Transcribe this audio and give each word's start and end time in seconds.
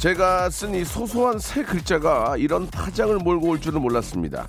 제가 0.00 0.48
쓴 0.48 0.74
이 0.74 0.82
소소한 0.82 1.38
세 1.38 1.62
글자가 1.62 2.38
이런 2.38 2.66
파장을 2.70 3.14
몰고 3.18 3.48
올 3.50 3.60
줄은 3.60 3.82
몰랐습니다 3.82 4.46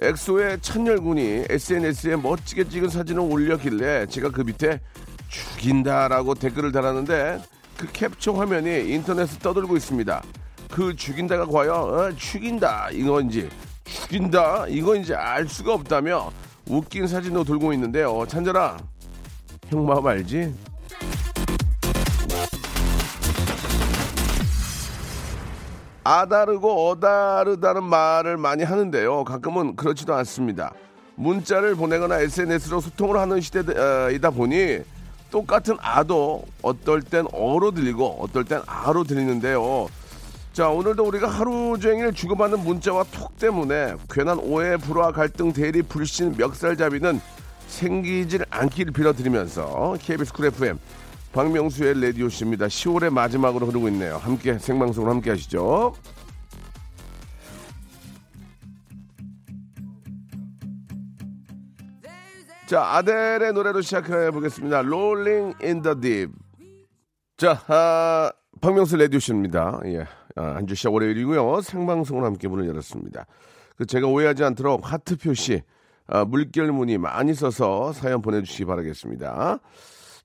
엑소의 0.00 0.60
찬열군이 0.62 1.44
SNS에 1.50 2.16
멋지게 2.16 2.70
찍은 2.70 2.88
사진을 2.88 3.20
올렸길래 3.20 4.06
제가 4.06 4.30
그 4.30 4.40
밑에 4.40 4.80
죽인다라고 5.28 6.34
댓글을 6.34 6.72
달았는데 6.72 7.42
그 7.76 7.92
캡처 7.92 8.32
화면이 8.32 8.90
인터넷에 8.90 9.38
떠돌고 9.38 9.76
있습니다. 9.76 10.22
그 10.70 10.96
죽인다가 10.96 11.44
과연 11.46 11.74
어, 11.74 12.12
죽인다 12.16 12.88
이건지 12.90 13.50
죽인다 13.84 14.66
이건지 14.68 15.14
알 15.14 15.46
수가 15.46 15.74
없다며 15.74 16.30
웃긴 16.68 17.06
사진도 17.06 17.44
돌고 17.44 17.72
있는데요. 17.74 18.24
찬절아, 18.26 18.78
형 19.68 19.86
마음 19.86 20.06
알지? 20.06 20.54
아 26.06 26.16
다르고 26.16 26.88
어 26.88 27.03
다르다는 27.03 27.82
말을 27.82 28.36
많이 28.36 28.62
하는데요. 28.62 29.24
가끔은 29.24 29.74
그렇지도 29.74 30.14
않습니다. 30.14 30.72
문자를 31.16 31.74
보내거나 31.74 32.20
SNS로 32.20 32.80
소통을 32.80 33.18
하는 33.18 33.40
시대이다 33.40 34.30
보니 34.30 34.82
똑같은 35.32 35.76
아도 35.80 36.44
어떨 36.62 37.02
땐 37.02 37.26
어로 37.32 37.72
들리고 37.72 38.18
어떨 38.20 38.44
땐 38.44 38.60
아로 38.66 39.02
들리는데요. 39.02 39.88
자, 40.52 40.68
오늘도 40.68 41.04
우리가 41.04 41.28
하루 41.28 41.76
종일 41.80 42.14
주고받는 42.14 42.60
문자와 42.60 43.04
톡 43.10 43.36
때문에 43.38 43.96
괜한 44.08 44.38
오해, 44.38 44.76
불화, 44.76 45.10
갈등, 45.10 45.52
대립, 45.52 45.82
불신, 45.82 46.36
멱살잡이는 46.38 47.20
생기질 47.66 48.44
않기를 48.48 48.92
빌어드리면서 48.92 49.96
KBS 50.00 50.32
쿨 50.32 50.46
FM 50.46 50.78
박명수의 51.32 52.00
레디오 52.00 52.28
씨입니다. 52.28 52.66
10월의 52.66 53.10
마지막으로 53.10 53.66
흐르고 53.66 53.88
있네요. 53.88 54.16
함께 54.16 54.58
생방송으로 54.58 55.12
함께 55.12 55.30
하시죠. 55.30 55.94
자, 62.66 62.82
아델의 62.82 63.52
노래로 63.52 63.80
시작해 63.80 64.30
보겠습니다. 64.32 64.78
Rolling 64.80 65.56
in 65.62 65.82
the 65.82 66.00
Deep. 66.00 66.32
자, 67.36 67.62
아, 67.68 68.32
박명수 68.60 68.96
레디오 68.96 69.20
씨입니다. 69.20 69.80
예. 69.84 70.06
아, 70.34 70.56
한주 70.56 70.74
시작 70.74 70.92
월요일이고요. 70.92 71.60
생방송을 71.60 72.24
함께 72.24 72.48
문을 72.48 72.66
열었습니다. 72.66 73.26
그 73.76 73.86
제가 73.86 74.08
오해하지 74.08 74.42
않도록 74.42 74.90
하트 74.90 75.16
표시, 75.16 75.62
아, 76.08 76.24
물결 76.24 76.72
무늬 76.72 76.98
많이 76.98 77.34
써서 77.34 77.92
사연 77.92 78.20
보내주시기 78.20 78.64
바라겠습니다. 78.64 79.60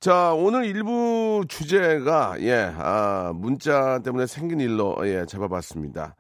자, 0.02 0.34
오늘 0.34 0.66
일부 0.66 1.44
주제가, 1.48 2.38
예, 2.40 2.74
아, 2.76 3.34
문자 3.36 4.00
때문에 4.00 4.26
생긴 4.26 4.60
일로, 4.60 4.98
예, 5.04 5.28
잡아봤습니다. 5.28 6.16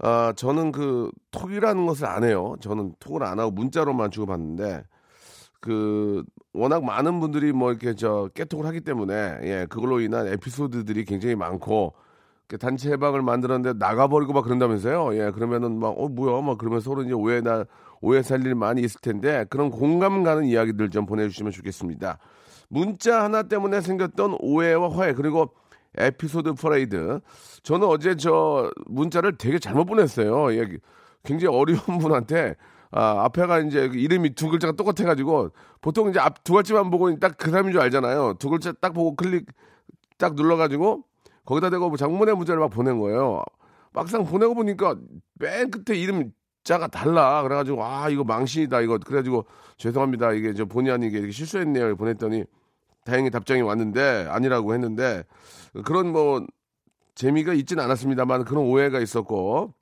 아, 0.00 0.32
저는 0.34 0.72
그, 0.72 1.12
톡이라는 1.30 1.86
것을 1.86 2.06
안 2.06 2.24
해요. 2.24 2.56
저는 2.60 2.96
톡을 2.98 3.22
안 3.22 3.38
하고 3.38 3.52
문자로만 3.52 4.10
주고받는데, 4.10 4.82
그, 5.60 6.24
워낙 6.52 6.82
많은 6.84 7.20
분들이 7.20 7.52
뭐 7.52 7.70
이렇게 7.70 7.94
저 7.94 8.28
깨톡을 8.34 8.66
하기 8.66 8.80
때문에, 8.80 9.38
예, 9.44 9.66
그걸로 9.70 10.00
인한 10.00 10.26
에피소드들이 10.26 11.04
굉장히 11.04 11.36
많고, 11.36 11.94
단체 12.58 12.90
해방을 12.90 13.22
만들었는데 13.22 13.78
나가버리고 13.78 14.32
막 14.32 14.42
그런다면서요. 14.42 15.14
예, 15.14 15.30
그러면은 15.30 15.78
막, 15.78 15.90
어, 15.90 16.08
뭐야, 16.08 16.42
막 16.42 16.58
그러면서 16.58 16.90
서로 16.90 17.04
이제 17.04 17.12
오해 17.12 17.40
나, 17.40 17.64
오해 18.00 18.22
살일 18.22 18.56
많이 18.56 18.82
있을 18.82 19.00
텐데, 19.00 19.46
그런 19.50 19.70
공감 19.70 20.24
가는 20.24 20.44
이야기들 20.46 20.90
좀 20.90 21.06
보내주시면 21.06 21.52
좋겠습니다. 21.52 22.18
문자 22.68 23.22
하나 23.22 23.42
때문에 23.44 23.80
생겼던 23.80 24.36
오해와 24.40 24.90
화해 24.90 25.12
그리고 25.14 25.50
에피소드 25.96 26.54
퍼레이드. 26.54 27.20
저는 27.62 27.86
어제 27.86 28.16
저 28.16 28.70
문자를 28.86 29.36
되게 29.38 29.58
잘못 29.58 29.84
보냈어요. 29.84 30.52
예, 30.54 30.68
굉장히 31.22 31.56
어려운 31.56 31.78
분한테 32.00 32.56
아, 32.90 33.24
앞에가 33.24 33.60
이제 33.60 33.90
이름이 33.92 34.34
두 34.34 34.48
글자가 34.48 34.72
똑같아가지고 34.74 35.50
보통 35.80 36.10
이제 36.10 36.18
앞 36.20 36.44
두 36.44 36.52
글자만 36.54 36.90
보고 36.90 37.14
딱 37.18 37.36
그 37.38 37.50
사람인 37.50 37.72
줄 37.72 37.80
알잖아요. 37.80 38.34
두 38.38 38.48
글자 38.50 38.72
딱 38.72 38.92
보고 38.92 39.14
클릭 39.16 39.46
딱 40.18 40.34
눌러가지고 40.34 41.02
거기다 41.44 41.70
대고 41.70 41.88
뭐 41.88 41.96
장문의 41.96 42.36
문자를 42.36 42.60
막 42.60 42.68
보낸 42.70 42.98
거예요. 43.00 43.42
막상 43.92 44.24
보내고 44.24 44.54
보니까 44.54 44.96
맨 45.38 45.70
끝에 45.70 45.96
이름 45.98 46.32
자가 46.64 46.86
달라. 46.88 47.42
그래가지고 47.42 47.84
아 47.84 48.08
이거 48.08 48.24
망신이다 48.24 48.80
이거 48.80 48.98
그래가지고 48.98 49.44
죄송합니다 49.76 50.32
이게 50.32 50.54
저 50.54 50.64
본의 50.64 50.92
아니게 50.92 51.18
이렇게 51.18 51.32
실수했네요. 51.32 51.96
보냈더니 51.96 52.44
다행히 53.04 53.30
답장이 53.30 53.60
왔는데 53.62 54.26
아니라고 54.30 54.72
했는데 54.72 55.24
그런 55.84 56.10
뭐 56.10 56.44
재미가 57.14 57.52
있지는 57.52 57.84
않았습니다만 57.84 58.44
그런 58.44 58.64
오해가 58.64 58.98
있었고 59.00 59.74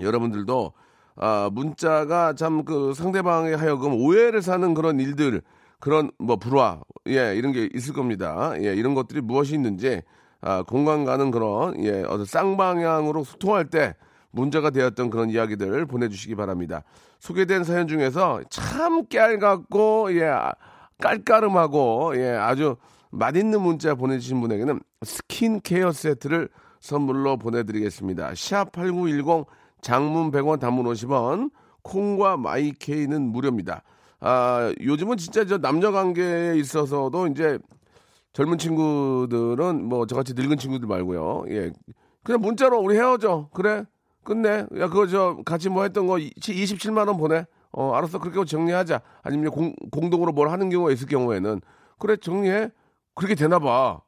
여러분들도 0.00 0.72
아 1.16 1.50
문자가 1.52 2.34
참 2.34 2.64
그 2.64 2.94
상대방에 2.94 3.54
하여금 3.54 3.94
오해를 3.94 4.42
사는 4.42 4.74
그런 4.74 5.00
일들 5.00 5.42
그런 5.80 6.10
뭐 6.18 6.36
불화 6.36 6.80
예 7.08 7.34
이런 7.34 7.52
게 7.52 7.68
있을 7.74 7.94
겁니다. 7.94 8.52
예 8.58 8.74
이런 8.74 8.94
것들이 8.94 9.22
무엇이 9.22 9.54
있는지 9.54 10.02
아 10.42 10.62
공감 10.62 11.04
가는 11.04 11.30
그런 11.30 11.82
예 11.84 12.02
어떤 12.02 12.24
쌍방향으로 12.26 13.24
소통할 13.24 13.70
때 13.70 13.94
문제가 14.30 14.70
되었던 14.70 15.10
그런 15.10 15.30
이야기들 15.30 15.86
보내주시기 15.86 16.34
바랍니다. 16.34 16.82
소개된 17.18 17.64
사연 17.64 17.88
중에서 17.88 18.42
참 18.50 19.06
깨알같고 19.06 20.16
예 20.16 20.32
깔깔음하고 21.00 22.12
예 22.16 22.30
아주 22.30 22.76
맛있는 23.10 23.60
문자 23.60 23.94
보내주신 23.94 24.40
분에게는 24.40 24.80
스킨케어 25.02 25.92
세트를 25.92 26.48
선물로 26.80 27.38
보내드리겠습니다. 27.38 28.32
샵 28.36 28.72
8910 28.72 29.46
장문 29.82 30.30
100원 30.30 30.60
단문 30.60 30.86
50원 30.86 31.50
콩과 31.82 32.36
마이케이는 32.36 33.22
무료입니다. 33.22 33.82
아 34.20 34.72
요즘은 34.80 35.16
진짜 35.16 35.44
저 35.44 35.58
남녀 35.58 35.92
관계에 35.92 36.56
있어서도 36.56 37.26
이제 37.28 37.58
젊은 38.32 38.58
친구들은 38.58 39.84
뭐 39.84 40.06
저같이 40.06 40.34
늙은 40.34 40.58
친구들 40.58 40.86
말고요. 40.86 41.44
예 41.48 41.72
그냥 42.22 42.40
문자로 42.42 42.78
우리 42.78 42.96
헤어져 42.96 43.48
그래 43.52 43.84
끝내. 44.24 44.66
야 44.78 44.88
그거 44.88 45.06
저 45.06 45.38
같이 45.44 45.68
뭐 45.68 45.82
했던 45.82 46.06
거 46.06 46.14
27만 46.14 47.08
원 47.08 47.16
보내. 47.16 47.46
어, 47.72 47.92
알았어. 47.94 48.18
그렇게 48.18 48.44
정리하자. 48.44 49.00
아니면 49.22 49.50
공, 49.50 49.74
공동으로 49.90 50.32
뭘 50.32 50.50
하는 50.50 50.70
경우가 50.70 50.90
있을 50.92 51.06
경우에는. 51.06 51.60
그래 51.98 52.16
정리해. 52.16 52.70
그렇게 53.14 53.34
되나 53.34 53.58
봐. 53.58 54.00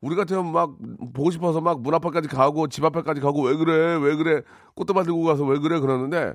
우리 0.00 0.14
같으면 0.14 0.52
막 0.52 0.76
보고 1.12 1.30
싶어서 1.30 1.60
막 1.60 1.80
문 1.80 1.92
앞까지 1.94 2.28
가고 2.28 2.68
집 2.68 2.84
앞에까지 2.84 3.20
가고 3.20 3.42
왜 3.42 3.56
그래? 3.56 3.96
왜 3.96 4.14
그래? 4.16 4.42
꽃다발 4.74 5.04
들고 5.04 5.24
가서 5.24 5.44
왜 5.44 5.58
그래? 5.58 5.80
그러는데 5.80 6.34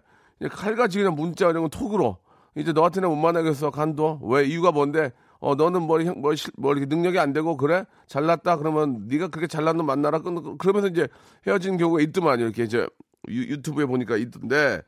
칼같이 0.52 0.98
그냥 0.98 1.16
문자 1.16 1.50
이런 1.50 1.64
건 1.64 1.70
톡으로. 1.70 2.18
이제 2.56 2.72
너한테는 2.74 3.10
못 3.10 3.16
만나겠어. 3.16 3.72
간도 3.72 4.20
왜? 4.24 4.46
이유가 4.46 4.72
뭔데? 4.72 5.12
어 5.40 5.56
너는 5.56 5.82
뭐, 5.84 6.00
뭐, 6.18 6.34
뭐 6.58 6.72
이렇게 6.74 6.86
능력이 6.94 7.20
안 7.20 7.34
되고 7.34 7.56
그래? 7.58 7.86
잘났다. 8.08 8.58
그러면 8.58 9.08
네가 9.08 9.30
그렇게 9.30 9.48
놈 9.74 9.86
만나라. 9.86 10.20
그러면서 10.20 10.88
이제 10.88 11.08
헤어지는 11.48 11.78
경우가 11.78 12.02
있더만 12.02 12.40
이렇게 12.40 12.64
이제 12.64 12.86
유, 13.30 13.62
튜브에 13.62 13.86
보니까 13.86 14.18
있던데 14.18 14.82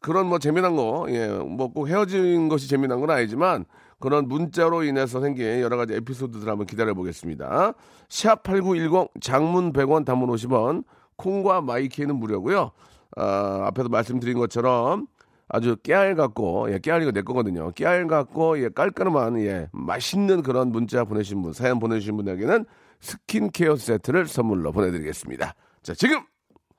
그런 0.00 0.26
뭐 0.26 0.38
재미난 0.38 0.76
거, 0.76 1.06
예, 1.10 1.28
뭐 1.28 1.68
꼭 1.68 1.88
헤어진 1.88 2.48
것이 2.48 2.68
재미난 2.68 3.00
건 3.00 3.10
아니지만 3.10 3.64
그런 3.98 4.28
문자로 4.28 4.82
인해서 4.84 5.20
생긴 5.20 5.60
여러 5.60 5.76
가지 5.76 5.92
에피소드들 5.94 6.48
한번 6.48 6.66
기다려 6.66 6.94
보겠습니다. 6.94 7.74
샵 8.08 8.42
8910 8.42 9.10
장문 9.20 9.72
100원 9.72 10.04
단문 10.06 10.30
50원 10.30 10.84
콩과 11.16 11.60
마이케이는 11.60 12.16
무료고요. 12.16 12.72
아, 13.16 13.64
앞에서 13.66 13.88
말씀드린 13.90 14.38
것처럼 14.38 15.06
아주 15.48 15.76
깨알 15.82 16.14
같고 16.14 16.72
예, 16.72 16.78
깨알 16.78 17.02
이거 17.02 17.10
내 17.12 17.20
거거든요. 17.22 17.72
깨알 17.72 18.06
같고 18.06 18.62
예, 18.62 18.68
깔끔한 18.70 19.40
예, 19.40 19.68
맛있는 19.72 20.42
그런 20.42 20.70
문자 20.72 21.04
보내신 21.04 21.42
분, 21.42 21.52
사연 21.52 21.78
보내주신 21.78 22.16
분에게는 22.16 22.64
스킨케어 23.00 23.76
세트를 23.76 24.28
선물로 24.28 24.72
보내드리겠습니다. 24.72 25.54
자, 25.82 25.94
지금 25.94 26.20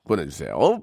보내주세요. 0.04 0.82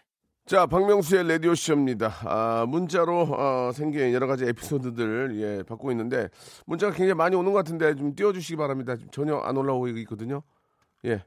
자, 0.51 0.65
박명수의 0.65 1.29
라디오 1.29 1.55
쇼입니다. 1.55 2.11
아, 2.25 2.65
문자로, 2.67 3.21
어, 3.21 3.71
생긴 3.73 4.11
여러 4.11 4.27
가지 4.27 4.43
에피소드들, 4.43 5.39
예, 5.39 5.63
받고 5.63 5.91
있는데, 5.91 6.27
문자가 6.65 6.91
굉장히 6.91 7.13
많이 7.13 7.37
오는 7.37 7.53
것 7.53 7.59
같은데, 7.59 7.95
좀 7.95 8.13
띄워 8.15 8.33
주시기 8.33 8.57
바랍니다. 8.57 8.97
지금 8.97 9.09
전혀 9.11 9.37
안 9.37 9.55
올라오고 9.55 9.87
있거든요. 9.87 10.43
예. 11.05 11.23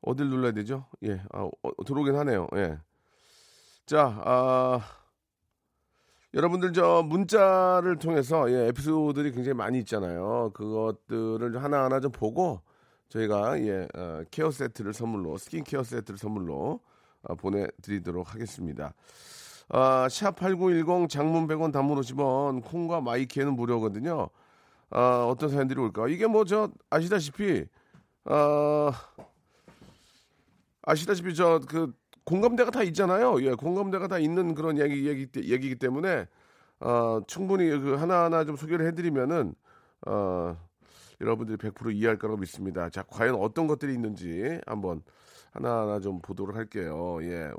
어딜 0.00 0.28
눌러야 0.28 0.52
되죠? 0.52 0.86
예. 1.02 1.20
아, 1.32 1.40
어, 1.42 1.84
들어오긴 1.84 2.14
하네요. 2.14 2.46
예. 2.54 2.78
자, 3.84 4.22
아, 4.24 4.80
여러분들 6.32 6.72
저 6.72 7.02
문자를 7.04 7.98
통해서, 7.98 8.48
예, 8.48 8.68
에피소드들이 8.68 9.32
굉장히 9.32 9.54
많이 9.54 9.80
있잖아요. 9.80 10.52
그것들을 10.54 11.60
하나하나 11.60 11.98
좀 11.98 12.12
보고, 12.12 12.60
저희가, 13.08 13.58
예, 13.58 13.88
어, 13.92 14.22
케어 14.30 14.52
세트를 14.52 14.92
선물로, 14.92 15.36
스킨 15.36 15.64
케어 15.64 15.82
세트를 15.82 16.16
선물로, 16.16 16.78
아, 16.78 16.91
보내드리도록 17.38 18.34
하겠습니다. 18.34 18.94
아, 19.68 20.06
샵8910 20.08 21.08
장문 21.08 21.46
100원 21.46 21.72
단문 21.72 21.98
50원 22.00 22.62
콩과 22.64 23.00
마이키에는 23.00 23.54
무료거든요. 23.54 24.28
아, 24.90 25.26
어떤 25.28 25.48
사연들이 25.50 25.80
올까? 25.80 26.08
이게 26.08 26.26
뭐 26.26 26.44
저 26.44 26.70
아시다시피 26.90 27.64
아, 28.24 28.92
아시다시피 30.82 31.34
저 31.34 31.60
그 31.68 31.92
공감대가 32.24 32.70
다 32.70 32.82
있잖아요. 32.84 33.42
예, 33.42 33.52
공감대가 33.54 34.06
다 34.06 34.18
있는 34.18 34.54
그런 34.54 34.78
얘기 34.78 35.08
얘기 35.08 35.26
얘기이기 35.36 35.74
때문에 35.76 36.26
어, 36.80 37.20
충분히 37.26 37.68
그 37.70 37.94
하나하나 37.94 38.44
좀 38.44 38.56
소개를 38.56 38.86
해드리면은 38.86 39.54
어, 40.06 40.56
여러분들이 41.20 41.56
100% 41.58 41.94
이해할 41.94 42.18
거라고 42.18 42.38
믿습니다. 42.40 42.90
자, 42.90 43.02
과연 43.08 43.34
어떤 43.36 43.66
것들이 43.66 43.92
있는지 43.94 44.60
한번 44.66 45.02
하나하나 45.52 46.00
좀 46.00 46.20
보도록 46.20 46.56
할게요. 46.56 47.18
예. 47.22 47.50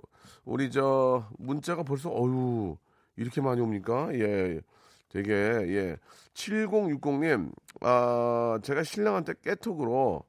우리 0.46 0.70
저 0.72 1.28
문자가 1.38 1.84
벌써 1.84 2.10
어유 2.10 2.78
이렇게 3.16 3.42
많이 3.42 3.62
옵니까? 3.62 4.14
예. 4.14 4.62
되게 5.10 5.32
예. 5.34 5.98
7060님 6.34 7.52
아, 7.82 8.60
제가 8.64 8.84
신랑한테 8.84 9.34
깨톡으로 9.44 10.24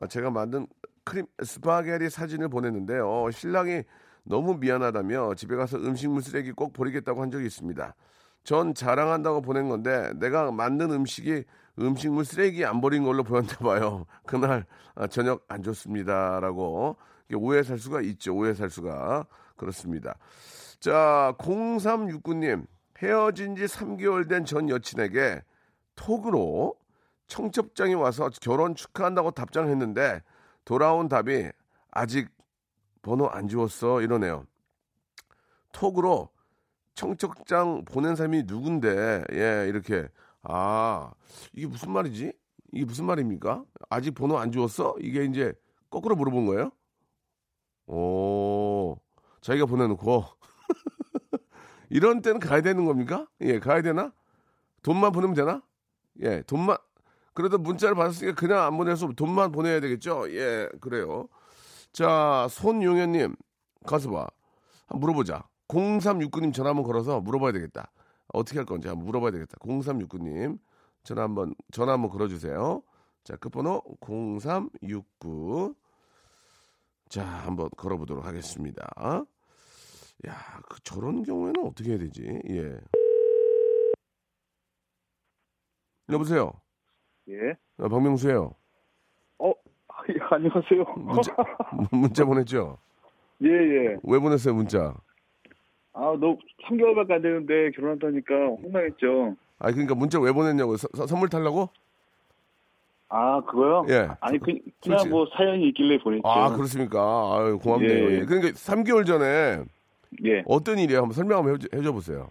아, 0.00 0.06
제가 0.06 0.30
만든 0.30 0.66
크림 1.04 1.26
스파게티 1.42 2.10
사진을 2.10 2.48
보냈는데요. 2.48 3.08
어, 3.08 3.30
신랑이 3.30 3.84
너무 4.24 4.56
미안하다며 4.56 5.36
집에 5.36 5.54
가서 5.54 5.78
음식물 5.78 6.22
쓰레기 6.22 6.50
꼭 6.50 6.72
버리겠다고 6.72 7.22
한 7.22 7.30
적이 7.30 7.46
있습니다. 7.46 7.94
전 8.42 8.74
자랑한다고 8.74 9.42
보낸 9.42 9.68
건데 9.68 10.12
내가 10.16 10.50
만든 10.50 10.90
음식이 10.90 11.44
음식물 11.78 12.24
쓰레기 12.24 12.64
안 12.64 12.80
버린 12.80 13.04
걸로 13.04 13.22
보였나 13.22 13.56
봐요. 13.58 14.06
그날 14.26 14.64
아, 14.94 15.06
저녁 15.06 15.44
안 15.48 15.62
좋습니다라고 15.62 16.96
오해 17.34 17.62
살 17.62 17.78
수가 17.78 18.00
있죠. 18.02 18.34
오해 18.34 18.54
살 18.54 18.70
수가 18.70 19.26
그렇습니다. 19.56 20.16
자 20.80 21.34
0369님 21.38 22.66
헤어진 22.98 23.56
지 23.56 23.64
3개월 23.64 24.28
된 24.28 24.44
전 24.44 24.68
여친에게 24.68 25.42
톡으로 25.96 26.76
청첩장이 27.26 27.94
와서 27.94 28.30
결혼 28.40 28.74
축하한다고 28.74 29.32
답장했는데 29.32 30.22
돌아온 30.64 31.08
답이 31.08 31.50
아직 31.90 32.28
번호 33.02 33.26
안 33.28 33.48
지웠어 33.48 34.00
이러네요. 34.02 34.44
톡으로 35.72 36.30
청첩장 36.94 37.84
보낸 37.84 38.16
사람이 38.16 38.44
누군데 38.46 39.24
예 39.32 39.66
이렇게 39.68 40.08
아 40.48 41.12
이게 41.52 41.66
무슨 41.66 41.90
말이지? 41.90 42.32
이게 42.72 42.84
무슨 42.84 43.04
말입니까? 43.06 43.64
아직 43.90 44.12
번호 44.12 44.38
안 44.38 44.52
지웠어? 44.52 44.94
이게 45.00 45.24
이제 45.24 45.52
거꾸로 45.90 46.14
물어본 46.14 46.46
거예요? 46.46 46.70
오 47.86 48.96
자기가 49.40 49.66
보내놓고. 49.66 50.24
이런 51.90 52.20
때는 52.22 52.40
가야 52.40 52.60
되는 52.60 52.84
겁니까? 52.84 53.26
예 53.40 53.58
가야 53.58 53.82
되나? 53.82 54.12
돈만 54.82 55.12
보내면 55.12 55.34
되나? 55.34 55.62
예 56.20 56.42
돈만 56.42 56.76
그래도 57.34 57.58
문자를 57.58 57.94
받았으니까 57.94 58.34
그냥 58.34 58.62
안 58.64 58.76
보내서 58.76 59.08
돈만 59.12 59.52
보내야 59.52 59.80
되겠죠? 59.80 60.30
예 60.32 60.68
그래요. 60.80 61.28
자 61.92 62.46
손용현님 62.50 63.34
가서 63.84 64.10
봐. 64.10 64.26
한번 64.86 65.00
물어보자. 65.00 65.48
0369님 65.68 66.54
전화 66.54 66.70
한번 66.70 66.84
걸어서 66.84 67.20
물어봐야 67.20 67.52
되겠다. 67.52 67.90
어떻게 68.36 68.58
할 68.58 68.66
건지 68.66 68.86
한번 68.88 69.06
물어봐야 69.06 69.30
되겠다. 69.30 69.56
0369님 69.58 70.58
전화 71.04 71.22
한번 71.22 71.54
전화 71.72 71.92
한번 71.92 72.10
걸어주세요. 72.10 72.82
자 73.24 73.36
끝번호 73.36 73.82
0369. 74.00 75.74
자 77.08 77.24
한번 77.24 77.70
걸어보도록 77.76 78.26
하겠습니다. 78.26 78.86
야, 80.26 80.34
그 80.68 80.80
저런 80.82 81.22
경우에는 81.22 81.64
어떻게 81.64 81.90
해야 81.90 81.98
되지? 81.98 82.40
예. 82.50 82.78
여보세요. 86.10 86.52
예. 87.28 87.54
아, 87.78 87.88
박명수예요. 87.88 88.54
어, 89.38 89.52
예, 90.08 90.14
안녕하세요. 90.30 90.84
문자, 90.96 91.36
문자 91.92 92.24
보냈죠? 92.24 92.78
예, 93.42 93.48
예. 93.48 93.96
왜 94.02 94.18
보냈어요 94.18 94.54
문자? 94.54 94.94
아, 95.98 96.14
너 96.20 96.36
3개월밖에 96.68 97.12
안 97.12 97.22
되는데 97.22 97.70
결혼한다니까 97.70 98.34
황당했죠. 98.62 99.34
아 99.58 99.70
그러니까 99.70 99.94
문자 99.94 100.20
왜 100.20 100.30
보냈냐고 100.32 100.76
서- 100.76 100.88
서- 100.94 101.06
선물 101.06 101.30
달라고? 101.30 101.70
아, 103.08 103.40
그거요? 103.42 103.86
예. 103.88 104.08
아니, 104.20 104.38
그, 104.38 104.46
솔직히- 104.52 104.72
그냥 104.82 105.08
뭐 105.10 105.26
사연이 105.34 105.68
있길래 105.68 105.98
보냈죠. 105.98 106.28
아 106.28 106.50
그렇습니까? 106.54 106.98
아유 107.00 107.58
고맙네요. 107.62 108.10
예. 108.10 108.14
예. 108.20 108.24
그러니까 108.24 108.48
3개월 108.50 109.06
전에 109.06 109.62
예. 110.24 110.42
어떤 110.46 110.78
일이에요? 110.78 111.00
한번 111.00 111.12
설명 111.14 111.38
한번 111.38 111.54
해줘, 111.54 111.68
해줘 111.74 111.92
보세요. 111.92 112.28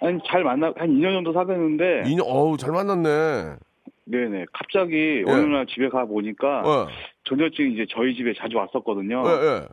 아니, 0.00 0.18
잘 0.26 0.42
만나, 0.44 0.72
한 0.76 0.88
2년 0.90 1.12
정도 1.12 1.32
사귀었는데, 1.32 2.02
2년, 2.06 2.22
어우, 2.24 2.56
잘 2.56 2.70
만났네. 2.72 3.56
네네. 4.04 4.46
갑자기 4.52 5.24
어느 5.26 5.40
날 5.44 5.66
집에 5.66 5.88
가 5.88 6.04
보니까, 6.04 6.62
예, 6.64 6.92
전 7.24 7.40
여친이 7.40 7.74
이제 7.74 7.84
저희 7.90 8.14
집에 8.14 8.32
자주 8.38 8.56
왔었거든요. 8.58 9.24
예, 9.26 9.30
예. 9.30 9.68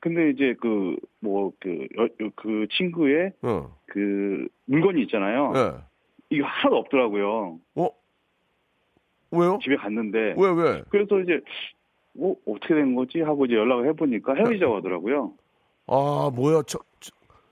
근데 0.00 0.30
이제 0.30 0.54
그, 0.60 0.96
뭐, 1.20 1.52
그, 1.60 1.88
그 2.36 2.66
친구의 2.70 3.32
어, 3.42 3.76
그 3.86 4.46
물건이 4.66 5.02
있잖아요. 5.02 5.52
예. 5.56 5.72
이게 6.30 6.42
하나도 6.42 6.76
없더라고요. 6.76 7.58
어? 7.74 7.88
왜요? 9.30 9.58
집에 9.62 9.76
갔는데. 9.76 10.34
왜, 10.36 10.50
왜? 10.50 10.82
그래서 10.90 11.18
이제 11.20 11.40
뭐 12.12 12.36
어떻게 12.46 12.74
된 12.74 12.94
거지 12.94 13.20
하고 13.20 13.44
이제 13.46 13.54
연락을 13.54 13.88
해보니까 13.88 14.34
헤어지자고 14.34 14.76
하더라고요. 14.76 15.32
아, 15.86 16.30
뭐야, 16.34 16.62
청, 16.66 16.80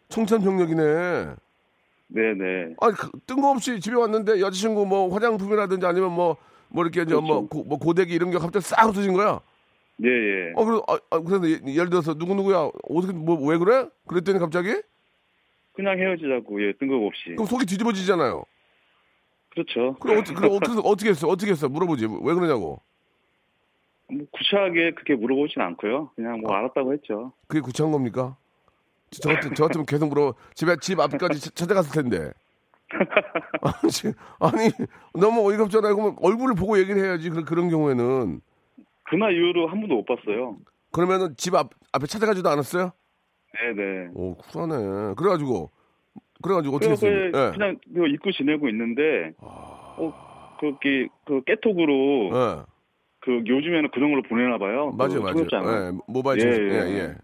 청천벽력이네. 0.08 0.82
네네. 2.08 2.74
아니, 2.80 2.94
그, 2.94 3.10
뜬금없이 3.26 3.80
집에 3.80 3.96
왔는데 3.96 4.40
여자친구 4.40 4.86
뭐 4.86 5.12
화장품이라든지 5.12 5.84
아니면 5.84 6.12
뭐, 6.12 6.36
뭐 6.68 6.84
이렇게 6.84 7.02
이제 7.02 7.14
뭐, 7.14 7.22
그렇죠. 7.22 7.48
고, 7.48 7.64
뭐 7.64 7.78
고데기 7.78 8.14
이런 8.14 8.30
게 8.30 8.38
갑자기 8.38 8.64
싹 8.64 8.86
없어진 8.86 9.12
거야. 9.14 9.40
예 10.04 10.08
예. 10.08 10.52
어, 10.56 10.64
그래서, 10.64 10.84
아, 10.88 10.98
아, 11.10 11.20
그래서 11.20 11.48
예- 11.48 11.74
예를 11.74 11.88
들어서 11.90 12.12
누구누구야, 12.14 12.70
어떻게, 12.90 13.12
뭐, 13.14 13.36
왜 13.48 13.56
그래? 13.56 13.88
그랬더니 14.06 14.38
갑자기? 14.38 14.74
그냥 15.74 15.98
헤어지자고 15.98 16.62
예 16.66 16.72
뜬금없이. 16.78 17.30
그럼 17.30 17.46
속이 17.46 17.64
뒤집어지잖아요. 17.66 18.44
그렇죠. 19.50 19.94
그럼 20.00 20.18
어떻게, 20.18 20.34
그럼 20.34 20.52
어떻게, 20.56 20.78
어떻게 20.84 21.10
했어? 21.10 21.28
어떻게 21.28 21.50
했어? 21.52 21.68
물어보지. 21.68 22.06
왜 22.22 22.34
그러냐고. 22.34 22.80
뭐 24.08 24.26
구차하게 24.32 24.92
그렇게 24.92 25.14
물어보진 25.14 25.60
않고요. 25.62 26.10
그냥 26.14 26.40
뭐 26.40 26.54
알았다고 26.54 26.92
했죠. 26.92 27.32
그게 27.48 27.60
구차한 27.60 27.90
겁니까? 27.92 28.36
저, 29.10 29.20
저, 29.22 29.34
같은, 29.34 29.54
저 29.54 29.64
같으면 29.66 29.86
계속 29.86 30.08
물어, 30.08 30.34
집에, 30.54 30.76
집 30.80 31.00
앞까지 31.00 31.40
차- 31.40 31.50
찾아갔을 31.54 32.02
텐데. 32.02 32.32
아니, 33.62 33.90
지- 33.90 34.12
아니, 34.38 34.70
너무 35.14 35.48
어이가 35.50 35.64
없잖아요. 35.64 35.94
그러면 35.96 36.16
얼굴을 36.20 36.54
보고 36.54 36.78
얘기를 36.78 37.02
해야지, 37.02 37.30
그런, 37.30 37.44
그런 37.44 37.68
경우에는. 37.70 38.40
그날 39.08 39.34
이후로 39.36 39.68
한 39.68 39.80
번도 39.80 39.94
못 39.96 40.04
봤어요. 40.04 40.56
그러면은 40.92 41.34
집 41.36 41.54
앞, 41.54 41.70
앞에 41.92 42.06
찾아가지도 42.06 42.48
않았어요? 42.48 42.92
네네. 43.74 44.08
오, 44.14 44.34
쿨하네. 44.36 45.14
그래가지고, 45.16 45.70
그래가지고 46.42 46.76
어떻게 46.76 46.92
했어요? 46.92 47.26
예. 47.26 47.30
그냥 47.52 47.78
이거 47.90 48.06
잊고 48.06 48.30
지내고 48.32 48.68
있는데 48.68 49.32
어 49.38 50.56
그게 50.60 51.08
그 51.24 51.42
깨톡으로 51.44 52.30
예. 52.34 52.62
그 53.20 53.42
요즘에는 53.46 53.90
그런 53.92 54.10
걸로 54.10 54.22
보내나 54.22 54.58
봐요. 54.58 54.92
맞아요, 54.96 55.14
그 55.14 55.18
맞아요. 55.20 55.32
통역장을. 55.34 55.72
예, 55.94 55.98
모바일 56.06 56.40
예, 56.40 56.44
예, 56.44 56.74
예. 56.92 56.98
예. 56.98 57.14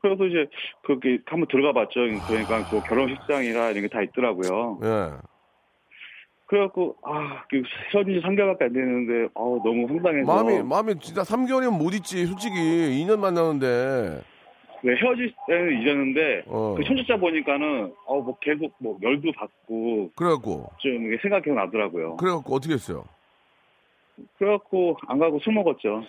그래서 0.00 0.24
이제 0.24 0.46
그게 0.82 1.18
한번 1.26 1.46
들어가 1.48 1.72
봤죠. 1.74 2.00
그러니까 2.26 2.66
뭐 2.70 2.82
결혼식장이라 2.82 3.70
이런 3.70 3.82
게 3.82 3.88
다 3.88 4.02
있더라고요. 4.02 4.80
예. 4.82 5.10
그래갖고 6.50 6.96
아그 7.02 7.62
헤어진 7.94 8.14
지 8.14 8.26
3개월밖에 8.26 8.62
안 8.62 8.72
됐는데 8.72 9.28
아 9.36 9.40
너무 9.40 9.86
황당해서 9.86 10.26
마음이 10.26 10.62
마음이 10.64 10.98
진짜 10.98 11.22
3개월이면 11.22 11.78
못 11.78 11.94
있지. 11.94 12.26
솔직히 12.26 12.56
2년 12.56 13.20
만나는데. 13.20 14.20
네, 14.82 14.94
헤어질 14.96 15.32
때는 15.46 15.80
잊었는데 15.80 16.42
어. 16.48 16.74
그 16.76 16.82
현주자 16.82 17.16
보니까는 17.16 17.94
어 18.06 18.20
뭐 18.20 18.36
계속 18.40 18.72
뭐 18.78 18.98
열도 19.00 19.30
받고 19.32 20.10
그래갖고 20.16 20.70
좀 20.78 21.06
이게 21.06 21.18
생각이 21.22 21.50
나더라고요. 21.50 22.16
그래갖고 22.16 22.52
어떻게 22.56 22.74
했어요? 22.74 23.04
그래갖고 24.36 24.96
안 25.06 25.20
가고 25.20 25.38
술 25.38 25.52
먹었죠. 25.54 26.02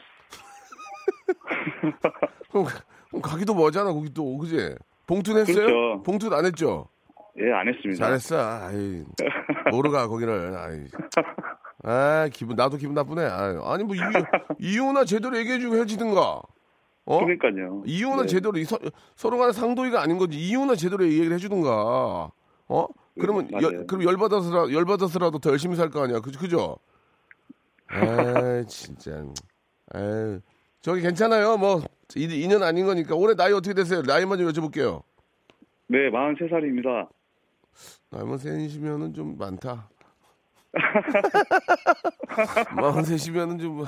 그럼, 2.50 2.66
그럼 3.10 3.22
가기도 3.22 3.54
뭐잖아 3.54 3.94
거기 3.94 4.12
또 4.12 4.38
그지? 4.40 4.76
봉투 5.06 5.34
냈어요? 5.36 5.66
그렇죠. 5.68 6.04
봉투는 6.04 6.36
안 6.36 6.46
했죠? 6.46 6.88
예, 7.40 7.52
안 7.54 7.68
했습니다. 7.68 8.06
잘했어. 8.06 8.38
아이, 8.40 9.04
모르가 9.72 10.08
거기를. 10.08 10.54
아이. 10.58 10.86
아 11.84 12.30
기분 12.32 12.56
나도 12.56 12.78
기분 12.78 12.94
나쁘네. 12.94 13.24
아이, 13.24 13.56
아니 13.64 13.84
뭐 13.84 13.96
이유 13.96 14.02
이유나 14.60 15.06
제대로 15.06 15.36
얘기해주고 15.38 15.76
헤어지든가. 15.76 16.42
어? 17.06 17.20
그러니까요. 17.26 17.84
이유는 17.86 18.24
네. 18.24 18.28
제대로 18.28 18.58
이 18.58 18.64
서, 18.66 18.78
서로 19.16 19.38
간에 19.38 19.52
상도이가 19.54 20.02
아닌 20.02 20.18
거지. 20.18 20.38
이유는 20.38 20.76
제대로 20.76 21.04
얘기를 21.06 21.32
해주든가. 21.34 22.30
어? 22.68 22.88
그러면 23.20 23.48
네, 23.48 23.58
열. 23.62 23.88
그럼 23.88 24.04
열받아서라 24.04 24.72
열받아서라도 24.72 25.40
더 25.40 25.50
열심히 25.52 25.76
살 25.76 25.90
거 25.90 26.04
아니야. 26.04 26.20
그 26.20 26.32
그죠? 26.32 26.78
아 27.88 28.64
진짜. 28.68 29.24
아 29.94 30.40
저기 30.82 31.02
괜찮아요. 31.02 31.58
뭐 31.58 31.82
2, 32.16 32.48
년 32.48 32.62
아닌 32.64 32.86
거니까 32.86 33.16
올해 33.16 33.36
나이 33.36 33.52
어떻게 33.54 33.74
되세요? 33.74 34.02
나이만 34.06 34.38
좀 34.38 34.48
여쭤볼게요. 34.50 35.02
네, 35.88 36.10
43살입니다. 36.10 37.08
나이만 38.12 38.38
세시면은 38.38 39.14
좀 39.14 39.38
많다. 39.38 39.90
마흔 42.76 43.04
세시면은 43.04 43.60
좀 43.60 43.78
뭐, 43.78 43.86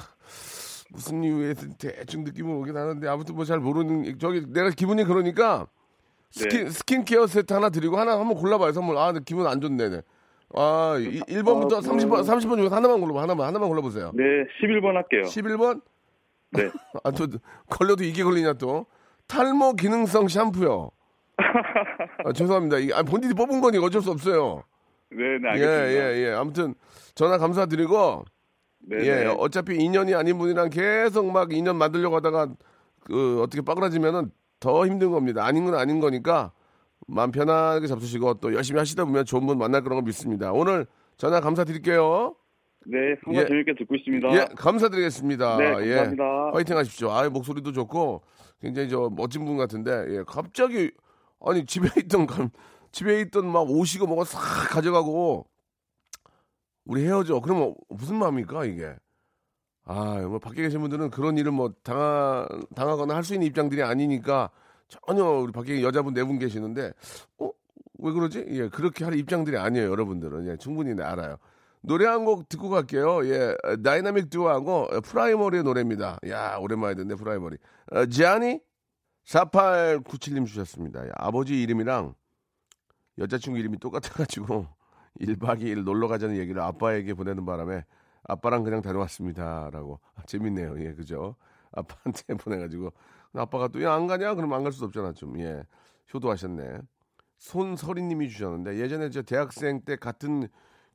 무슨 0.92 1.24
이유에 1.24 1.54
대충 1.78 2.24
느낌은 2.24 2.56
오긴 2.56 2.76
하는데 2.76 3.08
아무튼 3.08 3.36
뭐 3.36 3.46
잘 3.46 3.60
모르는 3.60 4.18
저기 4.20 4.46
내가 4.52 4.70
기분이 4.70 5.04
그러니까 5.06 5.68
스킨 6.32 6.66
네. 6.66 6.70
스킨케어 6.70 7.28
세트 7.28 7.54
하나 7.54 7.70
드리고 7.70 7.98
하나 7.98 8.20
한번 8.20 8.36
골라봐요 8.38 8.72
선물 8.74 8.98
아 8.98 9.12
기분 9.26 9.48
안 9.48 9.62
좋네 9.62 9.90
네. 9.90 10.02
아 10.56 10.96
1번부터 10.98 11.76
아, 11.76 11.80
30번 11.80 12.24
30번 12.26 12.58
중에서 12.58 12.76
하나만 12.76 13.00
골라봐 13.00 13.22
하나만 13.24 13.48
하나만 13.48 13.70
골라보세요 13.70 14.12
네, 14.14 14.24
11번 14.62 14.94
할게요. 14.94 15.22
11번 15.24 15.82
네. 16.52 16.70
아또 17.04 17.28
걸려도 17.70 18.04
이게 18.04 18.24
걸리냐 18.24 18.54
또 18.54 18.86
탈모 19.28 19.74
기능성 19.74 20.28
샴푸요 20.28 20.92
아, 22.26 22.34
죄송합니다 22.34 22.78
이게 22.78 22.94
아, 22.94 23.04
본인이 23.04 23.34
뽑은 23.34 23.62
거니 23.62 23.78
어쩔 23.78 24.02
수 24.02 24.12
없어요 24.12 24.64
네, 25.16 25.38
네, 25.38 25.44
예, 25.44 25.50
알겠습니다. 25.50 26.14
예, 26.14 26.28
예. 26.28 26.32
아무튼 26.32 26.74
전화 27.16 27.38
감사드리고 27.38 28.26
네, 28.80 28.98
예, 29.06 29.16
네. 29.24 29.26
어차피 29.28 29.76
인연이 29.76 30.14
아닌 30.14 30.38
분이랑 30.38 30.70
계속 30.70 31.32
막 31.32 31.54
인연 31.54 31.78
만들려고 31.78 32.16
하다가 32.18 32.50
그 33.02 33.42
어떻게 33.42 33.62
빠그라지면은 33.62 34.32
더 34.60 34.86
힘든 34.88 35.12
겁니다. 35.12 35.46
아닌 35.46 35.66
건 35.66 35.76
아닌 35.76 36.00
거니까 36.00 36.52
마음 37.08 37.32
편하게 37.32 37.88
잡수시고 37.88 38.36
또 38.36 38.54
열심히 38.54 38.80
하시다 38.80 39.06
보면 39.06 39.26
좋은 39.26 39.46
분 39.46 39.58
만날 39.58 39.84
거라고 39.84 40.02
믿습니다. 40.02 40.52
오늘 40.52 40.86
전화 41.18 41.40
감사드릴게요. 41.40 42.36
네, 42.86 43.16
항상 43.24 43.44
예. 43.44 43.48
재밌게 43.48 43.76
듣고 43.78 43.96
있습니다. 43.96 44.34
예, 44.34 44.48
감사드리겠습니다. 44.58 45.58
네, 45.58 45.66
예. 45.66 45.96
감사합니다. 45.96 46.52
화이팅 46.54 46.78
하십시오. 46.78 47.12
아, 47.12 47.30
목소리도 47.30 47.72
좋고 47.72 48.22
굉장히 48.62 48.90
저 48.90 49.10
멋진 49.16 49.46
분 49.46 49.58
같은데 49.58 50.06
예, 50.10 50.24
갑자기 50.26 50.92
아니 51.44 51.66
집에 51.66 51.90
있던 52.02 52.26
감- 52.28 52.50
집에 52.92 53.22
있던 53.22 53.48
막 53.52 53.70
옷이고 53.70 54.06
뭐가 54.08 54.24
싹 54.26 54.40
가져가고 54.70 55.48
우리 56.86 57.06
헤어져. 57.06 57.40
그러면 57.40 57.76
무슨 57.90 58.16
마음입니까 58.18 58.66
이게? 58.66 58.96
아, 59.86 60.20
뭐 60.28 60.40
밖에 60.40 60.62
계신 60.62 60.80
분들은 60.82 61.10
그런 61.10 61.38
일을 61.38 61.52
뭐 61.52 61.74
당하 61.84 62.48
당하거나 62.76 63.16
할 63.16 63.24
수 63.24 63.34
있는 63.34 63.48
입장들이 63.48 63.84
아니니까 63.84 64.50
전혀 64.88 65.24
우리 65.26 65.52
밖에 65.52 65.82
여자분 65.84 66.14
네 66.14 66.24
분 66.24 66.40
계시는데 66.40 66.94
어? 67.40 67.50
왜 68.00 68.12
그러지? 68.12 68.46
예, 68.50 68.70
그렇게 68.70 69.06
할 69.06 69.14
입장들이 69.18 69.58
아니에요, 69.58 69.90
여러분들은. 69.90 70.48
예, 70.48 70.58
충분히 70.58 70.94
네, 70.94 71.04
알아요. 71.04 71.38
노래 71.82 72.06
한 72.06 72.26
곡 72.26 72.48
듣고 72.50 72.70
갈게요. 72.70 73.26
예, 73.28 73.56
어, 73.64 73.76
다이나믹 73.84 74.30
듀오하고 74.30 74.72
어, 74.92 75.02
프라이머리의 75.02 75.64
노래입니다. 75.64 76.20
야, 76.30 76.58
오랜만에 76.58 76.96
듣네, 76.96 77.16
프라이머리. 77.16 77.58
어, 77.92 78.06
지아니? 78.08 78.60
4897님 79.26 80.46
주셨습니다. 80.46 81.08
야, 81.08 81.12
아버지 81.16 81.62
이름이랑 81.62 82.14
여자친구 83.18 83.60
이름이 83.60 83.80
똑같아가지고 83.80 84.68
1박 85.22 85.62
2일 85.62 85.84
놀러 85.84 86.08
가자는 86.08 86.38
얘기를 86.38 86.62
아빠에게 86.62 87.14
보내는 87.14 87.46
바람에 87.46 87.86
아빠랑 88.24 88.64
그냥 88.64 88.82
다녀왔습니다. 88.82 89.70
라고. 89.72 90.00
아, 90.16 90.24
재밌네요. 90.26 90.80
예, 90.80 90.94
그죠? 90.94 91.36
아빠한테 91.72 92.36
보내가지고. 92.40 92.92
아빠가 93.36 93.68
또, 93.68 93.82
야, 93.84 93.94
안 93.94 94.08
가냐? 94.08 94.36
그럼 94.36 94.54
안 94.54 94.64
갈 94.64 94.72
수도 94.72 94.86
없잖아, 94.86 95.12
좀. 95.14 95.40
예. 95.40 95.64
효도하셨네. 96.14 96.80
손서리님이 97.38 98.30
주셨는데, 98.30 98.78
예전에 98.78 99.10
저 99.10 99.22
대학생 99.24 99.82
때 99.82 99.96
같은 99.98 100.48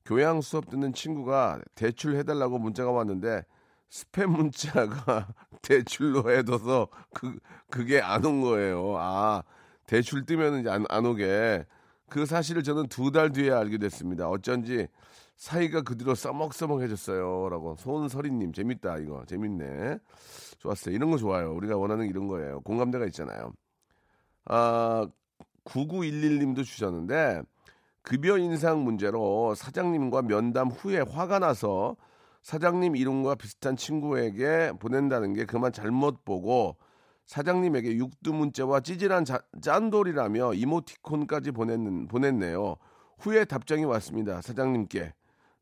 교양 0.05 0.41
수업 0.41 0.71
듣는 0.71 0.95
친구가 0.95 1.61
대출 1.75 2.17
해달라고 2.17 2.59
문자가 2.59 2.91
왔는데, 2.93 3.43
스팸 3.91 4.27
문자가 4.27 5.29
대출로 5.63 6.31
해둬서 6.31 6.89
그, 7.15 7.39
그게 7.71 8.01
안 8.01 8.25
온 8.25 8.41
거예요. 8.43 8.97
아, 8.99 9.43
대출 9.87 10.25
뜨면 10.27 10.61
이제 10.61 10.71
안, 10.71 10.85
안 10.89 11.07
오게. 11.07 11.65
그 12.11 12.27
사실을 12.27 12.63
저는 12.63 12.89
두 12.89 13.11
달 13.13 13.33
뒤에 13.33 13.51
알게 13.51 13.79
됐습니다. 13.79 14.29
어쩐지 14.29 14.87
사이가 15.37 15.83
그 15.83 15.97
뒤로 15.97 16.15
써먹써먹해졌어요. 16.15 17.49
라고. 17.51 17.77
손서리님, 17.79 18.53
재밌다, 18.53 18.99
이거. 18.99 19.25
재밌네. 19.27 19.99
좋았어요. 20.59 20.95
이런 20.95 21.11
거 21.11 21.17
좋아요. 21.19 21.55
우리가 21.55 21.77
원하는 21.77 22.07
이런 22.09 22.27
거예요. 22.27 22.61
공감대가 22.63 23.07
있잖아요. 23.07 23.53
아, 24.47 25.07
9911님도 25.65 26.65
주셨는데, 26.65 27.43
급여 28.03 28.39
인상 28.39 28.83
문제로 28.85 29.55
사장님과 29.55 30.23
면담 30.23 30.69
후에 30.69 31.01
화가 31.01 31.39
나서 31.41 31.97
사장님 32.43 32.97
이름과 32.97 33.35
비슷한 33.35 33.77
친구에게 33.77 34.73
보낸다는 34.79 35.35
게 35.35 35.45
그만 35.45 35.73
잘못 35.73 36.25
보고 36.25 36.77
사장님에게 37.27 37.97
육두 37.97 38.33
문자와 38.33 38.81
찌질한 38.81 39.25
자- 39.27 39.43
짠돌이라며 39.61 40.55
이모티콘까지 40.55 41.51
보냈는, 41.51 42.09
보냈네요. 42.09 42.77
후에 43.19 43.45
답장이 43.45 43.85
왔습니다. 43.85 44.41
사장님께. 44.41 45.13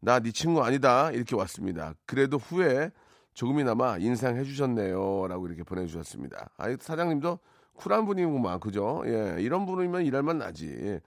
나 0.00 0.20
네 0.20 0.30
친구 0.30 0.62
아니다. 0.62 1.10
이렇게 1.10 1.34
왔습니다. 1.34 1.94
그래도 2.04 2.36
후에 2.36 2.92
조금이나마 3.34 3.96
인상해 3.98 4.44
주셨네요. 4.44 5.26
라고 5.26 5.46
이렇게 5.48 5.64
보내주셨습니다. 5.64 6.50
아, 6.56 6.76
사장님도 6.78 7.38
쿨한 7.74 8.06
분이구만. 8.06 8.60
그죠? 8.60 9.02
예, 9.06 9.36
이런 9.40 9.66
분이면 9.66 10.04
일할만 10.06 10.38
나지. 10.38 11.00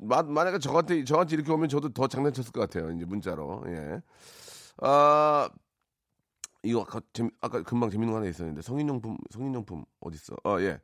마, 0.00 0.22
만약에 0.22 0.58
저한테, 0.58 1.04
저한테 1.04 1.36
이렇게 1.36 1.52
오면 1.52 1.68
저도 1.68 1.90
더 1.90 2.08
장난쳤을 2.08 2.50
것 2.52 2.60
같아요. 2.62 2.90
이제 2.90 3.04
문자로. 3.04 3.62
예. 3.68 4.02
아, 4.78 5.48
이거 6.62 6.80
아까, 6.82 7.00
재미, 7.12 7.30
아까 7.40 7.62
금방 7.62 7.90
재밌는 7.90 8.12
거 8.12 8.18
하나 8.18 8.28
있었는데 8.28 8.62
성인용품 8.62 9.18
성인용품 9.30 9.84
어디 10.00 10.16
있어? 10.16 10.34
어 10.44 10.60
예. 10.60 10.80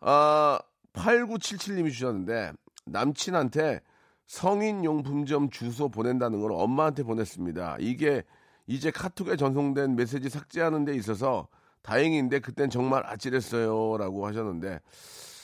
아 0.00 0.58
8977님이 0.94 1.92
주셨는데 1.92 2.52
남친한테 2.86 3.80
성인용품점 4.26 5.50
주소 5.50 5.88
보낸다는 5.88 6.40
걸 6.40 6.52
엄마한테 6.52 7.02
보냈습니다. 7.04 7.76
이게 7.80 8.24
이제 8.66 8.90
카톡에 8.90 9.36
전송된 9.36 9.94
메시지 9.96 10.28
삭제하는 10.28 10.84
데 10.84 10.94
있어서 10.96 11.48
다행인데 11.82 12.40
그땐 12.40 12.70
정말 12.70 13.04
아찔했어요라고 13.06 14.26
하셨는데 14.26 14.80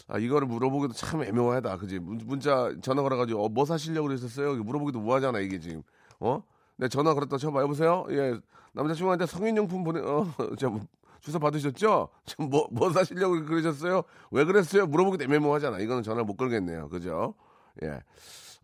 아 0.09 0.19
이거를 0.19 0.49
물어보기도 0.49 0.95
참 0.95 1.23
애매하다. 1.23 1.77
그지? 1.79 1.99
문- 2.01 2.21
문자 2.25 2.75
전화 2.83 3.03
걸어가지고 3.03 3.45
어, 3.45 3.49
뭐 3.49 3.65
사시려고? 3.65 4.11
이거 4.13 4.65
물어보기도 4.65 5.01
뭐하잖아 5.01 5.39
이게 5.41 5.61
지금. 5.61 5.83
어? 6.19 6.43
네 6.79 6.89
전화 6.89 7.13
걸었다 7.15 7.37
쳐봐 7.39 7.61
여보세요. 7.63 8.07
예 8.11 8.39
남자친구한테 8.73 9.27
성인용품 9.27 9.85
보내 9.85 10.01
어 10.01 10.27
저, 10.59 10.73
주소 11.21 11.39
받으셨죠? 11.41 12.09
지금 12.25 12.49
뭐, 12.51 12.69
뭐 12.71 12.91
사시려고 12.93 13.45
그러셨어요? 13.45 14.03
왜 14.31 14.45
그랬어요? 14.45 14.87
물어보기도 14.87 15.25
애매모하잖아. 15.25 15.81
이거는 15.81 16.03
전화 16.05 16.23
못 16.23 16.37
걸겠네요. 16.37 16.89
그죠? 16.89 17.35
예. 17.83 18.01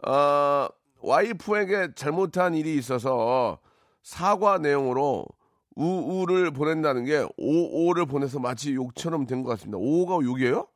어, 0.09 0.69
와이프에게 1.01 1.95
잘못한 1.97 2.55
일이 2.55 2.77
있어서 2.77 3.59
사과 4.03 4.59
내용으로 4.59 5.27
우우를 5.75 6.53
보낸다는 6.53 7.05
게 7.05 7.27
오오를 7.37 8.07
보내서 8.07 8.39
마치 8.39 8.75
욕처럼 8.75 9.27
된 9.27 9.43
것 9.43 9.51
같습니다. 9.51 9.79
오가 9.81 10.25
욕이에요? 10.25 10.69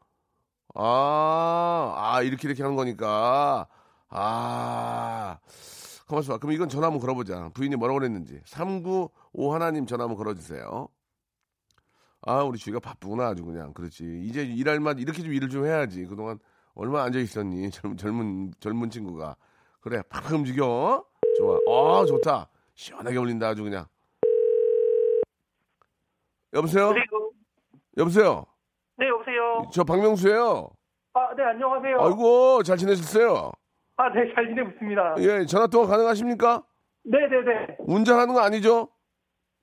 아, 0.75 1.95
아, 1.97 2.23
이렇게 2.23 2.49
이렇게 2.49 2.62
하는 2.64 2.75
거니까. 2.75 3.68
아. 4.09 5.38
봐. 6.08 6.38
그럼 6.38 6.52
이건 6.52 6.68
전화 6.68 6.86
한번 6.86 7.00
걸어보자. 7.00 7.50
부인이 7.54 7.76
뭐라고 7.76 8.00
그랬는지. 8.00 8.40
395 8.44 9.54
하나님 9.54 9.86
전화 9.86 10.04
한번 10.04 10.16
걸어주세요. 10.16 10.88
아, 12.22 12.42
우리 12.42 12.58
주희가 12.58 12.80
바쁘구나, 12.80 13.28
아주 13.28 13.44
그냥. 13.44 13.72
그렇지. 13.72 14.22
이제 14.24 14.42
일할 14.42 14.80
만, 14.80 14.98
이렇게 14.98 15.22
좀 15.22 15.32
일을 15.32 15.48
좀 15.48 15.66
해야지. 15.66 16.04
그동안 16.06 16.38
얼마나 16.74 17.04
앉아 17.04 17.18
있었니? 17.18 17.70
젊은, 17.70 17.96
젊은, 17.96 18.52
젊은 18.58 18.90
친구가. 18.90 19.36
그래, 19.80 20.02
팍 20.08 20.32
움직여. 20.32 21.04
좋아. 21.36 21.58
아, 22.00 22.04
좋다. 22.06 22.48
시원하게 22.74 23.16
울린다, 23.18 23.48
아주 23.48 23.62
그냥. 23.62 23.86
여보세요? 26.54 26.92
여보세요? 27.96 28.46
네, 28.96 29.08
여보세요. 29.08 29.70
저 29.72 29.84
박명수예요. 29.84 30.70
아, 31.14 31.34
네, 31.36 31.42
안녕하세요. 31.44 32.00
아이고, 32.00 32.62
잘 32.62 32.76
지내셨어요? 32.76 33.52
아, 33.99 34.09
네, 34.11 34.33
잘 34.33 34.47
지내고 34.47 34.71
있습니다. 34.71 35.14
예, 35.19 35.45
전화 35.45 35.67
통화 35.67 35.88
가능하십니까? 35.88 36.62
네, 37.05 37.19
네, 37.28 37.43
네. 37.43 37.76
운전하는 37.81 38.33
거 38.33 38.40
아니죠? 38.40 38.88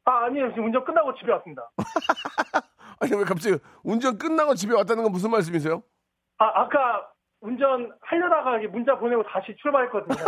아, 0.03 0.25
아니에요. 0.25 0.49
지금 0.49 0.65
운전 0.65 0.83
끝나고 0.83 1.15
집에 1.15 1.31
왔습니다. 1.31 1.71
아니, 2.99 3.13
왜 3.15 3.23
갑자기 3.23 3.57
운전 3.83 4.17
끝나고 4.17 4.55
집에 4.55 4.75
왔다는 4.75 5.03
건 5.03 5.11
무슨 5.13 5.31
말씀이세요? 5.31 5.81
아, 6.37 6.63
아까 6.63 7.07
운전 7.39 7.93
하려다가 8.01 8.57
문자 8.71 8.97
보내고 8.99 9.23
다시 9.23 9.55
출발했거든요. 9.61 10.17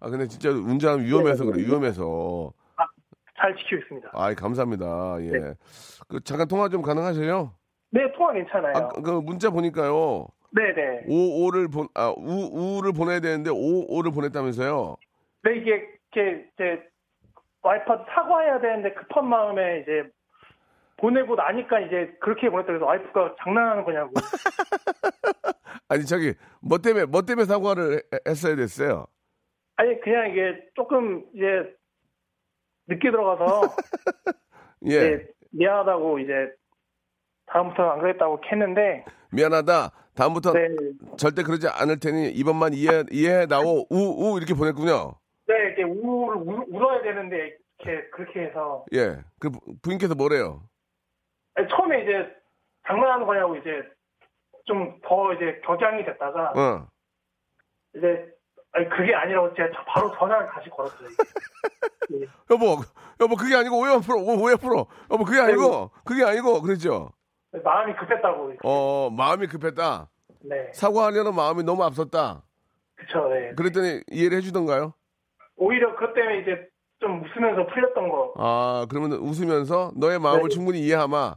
아, 0.00 0.10
근데 0.10 0.26
진짜 0.26 0.50
운전하면 0.50 1.06
위험해서 1.06 1.46
그래, 1.46 1.62
위험해서. 1.62 2.52
잘 3.38 3.56
지키고 3.56 3.80
있습니다. 3.80 4.10
아이, 4.12 4.34
감사합니다. 4.34 5.16
예. 5.20 5.30
네. 5.30 5.54
그, 6.08 6.22
잠깐 6.24 6.46
통화 6.46 6.68
좀 6.68 6.82
가능하세요? 6.82 7.54
네, 7.90 8.12
통화 8.12 8.34
괜찮아요. 8.34 8.72
아, 8.76 8.88
그 8.88 9.10
문자 9.10 9.48
보니까요. 9.50 10.28
네, 10.54 10.74
네. 10.74 11.04
오, 11.08 11.44
오를 11.46 11.68
본, 11.68 11.88
아, 11.94 12.12
우, 12.16 12.76
우를 12.78 12.92
보내야 12.92 13.20
되는데, 13.20 13.50
오, 13.50 13.86
오를 13.88 14.12
보냈다면서요? 14.12 14.96
네, 15.44 15.56
이게, 15.56 15.70
이렇게, 16.14 16.46
이제, 16.54 16.82
와이프한테 17.62 18.04
사과해야 18.14 18.60
되는데 18.60 18.92
급한 18.92 19.28
마음에 19.28 19.80
이제, 19.80 20.10
보내고 20.98 21.34
나니까 21.36 21.80
이제 21.80 22.14
그렇게 22.20 22.50
보냈다 22.50 22.66
그래서 22.66 22.84
와이프가 22.84 23.36
장난하는 23.42 23.84
거냐고. 23.84 24.12
아니, 25.88 26.04
저기, 26.04 26.34
뭐 26.60 26.78
때문에, 26.78 27.06
뭐 27.06 27.22
때문에 27.22 27.46
사과를 27.46 27.94
해- 28.12 28.18
했어야 28.28 28.54
됐어요? 28.54 29.06
아니, 29.76 29.98
그냥 30.00 30.30
이게 30.30 30.68
조금 30.74 31.24
이제, 31.34 31.74
늦게 32.88 33.10
들어가서, 33.10 33.62
예. 34.86 35.00
네, 35.00 35.26
미안하다고 35.52 36.18
이제, 36.18 36.52
다음부터는 37.52 37.90
안 37.90 38.00
그랬다고 38.00 38.40
했는데, 38.50 39.04
미안하다. 39.30 39.90
다음부터 40.14 40.52
네, 40.52 40.68
절대 41.16 41.42
그러지 41.42 41.68
않을 41.68 41.98
테니 42.00 42.30
이번만 42.30 42.72
이해, 42.74 43.04
이해해 43.10 43.46
나오, 43.46 43.86
우, 43.90 43.96
우, 44.34 44.36
이렇게 44.38 44.54
보냈군요. 44.54 45.14
네, 45.46 45.54
이렇게 45.54 45.82
울, 45.84 46.36
울, 46.36 46.64
울어야 46.68 47.02
되는데, 47.02 47.56
이렇게, 47.78 48.08
그렇게 48.10 48.40
해서, 48.44 48.84
예. 48.94 49.18
그 49.38 49.50
부- 49.50 49.60
부인께서 49.82 50.14
뭐래요? 50.14 50.62
아니, 51.54 51.68
처음에 51.68 52.02
이제, 52.02 52.28
장난하는 52.86 53.26
거냐고 53.26 53.56
이제, 53.56 53.70
좀 54.64 55.00
더 55.04 55.32
이제 55.34 55.60
격양이 55.64 56.04
됐다가, 56.04 56.52
어. 56.56 56.86
이제, 57.96 58.26
아니, 58.72 58.88
그게 58.88 59.14
아니라고 59.14 59.52
제가 59.54 59.68
저- 59.74 59.84
바로 59.86 60.10
전화를 60.16 60.48
다시 60.50 60.70
걸었어요. 60.70 61.08
네. 62.10 62.26
여보, 62.50 62.76
여보, 63.20 63.36
그게 63.36 63.54
아니고 63.56 63.78
오해 63.80 63.92
오- 63.94 64.42
오해 64.42 64.56
풀어. 64.56 64.86
여보, 65.10 65.24
그게 65.24 65.40
아니고, 65.40 65.90
그게 66.04 66.24
아니고, 66.24 66.62
그랬죠? 66.62 67.10
마음이 67.62 67.94
급했다고. 67.96 68.52
어, 68.64 69.10
마음이 69.10 69.46
급했다. 69.46 70.08
네. 70.44 70.70
사과하려는 70.72 71.34
마음이 71.34 71.62
너무 71.62 71.84
앞섰다. 71.84 72.42
그쵸, 72.96 73.28
네. 73.28 73.52
그랬더니 73.54 74.02
이해를 74.10 74.38
해주던가요? 74.38 74.94
오히려 75.56 75.94
그것 75.94 76.14
때문에 76.14 76.40
이제 76.40 76.68
좀 76.98 77.22
웃으면서 77.24 77.66
풀렸던 77.66 78.08
거 78.08 78.32
아, 78.36 78.86
그러면 78.88 79.12
웃으면서 79.14 79.92
너의 79.96 80.18
마음을 80.18 80.44
네. 80.44 80.48
충분히 80.48 80.80
이해하마. 80.80 81.34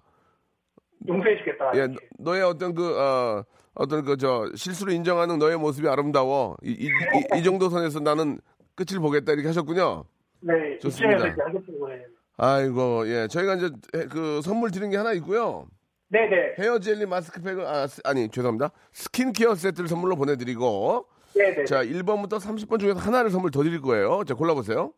용서해주겠다. 1.07 1.71
예, 1.75 1.79
이렇게. 1.79 1.97
너의 2.19 2.43
어떤 2.43 2.73
그, 2.73 2.99
어, 2.99 3.43
어떤 3.75 4.03
그, 4.05 4.15
저, 4.17 4.49
실수를 4.55 4.93
인정하는 4.93 5.37
너의 5.37 5.57
모습이 5.57 5.87
아름다워. 5.87 6.55
이, 6.63 6.71
이, 6.71 6.85
이, 6.87 7.39
이 7.39 7.43
정도 7.43 7.69
선에서 7.69 7.99
나는 7.99 8.39
끝을 8.75 8.99
보겠다. 8.99 9.33
이렇게 9.33 9.47
하셨군요. 9.47 10.05
네, 10.41 10.79
좋습니다. 10.79 11.35
거예요. 11.35 12.03
아이고, 12.37 13.07
예. 13.07 13.27
저희가 13.27 13.55
이제 13.55 13.65
해- 13.95 14.05
그 14.07 14.41
선물 14.41 14.71
드린 14.71 14.89
게 14.89 14.97
하나 14.97 15.13
있고요. 15.13 15.67
네네. 16.09 16.55
헤어 16.59 16.79
젤리 16.79 17.05
마스크팩을, 17.07 17.65
아, 17.65 17.87
스- 17.87 18.01
아니, 18.05 18.29
죄송합니다. 18.29 18.69
스킨케어 18.93 19.55
세트를 19.55 19.87
선물로 19.89 20.15
보내드리고. 20.15 21.07
네네. 21.35 21.65
자, 21.65 21.83
1번부터 21.83 22.39
30번 22.39 22.79
중에서 22.79 22.99
하나를 22.99 23.29
선물 23.31 23.51
더 23.51 23.63
드릴 23.63 23.81
거예요. 23.81 24.23
자, 24.23 24.35
골라보세요. 24.35 24.93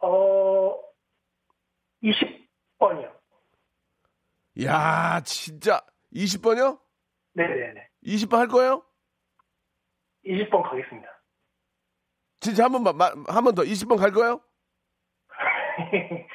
어, 0.00 0.76
20번이요. 2.02 3.14
야 4.64 5.20
진짜. 5.24 5.80
20번이요? 6.12 6.78
네네네. 7.34 7.88
20번 8.04 8.36
할 8.36 8.48
거예요? 8.48 8.84
20번 10.26 10.62
가겠습니다. 10.62 11.08
진짜 12.40 12.64
한 12.64 12.72
번만, 12.72 12.94
한 13.26 13.44
번 13.44 13.54
더. 13.54 13.62
20번 13.62 13.96
갈 13.98 14.10
거예요? 14.12 14.40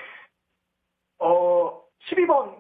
어, 1.20 1.84
12번 2.10 2.58
갈까요? 2.58 2.59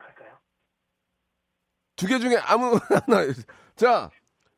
두 2.00 2.08
개 2.08 2.18
중에 2.20 2.38
아무 2.38 2.80
하나. 3.08 3.26
자, 3.76 4.10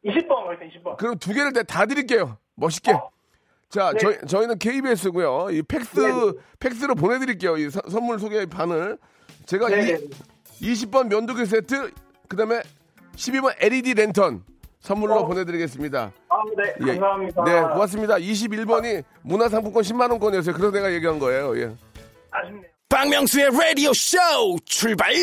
20번 0.05 0.45
갈때 0.47 0.69
20번. 0.69 0.97
그럼 0.97 1.17
두 1.17 1.33
개를 1.33 1.51
다, 1.53 1.63
다 1.63 1.85
드릴게요. 1.85 2.37
멋있게. 2.55 2.91
어. 2.91 3.09
자, 3.69 3.91
네. 3.93 3.99
저희, 3.99 4.17
저희는 4.27 4.59
KBS고요. 4.59 5.47
이 5.51 5.61
팩스, 5.63 5.99
네. 5.99 6.31
팩스로 6.59 6.93
보내 6.95 7.19
드릴게요. 7.19 7.57
이 7.57 7.69
서- 7.69 7.81
선물 7.89 8.19
소개 8.19 8.45
판을. 8.45 8.97
제가 9.45 9.69
네네. 9.69 9.99
이, 10.59 10.73
20번 10.73 11.07
면도기 11.07 11.45
세트, 11.45 11.91
그 12.27 12.35
다음에 12.37 12.61
12번 13.15 13.55
LED 13.59 13.93
랜턴 13.95 14.43
선물로 14.81 15.15
어. 15.15 15.25
보내 15.25 15.45
드리겠습니다. 15.45 16.11
아, 16.29 16.35
네. 16.57 16.73
예. 16.81 16.97
감사합니다. 16.97 17.43
네, 17.43 17.61
고맙습니다. 17.61 18.15
21번이 18.17 19.03
문화상품권 19.21 19.83
10만 19.83 20.09
원권이었어요. 20.11 20.53
그래서 20.55 20.71
내가 20.71 20.91
얘기한 20.93 21.17
거예요. 21.19 21.57
예. 21.57 21.75
아쉽네요. 22.31 22.69
박명수의 22.89 23.51
라디오 23.51 23.93
쇼 23.93 24.17
출발! 24.65 25.13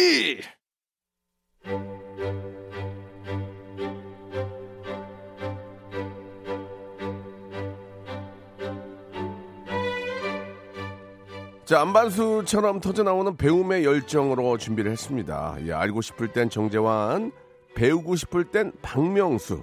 자, 11.69 11.83
안반수처럼 11.83 12.81
터져나오는 12.81 13.37
배움의 13.37 13.85
열정으로 13.85 14.57
준비를 14.57 14.91
했습니다. 14.91 15.55
예, 15.67 15.73
알고 15.73 16.01
싶을 16.01 16.29
땐 16.29 16.49
정재환, 16.49 17.31
배우고 17.75 18.17
싶을 18.17 18.45
땐 18.45 18.73
박명수. 18.81 19.63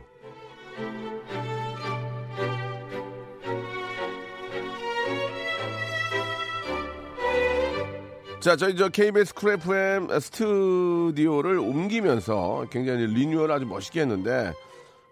자, 8.45 8.55
저희 8.55 8.75
저 8.75 8.89
KBS 8.89 9.34
쿨 9.34 9.53
FM 9.53 10.08
스튜디오를 10.19 11.58
옮기면서 11.58 12.67
굉장히 12.69 13.08
리뉴얼 13.08 13.51
아주 13.51 13.65
멋있게 13.65 14.01
했는데, 14.01 14.53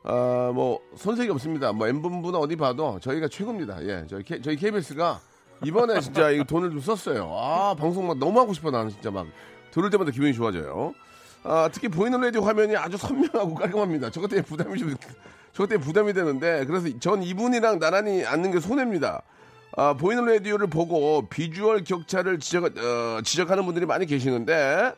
아, 0.04 0.52
뭐, 0.54 0.80
손색이 0.96 1.32
없습니다. 1.32 1.74
뭐, 1.74 1.88
M본부는 1.88 2.38
어디 2.38 2.56
봐도 2.56 3.00
저희가 3.02 3.28
최고입니다. 3.30 3.84
예, 3.88 4.06
저희, 4.08 4.22
K, 4.22 4.40
저희 4.40 4.56
KBS가 4.56 5.20
이번에 5.66 6.00
진짜 6.00 6.30
이 6.30 6.44
돈을 6.44 6.70
좀 6.70 6.80
썼어요. 6.80 7.36
아, 7.36 7.74
방송 7.74 8.06
막 8.06 8.20
너무 8.20 8.40
하고 8.40 8.54
싶어, 8.54 8.70
나는 8.70 8.92
진짜 8.92 9.10
막. 9.10 9.26
들을 9.72 9.90
때마다 9.90 10.12
기분이 10.12 10.36
좋아져요. 10.36 10.94
아, 11.42 11.72
특히 11.74 11.88
보이는 11.88 12.22
라디오 12.22 12.44
화면이 12.44 12.76
아주 12.76 12.98
선명하고 12.98 13.56
깔끔합니다. 13.56 14.12
저것 14.12 14.28
때문에 14.28 14.46
부담이 14.46 14.78
좀, 14.78 14.96
저것 15.54 15.70
때문에 15.70 15.84
부담이 15.84 16.14
되는데, 16.14 16.66
그래서 16.68 16.88
전 17.00 17.24
이분이랑 17.24 17.80
나란히 17.80 18.24
앉는 18.26 18.52
게 18.52 18.60
손해입니다. 18.60 19.24
아, 19.76 19.94
보이는 19.94 20.24
라디오를 20.26 20.68
보고 20.68 21.28
비주얼 21.30 21.84
격차를 21.84 22.40
지적, 22.40 22.66
어, 22.66 23.22
지적하는 23.24 23.66
분들이 23.66 23.86
많이 23.86 24.06
계시는데, 24.06 24.94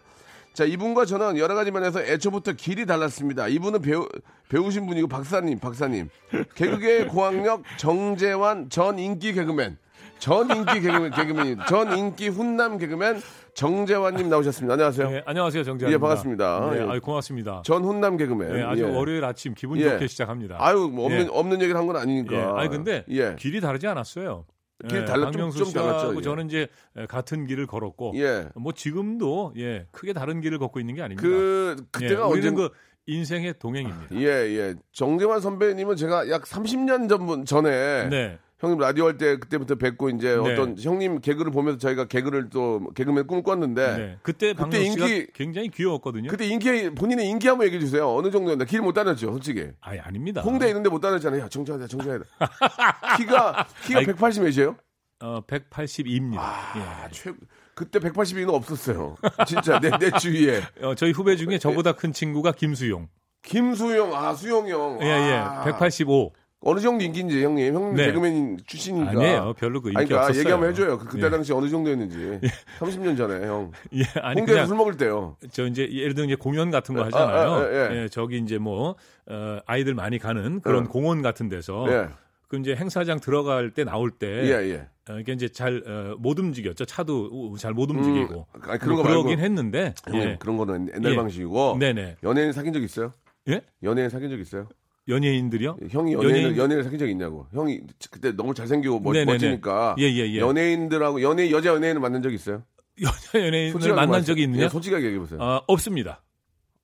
자, 0.53 0.63
이분과 0.65 1.05
저는 1.05 1.37
여러 1.37 1.55
가지 1.55 1.71
면에서 1.71 2.01
애초부터 2.01 2.53
길이 2.53 2.85
달랐습니다. 2.85 3.47
이분은 3.47 3.81
배우, 3.81 4.07
배우신 4.49 4.85
분이고, 4.85 5.07
박사님, 5.07 5.59
박사님. 5.59 6.09
개그계의 6.55 7.07
고학력 7.07 7.63
정재환 7.77 8.69
전 8.69 8.99
인기 8.99 9.33
개그맨. 9.33 9.77
전 10.19 10.49
인기 10.49 10.79
개그맨, 10.81 11.11
개그맨, 11.11 11.57
전 11.67 11.97
인기 11.97 12.29
훈남 12.29 12.77
개그맨 12.77 13.21
정재환님 13.53 14.29
나오셨습니다. 14.29 14.73
안녕하세요. 14.73 15.09
네, 15.09 15.23
안녕하세요, 15.25 15.63
정재환입니다. 15.63 15.93
예, 15.93 15.97
반갑습니다. 15.97 16.69
네, 16.71 16.77
예. 16.81 16.91
아유, 16.91 17.01
고맙습니다. 17.01 17.61
전 17.65 17.83
훈남 17.83 18.17
개그맨. 18.17 18.53
네, 18.53 18.63
아주 18.63 18.83
예. 18.83 18.89
월요일 18.89 19.23
아침 19.23 19.53
기분 19.53 19.77
예. 19.79 19.89
좋게 19.91 20.07
시작합니다. 20.07 20.57
아유, 20.59 20.89
뭐 20.91 21.05
없는, 21.05 21.25
예. 21.25 21.29
없는 21.31 21.61
얘기를 21.61 21.77
한 21.79 21.85
건 21.87 21.95
아니니까. 21.97 22.35
예, 22.35 22.41
아니 22.61 22.69
근데 22.69 23.03
예. 23.09 23.35
길이 23.37 23.61
다르지 23.61 23.87
않았어요. 23.87 24.45
길이 24.87 25.01
예, 25.01 25.05
달라- 25.05 25.31
좀- 25.31 25.51
좀 25.51 25.71
달랐죠, 25.71 26.15
예. 26.17 26.21
저는 26.21 26.47
이제 26.47 26.67
같은 27.07 27.45
길을 27.47 27.65
걸었고, 27.67 28.13
예. 28.17 28.49
뭐 28.55 28.73
지금도 28.73 29.53
예 29.57 29.87
크게 29.91 30.11
다른 30.13 30.41
길을 30.41 30.59
걷고 30.59 30.79
있는 30.79 30.95
게 30.95 31.01
아닙니다. 31.01 31.21
그, 31.27 31.75
예, 31.79 31.83
그때가 31.91 32.27
언제. 32.27 32.39
우리는 32.39 32.55
그 32.55 32.69
인생의 33.07 33.55
동행입니다. 33.59 34.15
예, 34.15 34.25
예. 34.25 34.75
정재환 34.91 35.39
선배님은 35.39 35.95
제가 35.95 36.29
약 36.29 36.43
30년 36.43 37.07
전, 37.07 37.45
전에 37.45 38.09
네, 38.09 38.39
형님 38.59 38.79
라디오 38.79 39.05
할 39.05 39.17
때 39.17 39.35
그때부터 39.37 39.75
뵙고 39.75 40.09
이제 40.11 40.29
네. 40.29 40.35
어떤 40.53 40.77
형님 40.79 41.19
개그를 41.19 41.51
보면서 41.51 41.77
저희가 41.77 42.05
개그를 42.05 42.49
또 42.49 42.87
개그맨 42.95 43.27
꿈꿨는데 43.27 43.97
네. 43.97 44.17
그때 44.23 44.53
씨가 44.55 44.77
인기- 44.79 45.27
굉장히 45.33 45.69
귀여웠거든요. 45.69 46.29
그때 46.29 46.45
인기 46.47 46.89
본인의 46.91 47.27
인기 47.27 47.47
한번 47.49 47.67
얘기해 47.67 47.81
주세요. 47.81 48.07
어느 48.15 48.31
정도였나? 48.31 48.63
길 48.65 48.81
못 48.81 48.93
다녔죠, 48.93 49.31
솔직히. 49.31 49.67
아니 49.81 49.99
아닙니다. 49.99 50.41
홍대 50.41 50.67
있는데 50.69 50.89
못 50.89 50.99
다녔잖아요. 51.01 51.41
야, 51.41 51.49
정정해야 51.49 51.85
돼. 51.85 52.23
키가 53.17 53.67
키가 53.83 53.99
아니, 53.99 54.05
180 54.07 54.43
몇이에요? 54.43 54.75
어 55.21 55.41
182입니다. 55.45 56.37
아, 56.39 57.07
최 57.11 57.33
그때 57.73 57.99
182는 57.99 58.53
없었어요. 58.53 59.17
진짜 59.45 59.79
내, 59.81 59.89
내 59.99 60.11
주위에 60.11 60.61
예. 60.81 60.85
어, 60.85 60.95
저희 60.95 61.11
후배 61.11 61.35
중에 61.35 61.57
저보다 61.57 61.91
큰 61.91 62.13
친구가 62.13 62.53
김수용. 62.53 63.09
김수영, 63.43 64.15
아 64.15 64.33
수영 64.33 64.67
형. 64.69 64.97
예, 65.01 65.07
예. 65.07 65.33
아, 65.35 65.63
185. 65.65 66.31
어느 66.67 66.79
정도 66.79 67.03
인기인지 67.03 67.43
형님, 67.43 67.75
형님 67.75 67.95
네. 67.95 68.07
개그맨 68.07 68.57
출신이니까. 68.65 69.11
아니에요. 69.11 69.53
별로 69.57 69.81
그 69.81 69.89
인기 69.89 69.97
아니, 69.99 70.07
그러니까 70.07 70.25
없었어요. 70.25 70.39
얘기 70.39 70.51
한번 70.51 70.69
해줘요. 70.71 70.97
그, 70.97 71.05
그때 71.05 71.27
예. 71.27 71.29
당시 71.29 71.53
어느 71.53 71.69
정도였는지. 71.69 72.39
30년 72.79 73.15
전에 73.15 73.45
형. 73.45 73.71
예, 73.93 74.03
아니 74.19 74.39
홍대에서 74.41 74.65
술 74.65 74.75
먹을 74.77 74.97
때요. 74.97 75.37
저 75.51 75.67
이제 75.67 75.87
예를 75.91 76.15
들어 76.15 76.25
이제 76.25 76.33
공연 76.35 76.71
같은 76.71 76.95
거 76.95 77.03
아, 77.03 77.05
하잖아요. 77.05 77.51
아, 77.51 77.71
예, 77.71 78.03
예. 78.03 78.07
저기 78.09 78.39
이제 78.39 78.57
뭐 78.57 78.95
어, 79.27 79.59
아이들 79.67 79.93
많이 79.93 80.17
가는 80.17 80.59
그런 80.61 80.85
예. 80.85 80.87
공원 80.87 81.21
같은 81.21 81.49
데서 81.49 81.85
예, 81.91 82.09
그 82.47 82.57
이제 82.57 82.75
행사장 82.75 83.19
들어갈 83.19 83.69
때 83.69 83.83
나올 83.83 84.09
때 84.09 84.27
예, 84.27 84.71
예. 84.71 84.87
어, 85.07 85.19
이게 85.19 85.33
이제 85.33 85.47
잘못 85.49 86.39
움직였죠. 86.39 86.85
차도 86.85 87.57
잘 87.59 87.73
못 87.75 87.91
움직이고. 87.91 88.47
음, 88.55 88.61
아니, 88.63 88.79
그런 88.79 88.95
거뭐 88.95 89.07
그러긴 89.07 89.37
말고. 89.37 89.41
했는데. 89.43 89.93
형님, 90.07 90.29
예. 90.29 90.37
그런 90.39 90.57
거는 90.57 90.89
옛날 90.95 91.11
예. 91.11 91.15
방식이고. 91.15 91.77
네네. 91.79 92.15
연예인 92.23 92.51
사귄 92.53 92.73
적 92.73 92.81
있어요? 92.81 93.11
예? 93.49 93.61
연예인 93.83 94.09
사귄 94.09 94.31
적 94.31 94.39
있어요? 94.39 94.67
연예인들이요? 95.07 95.77
형이 95.89 96.13
연예인을 96.13 96.51
연예인- 96.51 96.57
연예인... 96.57 96.79
을 96.79 96.83
사귄 96.83 96.99
적 96.99 97.07
있냐고. 97.09 97.47
형이 97.53 97.81
그때 98.11 98.31
너무 98.31 98.53
잘생기고 98.53 98.99
멋. 99.01 99.13
멋지니까. 99.25 99.95
예, 99.99 100.03
예, 100.03 100.27
예. 100.33 100.39
연예인들하고 100.39 101.21
연예 101.21 101.51
여자 101.51 101.69
연예인을 101.69 102.01
만난 102.01 102.21
적 102.21 102.33
있어요? 102.33 102.63
여자 103.01 103.39
연예인을 103.45 103.79
만난 103.89 104.09
말씀- 104.09 104.25
적이 104.27 104.43
있느냐? 104.43 104.63
예, 104.65 104.69
솔직하게 104.69 105.05
얘기해 105.05 105.19
보세요. 105.19 105.39
아, 105.41 105.61
없습니다. 105.67 106.23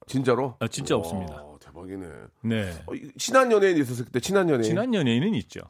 진짜로? 0.08 0.56
아, 0.60 0.68
진짜 0.68 0.96
없습니다. 0.96 1.44
대박이네. 1.64 2.08
네. 2.44 2.72
어, 2.86 2.94
이- 2.94 3.12
친한 3.18 3.52
연예인 3.52 3.78
있었을 3.78 4.06
그때 4.06 4.20
친한 4.20 4.48
연예인. 4.50 4.64
친한 4.64 4.94
연예인은 4.94 5.34
있죠. 5.36 5.62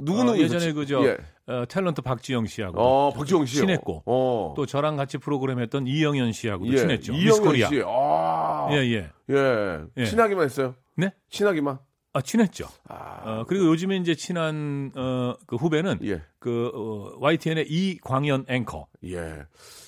누구는 0.00 0.34
어, 0.34 0.38
예전에? 0.38 0.72
그저 0.72 1.02
예. 1.04 1.16
어, 1.52 1.64
탤런트 1.64 2.02
박지영 2.02 2.46
씨하고 2.46 2.80
어, 2.80 3.12
박지영 3.12 3.46
씨. 3.46 3.56
친했고 3.56 4.04
어. 4.06 4.54
또 4.56 4.64
저랑 4.64 4.96
같이 4.96 5.18
프로그램 5.18 5.58
했던 5.58 5.88
이영현 5.88 6.30
씨하고도 6.32 6.72
예. 6.72 6.76
친했죠. 6.76 7.14
이영현. 7.14 7.56
씨. 7.56 7.82
아. 7.84 8.68
예, 8.70 8.76
예. 8.76 9.10
예. 9.30 9.78
예. 9.96 10.04
친하기만 10.04 10.44
했어요? 10.44 10.76
네? 10.94 11.10
친하기만? 11.30 11.78
아, 12.18 12.20
친했죠. 12.22 12.66
아. 12.88 13.22
어, 13.24 13.44
그리고 13.46 13.66
요즘에 13.66 13.96
이제 13.96 14.14
친한 14.16 14.90
어, 14.96 15.34
그 15.46 15.54
후배는 15.56 16.00
예. 16.02 16.20
그 16.40 16.70
어, 16.74 17.16
YTN의 17.20 17.66
이광현 17.68 18.46
앵커. 18.48 18.88
예. 19.04 19.44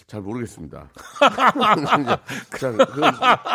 잘 0.07 0.21
모르겠습니다. 0.23 0.89
자, 2.59 2.73
그, 2.73 3.01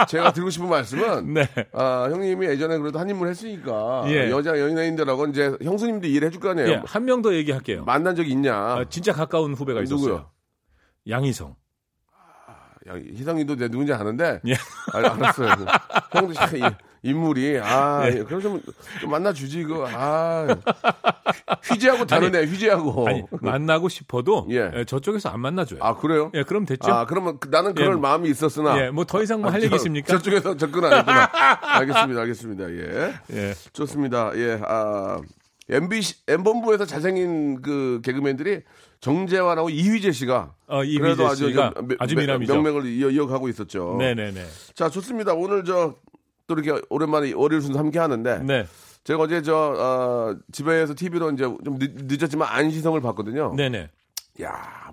제가 0.08 0.32
드리고 0.34 0.50
싶은 0.50 0.70
말씀은 0.70 1.34
네. 1.34 1.48
아, 1.74 2.08
형님이 2.12 2.48
예전에 2.48 2.78
그래도 2.78 3.00
한 3.00 3.10
인물 3.10 3.28
했으니까 3.30 4.04
예. 4.08 4.30
여자 4.30 4.58
연예인들하고 4.60 5.28
이제 5.28 5.56
형수님도 5.62 6.08
일을 6.08 6.28
해줄 6.28 6.40
거 6.42 6.50
아니에요. 6.52 6.70
예, 6.70 6.82
한명 6.86 7.22
더 7.22 7.34
얘기할게요. 7.34 7.84
만난 7.86 8.16
적이 8.16 8.32
있냐? 8.32 8.54
아, 8.56 8.86
진짜 8.90 9.12
가까운 9.14 9.54
후배가 9.54 9.82
있었어요. 9.84 10.08
누구요? 10.08 10.32
양희성. 11.10 11.56
야, 12.88 12.94
희성이도 12.96 13.56
내 13.56 13.68
누군지 13.68 13.92
아는데. 13.94 14.40
예. 14.48 14.54
아, 14.94 14.98
알았어요. 14.98 15.50
형도 16.12 16.34
참 16.34 16.56
이- 16.58 16.62
인물이 17.06 17.60
아, 17.64 18.08
예. 18.08 18.24
그럼 18.24 18.42
좀, 18.42 18.62
좀 19.00 19.12
만나 19.12 19.32
주지 19.32 19.64
그 19.64 19.84
아. 19.88 20.48
휘재하고 21.70 22.06
다르네. 22.06 22.46
휘재하고. 22.46 23.08
아니, 23.08 23.22
만나고 23.42 23.90
싶어도 23.90 24.38
어. 24.40 24.48
예. 24.50 24.72
예, 24.76 24.86
저쪽에서 24.86 25.30
안 25.30 25.40
만나줘요. 25.40 25.80
아, 25.84 25.96
그래요? 25.96 26.32
예, 26.34 26.44
그럼 26.44 26.66
됐죠. 26.66 26.92
아, 26.92 27.06
그러면 27.06 27.38
그- 27.40 27.50
나는 27.50 27.76
그럴 27.76 27.94
예. 27.96 28.00
마음이 28.00 28.28
있었으나. 28.30 28.84
예, 28.84 28.90
뭐 28.90 29.06
더 29.06 29.22
이상 29.22 29.42
뭐할 29.42 29.60
아, 29.60 29.64
얘기 29.64 29.70
저- 29.70 29.76
있습니까? 29.76 30.08
저쪽에서 30.18 30.58
접근 30.58 30.84
안 30.86 30.98
했구나. 30.98 31.30
알겠습니다. 31.62 32.22
알겠습니다. 32.22 32.70
예. 32.72 33.14
예. 33.34 33.54
좋습니다. 33.74 34.32
예. 34.36 34.60
아, 34.66 35.22
MBC, 35.70 36.24
M본부에서 36.28 36.86
잘생긴 36.86 37.62
그 37.62 38.02
개그맨들이 38.04 38.62
정재환하고 39.00 39.70
이휘재 39.70 40.12
씨가. 40.12 40.54
어, 40.68 40.84
이휘재 40.84 41.02
그래도 41.02 41.28
아주, 41.28 41.48
씨가 41.50 41.74
좀 41.76 41.88
명- 41.88 41.98
아주 42.00 42.16
명- 42.16 42.24
미남이죠. 42.26 42.54
명맥을 42.56 42.86
이어, 42.88 43.10
이어 43.12 43.28
가고 43.28 43.48
있었죠. 43.50 43.96
네네네. 44.00 44.44
자, 44.74 44.90
좋습니다. 44.90 45.34
오늘 45.34 45.64
저, 45.64 45.96
또 46.48 46.56
이렇게 46.56 46.82
오랜만에 46.90 47.34
월요일 47.34 47.62
순서 47.62 47.80
함께 47.80 48.00
하는데. 48.00 48.40
네. 48.40 48.66
제가 49.04 49.22
어제 49.24 49.42
저, 49.42 49.56
어, 49.56 50.36
집에서 50.52 50.94
TV로 50.96 51.32
이제 51.32 51.44
좀 51.44 51.78
늦, 51.80 52.24
었지만 52.24 52.48
안시성을 52.50 53.02
봤거든요. 53.02 53.54
네네. 53.56 53.90
야 54.42 54.92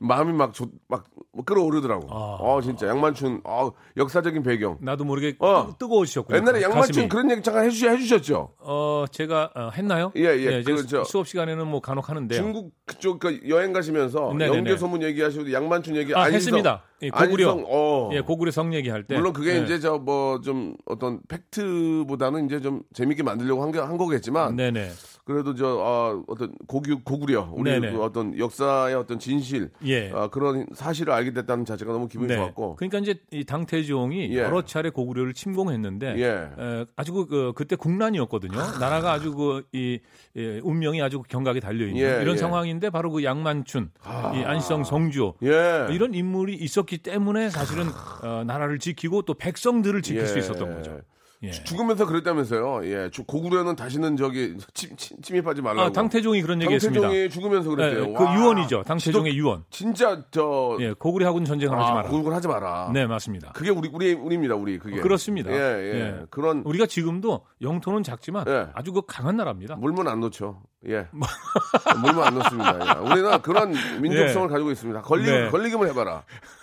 마음이 0.00 0.32
막, 0.32 0.54
좋, 0.54 0.70
막 0.86 1.04
끌어오르더라고. 1.44 2.06
아. 2.08 2.36
어, 2.40 2.60
진짜. 2.62 2.86
양만춘, 2.86 3.40
어, 3.42 3.72
역사적인 3.96 4.44
배경. 4.44 4.78
나도 4.80 5.04
모르게 5.04 5.34
어. 5.40 5.74
뜨거워지셨군요. 5.76 6.36
옛날에 6.38 6.62
양만춘 6.62 6.86
가슴이. 6.94 7.08
그런 7.08 7.30
얘기 7.32 7.42
잠깐 7.42 7.64
해주시, 7.64 7.88
해주셨죠? 7.88 8.54
어, 8.60 9.04
제가 9.10 9.50
어, 9.56 9.70
했나요? 9.74 10.12
예, 10.14 10.22
예. 10.36 10.62
제가 10.62 10.82
그, 10.82 10.86
저- 10.86 11.02
수업 11.04 11.26
시간에는 11.26 11.66
뭐 11.66 11.80
간혹 11.80 12.08
하는데요. 12.08 12.38
중국 12.40 12.72
그쪽 12.86 13.18
그 13.18 13.40
여행 13.48 13.72
가시면서. 13.72 14.36
영계 14.40 14.76
소문 14.76 15.02
얘기하시고 15.02 15.52
양만춘 15.52 15.96
얘기 15.96 16.14
아, 16.14 16.20
안희성, 16.20 16.34
했습니다. 16.36 16.82
예, 17.02 17.10
고구려. 17.10 17.50
안희성, 17.52 17.64
어. 17.68 18.10
예, 18.12 18.20
고구려 18.20 18.50
성 18.50 18.74
얘기할 18.74 19.04
때. 19.04 19.16
물론 19.16 19.32
그게 19.32 19.54
예. 19.56 19.64
이제 19.64 19.78
저 19.78 19.98
뭐 19.98 20.40
좀 20.42 20.76
어떤 20.86 21.20
팩트보다는 21.28 22.46
이제 22.46 22.60
좀 22.60 22.82
재밌게 22.92 23.22
만들려고 23.22 23.62
한, 23.62 23.72
게, 23.72 23.78
한 23.78 23.96
거겠지만 23.96 24.56
네네. 24.56 24.90
그래도 25.24 25.54
저 25.54 25.76
어, 25.78 26.22
어떤 26.26 26.54
고구 26.66 27.00
고구려 27.04 27.50
우리. 27.52 27.78
그 27.80 28.02
어떤 28.02 28.38
역사의 28.38 28.94
어떤 28.94 29.18
진실 29.18 29.70
예. 29.84 30.10
어, 30.10 30.28
그런 30.30 30.66
사실을 30.72 31.12
알게 31.12 31.32
됐다는 31.34 31.64
자체가 31.66 31.92
너무 31.92 32.08
기분이 32.08 32.28
네. 32.28 32.36
좋았고 32.36 32.76
그러니까 32.76 32.98
이제 32.98 33.20
이 33.30 33.44
당태종이 33.44 34.30
예. 34.34 34.38
여러 34.38 34.62
차례 34.64 34.88
고구려를 34.90 35.34
침공했는데 35.34 36.14
예. 36.18 36.24
에, 36.58 36.86
아주 36.96 37.12
그, 37.12 37.26
그 37.26 37.52
그때 37.54 37.76
국난이었거든요. 37.76 38.56
나라가 38.80 39.12
아주 39.12 39.34
그이 39.34 40.00
예, 40.36 40.60
운명이 40.62 41.02
아주 41.02 41.22
경각에 41.28 41.60
달려 41.60 41.86
있는 41.86 42.00
예, 42.00 42.22
이런 42.22 42.34
예. 42.34 42.38
상황인데 42.38 42.88
바로 42.90 43.10
그 43.10 43.22
양만춘, 43.22 43.90
이 44.34 44.38
안시성 44.44 44.84
성주 44.84 45.34
예. 45.42 45.88
이런 45.90 46.14
인물이 46.14 46.54
있었기 46.54 46.87
때문에 46.96 47.50
사실은 47.50 47.88
어, 48.22 48.44
나라를 48.46 48.78
지키고 48.78 49.20
또 49.22 49.34
백성들을 49.34 50.00
지킬 50.00 50.26
수 50.26 50.36
예. 50.36 50.38
있었던 50.38 50.74
거죠. 50.76 51.00
예. 51.44 51.52
죽으면서 51.52 52.04
그랬다면서요. 52.04 52.84
예. 52.86 53.10
주- 53.10 53.22
고구려는 53.22 53.76
다시는 53.76 54.16
저기 54.16 54.56
침, 54.74 54.96
침, 54.96 55.22
침 55.22 55.36
입하지 55.36 55.62
말라고. 55.62 55.82
아, 55.82 55.92
당태종이 55.92 56.42
그런 56.42 56.60
얘기 56.60 56.74
했습니다. 56.74 57.00
당태종이 57.02 57.30
죽으면서 57.30 57.70
그랬대요. 57.70 58.08
예, 58.08 58.12
그 58.12 58.24
와. 58.24 58.34
유언이죠. 58.36 58.82
당태종의 58.82 59.36
유언. 59.38 59.62
진짜 59.70 60.24
저 60.32 60.76
예, 60.80 60.92
고구려하고는 60.94 61.44
전쟁을 61.44 61.78
하지 61.78 61.90
아, 61.92 61.94
마라. 61.94 62.08
그걸 62.10 62.34
하지 62.34 62.48
마라. 62.48 62.90
네, 62.92 63.06
맞습니다. 63.06 63.52
그게 63.52 63.70
우리 63.70 63.88
우리 63.92 64.14
우리입니다. 64.14 64.56
우리 64.56 64.80
그게. 64.80 64.96
그렇습니다. 65.00 65.52
예, 65.52 65.54
예. 65.56 65.94
예. 66.00 66.24
그런 66.30 66.62
우리가 66.64 66.86
지금도 66.86 67.46
영토는 67.62 68.02
작지만 68.02 68.44
예. 68.48 68.66
아주 68.74 68.92
그 68.92 69.02
강한 69.06 69.36
나라입니다. 69.36 69.76
물면 69.76 70.08
안 70.08 70.18
놓죠. 70.18 70.60
예. 70.86 71.08
물면 72.02 72.22
안 72.24 72.34
놓습니다. 72.34 72.78
예. 73.02 73.10
우리는 73.10 73.42
그런 73.42 73.74
민족성을 74.00 74.48
예. 74.48 74.52
가지고 74.52 74.70
있습니다. 74.70 75.02
걸리 75.02 75.24
네. 75.30 75.48
걸리기만 75.50 75.88
해봐라. 75.88 76.22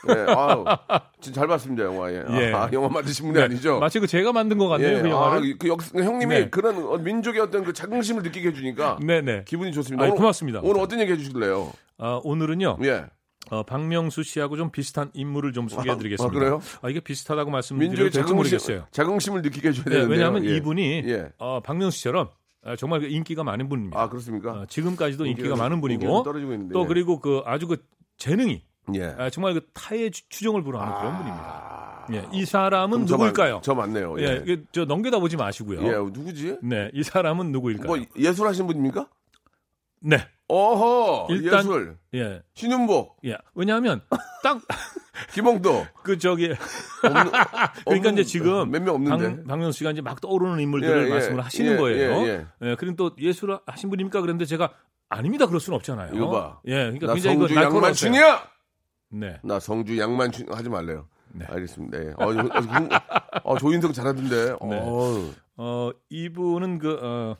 예. 0.09 0.31
아우. 0.31 0.63
진짜 1.19 1.41
잘 1.41 1.47
봤습니다, 1.49 1.83
영화. 1.83 2.09
예. 2.11 2.23
예. 2.29 2.53
아, 2.53 2.69
영화 2.71 2.87
만드신 2.87 3.25
분이 3.25 3.37
네, 3.37 3.43
아니죠. 3.43 3.79
마치 3.79 3.99
그 3.99 4.07
제가 4.07 4.31
만든 4.31 4.57
것 4.57 4.69
같네요, 4.69 4.97
예. 4.97 5.01
그 5.01 5.09
영화를. 5.09 5.51
아, 5.51 5.55
그 5.59 5.67
역, 5.67 5.81
형님이 5.93 6.33
네. 6.35 6.49
그런 6.49 6.77
어, 6.85 6.97
민족의 6.97 7.41
어떤 7.41 7.65
그 7.65 7.73
자긍심을 7.73 8.23
느끼게 8.23 8.49
해주니까 8.49 8.99
네네. 9.05 9.43
기분이 9.45 9.73
좋습니다. 9.73 10.03
아이, 10.05 10.09
오늘- 10.11 10.17
고맙습니다. 10.17 10.61
오늘 10.63 10.79
어떤 10.81 11.01
얘기 11.01 11.11
해주실래요? 11.11 11.73
아, 11.97 12.21
오늘은요, 12.23 12.77
예. 12.83 13.05
어, 13.51 13.63
박명수 13.63 14.23
씨하고 14.23 14.55
좀 14.57 14.71
비슷한 14.71 15.11
인물을 15.13 15.51
좀 15.51 15.67
소개해드리겠습니다. 15.67 16.35
아, 16.35 16.39
그래요? 16.39 16.61
아, 16.81 16.89
이게 16.89 16.99
비슷하다고 17.01 17.51
말씀드려도 17.51 17.95
될지 17.95 18.15
자긍심, 18.19 18.35
모르겠어요. 18.37 18.87
자긍심을 18.91 19.41
느끼게 19.41 19.67
해줘야 19.69 19.83
네, 19.83 19.89
되는데. 19.91 20.11
왜냐하면 20.13 20.43
이분이 20.45 21.03
예. 21.05 21.29
어, 21.37 21.59
박명수 21.61 21.97
씨처럼 21.97 22.29
어, 22.65 22.75
정말 22.75 22.99
그 23.01 23.05
인기가 23.07 23.43
많은 23.43 23.69
분입니다. 23.69 23.99
아, 23.99 24.09
그렇습니까? 24.09 24.51
어, 24.51 24.65
지금까지도 24.65 25.25
인기가, 25.25 25.49
인기가- 25.49 25.57
많은 25.57 25.77
인기가 25.77 26.23
분이고 26.23 26.53
있는데, 26.53 26.73
또 26.73 26.83
예. 26.83 26.87
그리고 26.87 27.19
그 27.19 27.41
아주 27.45 27.67
그 27.67 27.77
재능이 28.17 28.63
예. 28.95 29.03
아, 29.17 29.29
정말 29.29 29.53
그 29.53 29.67
타의 29.73 30.11
추- 30.11 30.27
추종을 30.29 30.63
불허하는 30.63 30.93
그런 30.97 31.17
분입니다. 31.17 31.45
아. 31.45 32.05
예, 32.13 32.27
이 32.31 32.45
사람은 32.45 32.91
그럼 32.91 33.07
저 33.07 33.15
누구일까요? 33.15 33.55
맞- 33.55 33.63
저 33.63 33.73
맞 33.73 33.89
네요. 33.89 34.15
예, 34.19 34.43
예. 34.47 34.63
저 34.71 34.85
넘겨다 34.85 35.17
보지 35.19 35.37
마시고요. 35.37 35.81
예, 35.81 35.91
누구지? 36.11 36.57
네, 36.61 36.91
이 36.93 37.01
사람은 37.03 37.51
누구일까요? 37.51 37.87
뭐 37.87 37.97
예술 38.17 38.47
하신 38.47 38.67
분입니까? 38.67 39.07
네, 40.01 40.17
어허, 40.47 41.27
일단- 41.33 41.59
예술. 41.59 41.97
예, 42.13 42.41
신윤복, 42.53 43.17
예. 43.25 43.37
왜냐하면 43.55 44.01
딱 44.43 44.61
김홍도. 45.33 45.85
그 46.03 46.17
저기 46.17 46.45
없는, 47.03 47.31
그러니까 47.85 48.09
이제 48.11 48.23
지금 48.23 48.69
몇 48.71 48.81
명 48.81 48.95
없는데. 48.95 49.37
박, 49.43 49.47
박명수 49.47 49.79
씨가 49.79 49.91
이제 49.91 50.01
막 50.01 50.19
떠오르는 50.21 50.59
인물들을 50.59 51.03
예, 51.03 51.05
예. 51.05 51.09
말씀을 51.09 51.43
하시는 51.45 51.71
예, 51.73 51.77
거예요. 51.77 52.27
예, 52.27 52.45
예, 52.61 52.75
그럼 52.75 52.95
또 52.95 53.11
예술 53.19 53.57
하신 53.65 53.89
분입니까? 53.89 54.21
그런데 54.21 54.45
제가 54.45 54.71
아닙니다. 55.09 55.45
그럴 55.47 55.59
수는 55.59 55.75
없잖아요. 55.77 56.11
이거 56.15 56.29
봐. 56.29 56.59
예, 56.65 56.75
그러니까 56.91 57.07
나 57.07 57.13
굉장히 57.13 57.37
성주. 57.37 57.55
양만춘이야. 57.55 58.47
네. 59.11 59.39
나 59.43 59.59
성주 59.59 59.97
양만춘 59.99 60.47
하지 60.51 60.69
말래요. 60.69 61.07
네. 61.31 61.45
알겠습니다. 61.47 61.99
예. 62.03 62.09
어, 62.17 62.25
어, 62.27 62.31
어, 62.31 63.53
어, 63.53 63.57
조인성 63.57 63.93
잘하던데. 63.93 64.45
네. 64.45 64.55
어, 64.59 65.31
어, 65.57 65.91
이분은 66.09 66.79
그 66.79 66.99
어, 67.01 67.37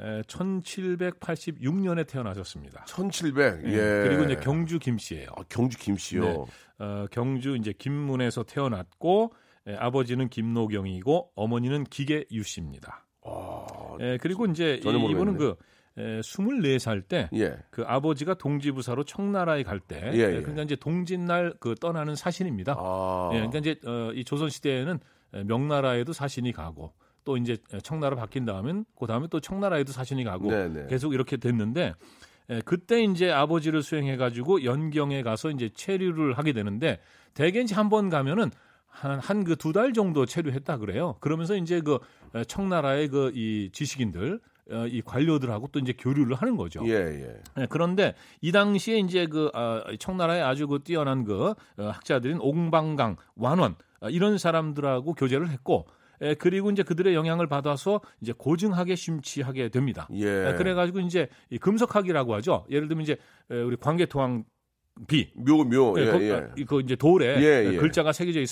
에, 0.00 0.22
1786년에 0.22 2.06
태어나셨습니다. 2.06 2.84
1700. 2.84 3.64
예. 3.64 3.72
예. 3.72 4.08
그리고 4.08 4.24
이제 4.24 4.36
경주 4.36 4.78
김씨예요. 4.78 5.28
아, 5.36 5.42
경주 5.48 5.78
김씨요. 5.78 6.22
네. 6.22 6.36
어, 6.78 7.06
경주 7.10 7.56
이제 7.56 7.72
김문에서 7.76 8.44
태어났고 8.44 9.32
에, 9.66 9.74
아버지는 9.74 10.28
김노경이고 10.28 11.32
어머니는 11.34 11.84
기계 11.84 12.24
유 12.32 12.42
씨입니다. 12.42 13.04
아, 13.24 13.66
에, 14.00 14.18
그리고 14.18 14.46
이제 14.46 14.80
이, 14.84 14.88
이분은. 14.88 15.36
그 15.36 15.56
에, 15.98 16.20
24살 16.20 17.08
때 17.08 17.28
예. 17.34 17.56
그 17.70 17.82
아버지가 17.84 18.34
동지부사로 18.34 19.02
청나라에 19.02 19.64
갈 19.64 19.80
때, 19.80 20.00
예, 20.12 20.16
예, 20.16 20.36
예. 20.36 20.40
그러니까 20.40 20.62
이제 20.62 20.76
동짓날 20.76 21.54
그 21.58 21.74
떠나는 21.74 22.14
사신입니다. 22.14 22.76
아. 22.78 23.30
예, 23.32 23.38
그러니까 23.38 23.58
이제 23.58 23.76
어, 23.84 24.12
이 24.14 24.24
조선 24.24 24.48
시대에는 24.48 25.00
명나라에도 25.44 26.12
사신이 26.12 26.52
가고 26.52 26.94
또 27.28 27.36
이제 27.36 27.58
청나라 27.82 28.16
바뀐 28.16 28.46
다음엔 28.46 28.86
그 28.98 29.06
다음에 29.06 29.26
또 29.28 29.38
청나라에도 29.38 29.92
사신이 29.92 30.24
가고 30.24 30.48
네네. 30.48 30.86
계속 30.88 31.12
이렇게 31.12 31.36
됐는데 31.36 31.92
예, 32.48 32.62
그때 32.64 33.02
이제 33.04 33.30
아버지를 33.30 33.82
수행해 33.82 34.16
가지고 34.16 34.64
연경에 34.64 35.22
가서 35.22 35.50
이제 35.50 35.68
체류를 35.68 36.38
하게 36.38 36.54
되는데 36.54 37.00
대개 37.34 37.60
이제 37.60 37.74
한 37.74 37.90
번 37.90 38.08
가면은 38.08 38.50
한 38.86 39.20
한 39.20 39.44
그 39.44 39.56
두 39.56 39.74
달 39.74 39.92
정도 39.92 40.24
체류했다 40.24 40.78
그래요. 40.78 41.16
그러면서 41.20 41.54
이제 41.54 41.82
그 41.82 41.98
에, 42.34 42.44
청나라의 42.44 43.08
그 43.08 43.30
이 43.34 43.68
지식인들 43.74 44.40
어, 44.70 44.86
이 44.86 45.02
관료들하고 45.02 45.68
또 45.70 45.78
이제 45.80 45.92
교류를 45.92 46.34
하는 46.34 46.56
거죠. 46.56 46.80
예, 46.86 46.92
예. 46.94 47.40
네, 47.56 47.66
그런데 47.68 48.14
이 48.40 48.52
당시에 48.52 49.00
이제 49.00 49.26
그 49.26 49.50
아, 49.52 49.82
청나라의 49.98 50.42
아주 50.42 50.66
그 50.66 50.78
뛰어난 50.82 51.24
그 51.24 51.50
어, 51.50 51.54
학자들인 51.76 52.38
옹방강, 52.40 53.16
완원 53.36 53.74
아, 54.00 54.08
이런 54.08 54.38
사람들하고 54.38 55.12
교제를 55.12 55.50
했고 55.50 55.86
에, 56.20 56.34
그리고 56.34 56.70
이제 56.70 56.82
그들의 56.82 57.14
영향을 57.14 57.46
받아서 57.46 58.00
이제 58.20 58.32
고증하게 58.36 58.96
심취하게 58.96 59.68
됩니다. 59.68 60.08
예. 60.12 60.48
에, 60.50 60.54
그래가지고 60.54 61.00
이제 61.00 61.28
이 61.50 61.58
금석학이라고 61.58 62.34
하죠. 62.36 62.66
예를 62.70 62.88
들면 62.88 63.02
이제 63.02 63.16
에, 63.50 63.60
우리 63.60 63.76
광개토왕 63.76 64.44
비 65.06 65.30
묘, 65.36 65.64
묘. 65.64 65.94
예, 65.98 66.06
예, 66.06 66.10
거- 66.10 66.22
예. 66.58 66.64
그 66.64 66.80
이제 66.80 66.96
돌에 66.96 67.40
예, 67.40 67.72
예. 67.72 67.76
글자가 67.76 68.12
새겨져 68.12 68.40
있, 68.40 68.48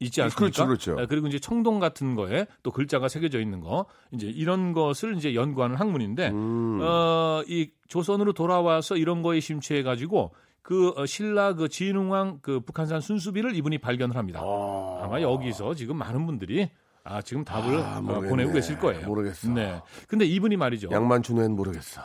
있지 0.00 0.20
않습니까? 0.20 0.36
그렇죠, 0.38 0.66
그렇죠. 0.66 0.96
예, 1.00 1.06
그리고 1.06 1.26
이제 1.26 1.38
청동 1.38 1.78
같은 1.78 2.14
거에 2.16 2.46
또 2.62 2.70
글자가 2.70 3.08
새겨져 3.08 3.40
있는 3.40 3.60
거 3.60 3.86
이제 4.12 4.26
이런 4.26 4.74
것을 4.74 5.16
이제 5.16 5.34
연구하는 5.34 5.76
학문인데 5.76 6.28
음. 6.32 6.80
어, 6.82 7.42
이 7.48 7.70
조선으로 7.88 8.34
돌아와서 8.34 8.98
이런 8.98 9.22
거에 9.22 9.40
심취해 9.40 9.82
가지고 9.82 10.34
그 10.60 10.92
어, 10.96 11.06
신라 11.06 11.54
그 11.54 11.68
진흥왕 11.70 12.40
그 12.42 12.60
북한산 12.60 13.00
순수비를 13.00 13.54
이분이 13.54 13.78
발견을 13.78 14.16
합니다. 14.16 14.40
아. 14.42 15.00
아마 15.04 15.22
여기서 15.22 15.74
지금 15.74 15.96
많은 15.96 16.26
분들이 16.26 16.68
아 17.08 17.22
지금 17.22 17.44
답을 17.44 17.78
아, 17.78 17.98
어. 17.98 18.20
보내고 18.20 18.52
계실 18.52 18.78
거예요. 18.78 19.06
모르겠어. 19.06 19.48
네. 19.50 19.80
근데 20.08 20.24
이분이 20.24 20.56
말이죠. 20.56 20.88
양만춘은 20.90 21.54
모르겠어. 21.54 22.00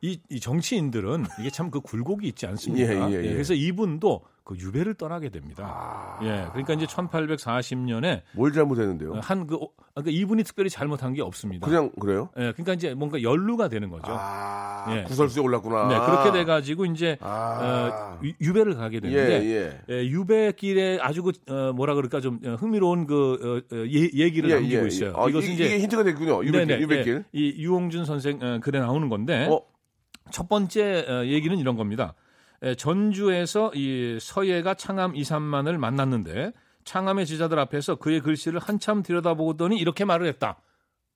이, 0.00 0.20
이 0.30 0.40
정치인들은 0.40 1.26
이게 1.40 1.50
참 1.50 1.70
그 1.72 1.80
굴곡이 1.80 2.26
있지 2.28 2.46
않습니까? 2.46 3.10
예, 3.10 3.14
예, 3.14 3.24
예. 3.24 3.32
그래서 3.32 3.54
이분도 3.54 4.20
그 4.44 4.56
유배를 4.56 4.94
떠나게 4.94 5.28
됩니다. 5.28 5.64
아. 5.66 6.18
예, 6.24 6.46
그러니까 6.50 6.74
이제 6.74 6.86
1840년에 6.86 8.22
뭘 8.32 8.52
잘못했는데요? 8.52 9.20
한 9.22 9.46
그, 9.46 9.58
그러니까 9.94 10.10
이분이 10.10 10.42
특별히 10.44 10.68
잘못한 10.68 11.12
게 11.14 11.22
없습니다. 11.22 11.66
그냥 11.66 11.90
그래요? 12.00 12.28
예, 12.36 12.52
그러니까 12.52 12.72
이제 12.74 12.94
뭔가 12.94 13.22
연루가 13.22 13.68
되는 13.68 13.88
거죠. 13.88 14.04
아, 14.08 14.86
예. 14.96 15.04
구설수에 15.04 15.42
올랐구나. 15.42 15.88
네, 15.88 16.00
그렇게 16.06 16.32
돼 16.32 16.44
가지고 16.44 16.86
이제 16.86 17.16
아. 17.20 18.18
어, 18.18 18.20
유- 18.24 18.32
유배를 18.40 18.74
가게 18.74 18.96
예, 18.96 19.00
되는데 19.00 19.44
예. 19.88 19.94
예, 19.94 20.06
유배길에 20.06 20.98
아주 21.00 21.22
그 21.22 21.32
어, 21.48 21.72
뭐라 21.72 21.94
그럴까 21.94 22.20
좀 22.20 22.40
어, 22.44 22.54
흥미로운 22.54 23.06
그 23.06 23.62
어, 23.70 23.74
어, 23.76 23.78
예, 23.86 24.00
얘기를 24.12 24.50
예, 24.50 24.54
남기고 24.54 24.82
예, 24.82 24.86
있어요. 24.88 25.14
아, 25.16 25.28
이것은 25.28 25.50
이- 25.50 25.54
이제 25.54 25.66
이게 25.66 25.78
힌트가 25.80 26.02
됐군요. 26.04 26.44
유백길. 26.44 26.66
네네, 26.66 26.82
유백길. 26.82 27.24
예, 27.34 27.38
이 27.38 27.62
유홍준 27.62 28.04
선생 28.04 28.40
어, 28.42 28.58
글에 28.60 28.80
나오는 28.80 29.08
건데 29.08 29.46
어, 29.50 29.60
첫 30.30 30.48
번째 30.48 31.06
어, 31.08 31.24
얘기는 31.26 31.56
이런 31.56 31.76
겁니다. 31.76 32.14
에, 32.62 32.74
전주에서 32.74 33.72
이 33.74 34.18
서예가 34.20 34.74
창암 34.74 35.16
이삼만을 35.16 35.78
만났는데 35.78 36.52
창암의 36.84 37.26
지자들 37.26 37.58
앞에서 37.58 37.96
그의 37.96 38.20
글씨를 38.20 38.60
한참 38.60 39.02
들여다보더니 39.02 39.76
이렇게 39.78 40.04
말을 40.04 40.26
했다. 40.26 40.60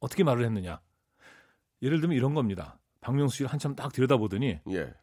어떻게 0.01 0.25
말을 0.25 0.45
했느냐? 0.45 0.81
예를 1.83 2.01
들면 2.01 2.17
이런 2.17 2.35
겁니다. 2.35 2.79
박명수 3.01 3.37
씨를 3.39 3.53
한참 3.53 3.75
딱 3.77 3.93
들여다보더니 3.93 4.61
예. 4.71 4.95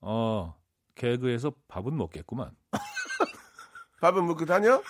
어 0.00 0.54
개그에서 0.94 1.52
밥은 1.68 1.96
먹겠구만. 1.96 2.50
밥은 4.00 4.26
먹고 4.26 4.44
다녀? 4.44 4.82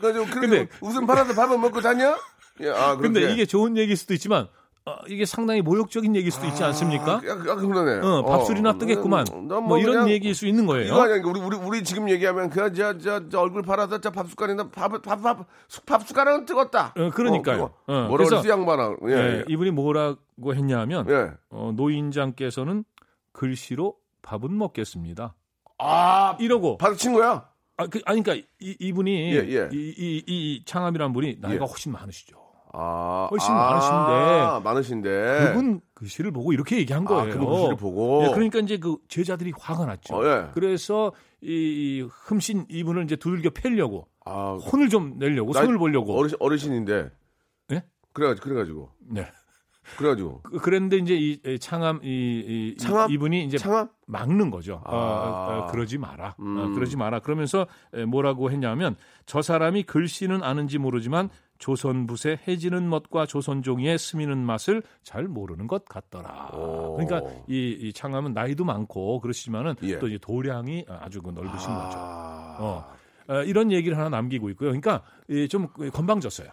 그래가지고 0.00 0.24
그렇게 0.26 0.40
근데- 0.40 0.68
웃음 0.80 1.06
팔아서 1.06 1.34
밥은 1.34 1.60
먹고 1.60 1.80
다녀? 1.80 2.16
예, 2.60 2.68
아. 2.70 2.96
근데 2.96 3.32
이게 3.32 3.46
좋은 3.46 3.76
얘기일 3.78 3.96
수도 3.96 4.12
있지만 4.14 4.48
어, 4.84 4.96
이게 5.08 5.24
상당히 5.24 5.62
모욕적인 5.62 6.16
얘기일 6.16 6.32
수도 6.32 6.46
있지 6.46 6.64
않습니까? 6.64 7.12
아, 7.18 7.20
약간 7.28 7.68
그러네. 7.68 8.04
어, 8.04 8.24
밥술이나 8.24 8.78
뜨겠구만. 8.78 9.24
음, 9.32 9.46
넌뭐 9.46 9.78
이런 9.78 10.08
얘기일 10.08 10.34
수 10.34 10.46
있는 10.48 10.66
거예요. 10.66 10.86
이거 10.86 11.02
아니야. 11.02 11.22
우리 11.24 11.40
우리 11.40 11.56
우리 11.56 11.84
지금 11.84 12.10
얘기하면 12.10 12.50
그 12.50 12.72
저 12.74 12.98
저, 12.98 13.28
저 13.28 13.40
얼굴 13.40 13.62
팔아서 13.62 14.00
저 14.00 14.10
밥숟가락이나 14.10 14.70
밥 14.70 14.90
밥 15.02 15.22
밥 15.22 15.46
밥숟가락은 15.86 16.46
뜨겁다. 16.46 16.94
어, 16.96 17.10
그러니까요. 17.10 17.62
어, 17.86 17.92
어, 17.92 18.08
뭐라 18.08 18.24
그래서- 18.26 18.48
양반아. 18.48 18.96
예. 19.08 19.12
예, 19.12 19.16
예. 19.38 19.44
이분이 19.48 19.70
뭐라고 19.70 20.54
했냐면 20.54 21.08
예. 21.08 21.30
어, 21.50 21.72
노인장께서는 21.76 22.84
글씨로 23.32 23.94
밥은 24.22 24.56
먹겠습니다. 24.58 25.34
아, 25.78 26.36
이러고 26.40 26.78
바로 26.78 26.96
친 26.96 27.12
거야? 27.12 27.48
아, 27.76 27.86
그, 27.86 28.00
아니, 28.04 28.20
이, 28.60 28.76
이분이 28.80 29.32
예, 29.32 29.36
예. 29.48 29.68
이, 29.72 29.94
이, 29.96 30.22
이 30.26 30.62
창암이란 30.64 31.12
분이 31.12 31.36
나이가 31.40 31.64
예. 31.64 31.68
훨씬 31.68 31.92
많으시죠. 31.92 32.36
아, 32.74 33.28
훨씬 33.30 33.50
아, 33.52 34.60
많으신데. 34.60 34.64
많으신데. 34.64 35.52
그분 35.52 35.80
글씨를 35.94 36.30
보고 36.32 36.52
이렇게 36.52 36.78
얘기한 36.78 37.04
거예요. 37.04 37.22
아, 37.22 37.26
그분 37.26 37.46
글씨를 37.48 37.76
보고. 37.76 38.24
예, 38.26 38.30
그러니까 38.32 38.58
이제 38.60 38.78
그 38.78 38.96
제자들이 39.08 39.52
화가 39.58 39.84
났죠. 39.86 40.14
어, 40.16 40.24
예. 40.26 40.46
그래서 40.54 41.12
이, 41.42 41.48
이 41.48 42.08
흠신 42.10 42.66
이분을 42.68 43.04
이제 43.04 43.16
두들겨 43.16 43.50
패려고 43.50 44.06
아, 44.24 44.54
혼을 44.72 44.88
좀 44.88 45.18
내려고 45.18 45.52
손을 45.52 45.78
보려고. 45.78 46.16
어르신 46.18 46.36
어르신인데. 46.40 47.10
예? 47.72 47.82
그래가지고 48.12 48.44
그래 48.48 48.56
가지고 48.60 48.90
네. 49.00 49.26
그래가지고 49.96 50.42
그- 50.42 50.58
그랬는데 50.60 50.96
이제 50.98 51.14
이, 51.14 51.40
이 51.44 51.58
창암 51.58 52.00
이, 52.04 52.06
이, 52.06 52.76
창암? 52.78 53.10
이, 53.10 53.18
분이 53.18 53.44
이제 53.44 53.58
창암? 53.58 53.88
막는 54.06 54.50
거죠. 54.50 54.80
어, 54.86 54.96
아. 54.96 54.96
어, 54.96 55.58
어, 55.64 55.66
그러지 55.72 55.98
마라. 55.98 56.28
어, 56.28 56.34
음. 56.38 56.74
그러지 56.74 56.96
마라. 56.96 57.18
그러면서 57.18 57.66
에, 57.92 58.04
뭐라고 58.04 58.50
했냐면 58.52 58.94
저 59.26 59.42
사람이 59.42 59.82
글씨는 59.82 60.42
아는지 60.44 60.78
모르지만 60.78 61.30
조선붓의 61.66 62.40
해지는 62.48 62.88
멋과 62.90 63.24
조선종이의 63.24 63.96
스미는 63.96 64.38
맛을 64.38 64.82
잘 65.04 65.28
모르는 65.28 65.68
것 65.68 65.84
같더라. 65.84 66.50
오. 66.54 66.96
그러니까 66.96 67.22
이, 67.46 67.76
이 67.80 67.92
창암은 67.92 68.32
나이도 68.34 68.64
많고 68.64 69.20
그러시지만은 69.20 69.76
예. 69.84 69.98
또 70.00 70.08
이제 70.08 70.18
도량이 70.20 70.86
아주 70.88 71.22
그 71.22 71.30
넓으신 71.30 71.68
거죠. 71.72 71.98
아. 71.98 72.56
어. 72.58 72.92
어, 73.28 73.42
이런 73.44 73.70
얘기를 73.70 73.96
하나 73.96 74.08
남기고 74.08 74.50
있고요. 74.50 74.70
그러니까 74.70 75.02
이, 75.28 75.46
좀 75.48 75.68
건방졌어요. 75.68 76.48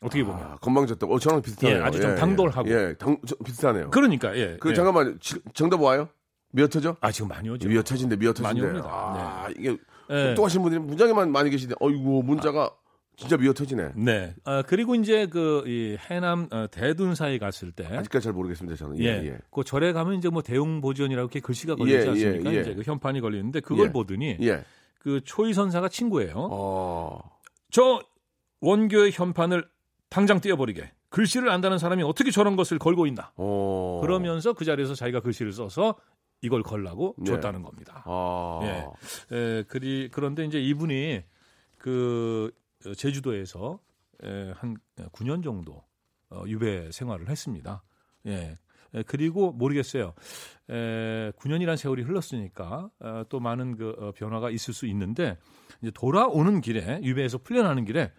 어떻게 0.00 0.24
보면. 0.24 0.42
아, 0.42 0.56
건방졌다고. 0.56 1.14
어, 1.14 1.18
저랑 1.18 1.42
비슷하네요. 1.42 1.78
예, 1.78 1.82
아주 1.82 2.00
좀 2.00 2.14
당돌하고. 2.16 2.70
예, 2.70 2.94
당, 2.98 3.18
저, 3.26 3.36
비슷하네요. 3.44 3.90
그러니까 3.90 4.34
예. 4.36 4.56
그 4.58 4.70
예. 4.70 4.74
잠깐만 4.74 5.18
지- 5.20 5.40
정답 5.52 5.82
와요? 5.82 6.08
미어 6.52 6.66
터져? 6.68 6.96
아 7.02 7.12
지금 7.12 7.28
많이 7.28 7.50
오죠. 7.50 7.68
미어 7.68 7.82
터진데 7.82 8.16
미어 8.16 8.32
많이 8.42 8.60
터진데. 8.60 8.66
옵니다. 8.78 8.88
아, 8.90 9.48
이게 9.58 9.76
예. 10.10 10.28
똑똑하신 10.28 10.62
분들이 10.62 10.80
무지하게만 10.80 11.30
많이 11.30 11.50
계시는데, 11.50 11.76
어이구 11.80 12.22
문자가 12.24 12.70
진짜 13.22 13.36
미어 13.36 13.52
터지네. 13.52 13.92
네. 13.96 14.34
아, 14.44 14.62
그리고 14.62 14.94
이제 14.94 15.26
그 15.26 15.62
이 15.66 15.96
해남 16.10 16.48
어, 16.50 16.66
대둔 16.70 17.14
사에 17.14 17.38
갔을 17.38 17.72
때 17.72 17.86
아직까지 17.86 18.24
잘 18.24 18.32
모르겠습니다 18.32 18.76
저는. 18.76 18.98
예, 18.98 19.04
예, 19.04 19.26
예. 19.28 19.38
그 19.50 19.64
절에 19.64 19.92
가면 19.92 20.14
이제 20.14 20.28
뭐 20.28 20.42
대웅 20.42 20.80
보전이라고 20.80 21.26
이렇게 21.26 21.40
글씨가 21.40 21.76
걸리지 21.76 21.96
예, 22.06 22.08
않습니까? 22.10 22.50
예, 22.52 22.56
예. 22.56 22.60
이제 22.60 22.74
그 22.74 22.82
현판이 22.82 23.20
걸리는데 23.20 23.60
그걸 23.60 23.88
예. 23.88 23.92
보더니 23.92 24.36
예. 24.42 24.64
그 24.98 25.20
초이 25.24 25.52
선사가 25.54 25.88
친구예요. 25.88 26.34
어. 26.50 27.20
저 27.70 28.00
원교의 28.60 29.12
현판을 29.12 29.68
당장 30.08 30.40
떼어버리게. 30.40 30.90
글씨를 31.08 31.50
안다는 31.50 31.78
사람이 31.78 32.02
어떻게 32.02 32.30
저런 32.30 32.56
것을 32.56 32.78
걸고 32.78 33.06
있나? 33.06 33.32
어. 33.36 34.00
그러면서 34.02 34.52
그 34.54 34.64
자리에서 34.64 34.94
자기가 34.94 35.20
글씨를 35.20 35.52
써서 35.52 35.94
이걸 36.40 36.62
걸라고 36.62 37.14
네. 37.18 37.24
줬다는 37.26 37.62
겁니다. 37.62 38.02
아. 38.06 38.60
예. 38.62 39.36
에, 39.36 39.62
그리 39.64 40.08
그런데 40.10 40.44
이제 40.44 40.60
이분이 40.60 41.22
그 41.78 42.50
어, 42.54 42.61
제주도에서 42.96 43.78
에, 44.22 44.52
한 44.56 44.76
9년 45.12 45.42
정도 45.42 45.82
어, 46.30 46.44
유배 46.46 46.90
생활을 46.92 47.28
했습니다. 47.28 47.82
예. 48.26 48.58
에, 48.94 49.02
그리고 49.04 49.52
모르겠어요. 49.52 50.14
에, 50.70 51.32
9년이란 51.32 51.76
세월이 51.76 52.02
흘렀으니까 52.02 52.90
어, 53.00 53.22
또 53.28 53.40
많은 53.40 53.76
그 53.76 53.94
어, 53.98 54.12
변화가 54.12 54.50
있을 54.50 54.74
수 54.74 54.86
있는데 54.86 55.38
이제 55.80 55.90
돌아오는 55.92 56.60
길에 56.60 57.00
유배에서 57.02 57.38
풀려나는 57.38 57.84
길에 57.84 58.12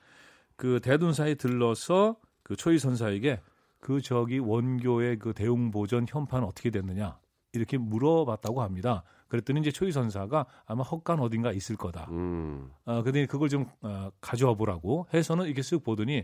그 0.55 0.79
대둔사에 0.81 1.35
들러서 1.35 2.17
그 2.43 2.55
초이 2.55 2.79
선사에게 2.79 3.41
그 3.79 4.01
저기 4.01 4.39
원교의 4.39 5.19
그 5.19 5.33
대웅 5.33 5.71
보전 5.71 6.05
현판 6.07 6.43
어떻게 6.43 6.69
됐느냐 6.69 7.19
이렇게 7.53 7.77
물어봤다고 7.77 8.61
합니다. 8.61 9.03
그랬더니 9.33 9.61
이제 9.61 9.71
초이 9.71 9.91
선사가 9.91 10.45
아마 10.67 10.83
헛간 10.83 11.19
어딘가 11.19 11.51
있을 11.51 11.75
거다. 11.75 12.05
음. 12.11 12.69
어, 12.85 13.01
근데 13.01 13.25
그걸 13.25 13.49
좀 13.49 13.65
어, 13.81 14.11
가져와 14.21 14.53
보라고 14.53 15.07
해서는 15.11 15.45
이렇게 15.45 15.63
쓱 15.63 15.83
보더니 15.83 16.23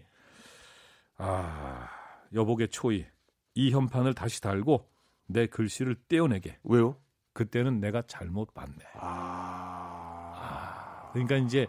아 1.17 1.87
여복의 2.35 2.67
초이 2.67 3.07
이 3.55 3.71
현판을 3.71 4.13
다시 4.13 4.41
달고 4.41 4.87
내 5.25 5.47
글씨를 5.47 5.95
떼어내게. 6.07 6.59
왜요? 6.63 6.97
그때는 7.33 7.79
내가 7.79 8.03
잘못 8.03 8.53
봤네. 8.53 8.77
아. 8.93 10.29
그러니까 11.13 11.37
이제 11.37 11.65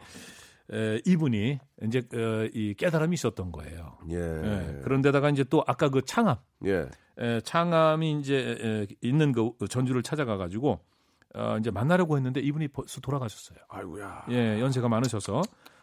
에, 0.70 1.00
이분이 1.06 1.58
이제 1.84 2.00
어, 2.12 2.50
이 2.52 2.74
깨달음이 2.74 3.14
있었던 3.14 3.50
거예요. 3.50 3.96
예. 4.10 4.16
예. 4.16 4.80
그런데다가 4.82 5.30
이제 5.30 5.42
또 5.44 5.64
아까 5.66 5.88
그 5.88 6.02
창암, 6.02 6.36
예. 6.66 6.86
에, 7.18 7.40
창암이 7.40 8.20
이제 8.20 8.58
에, 8.60 8.86
있는 9.00 9.32
그 9.32 9.54
전주를 9.70 10.02
찾아가 10.02 10.36
가지고 10.36 10.80
어, 11.34 11.56
이제 11.58 11.70
만나려고 11.70 12.16
했는데 12.16 12.40
이분이 12.40 12.68
벌써 12.68 13.00
돌아가셨어요. 13.00 13.58
아이고야. 13.68 14.26
예, 14.30 14.60
연세가 14.60 14.88
많으셔서. 14.88 15.42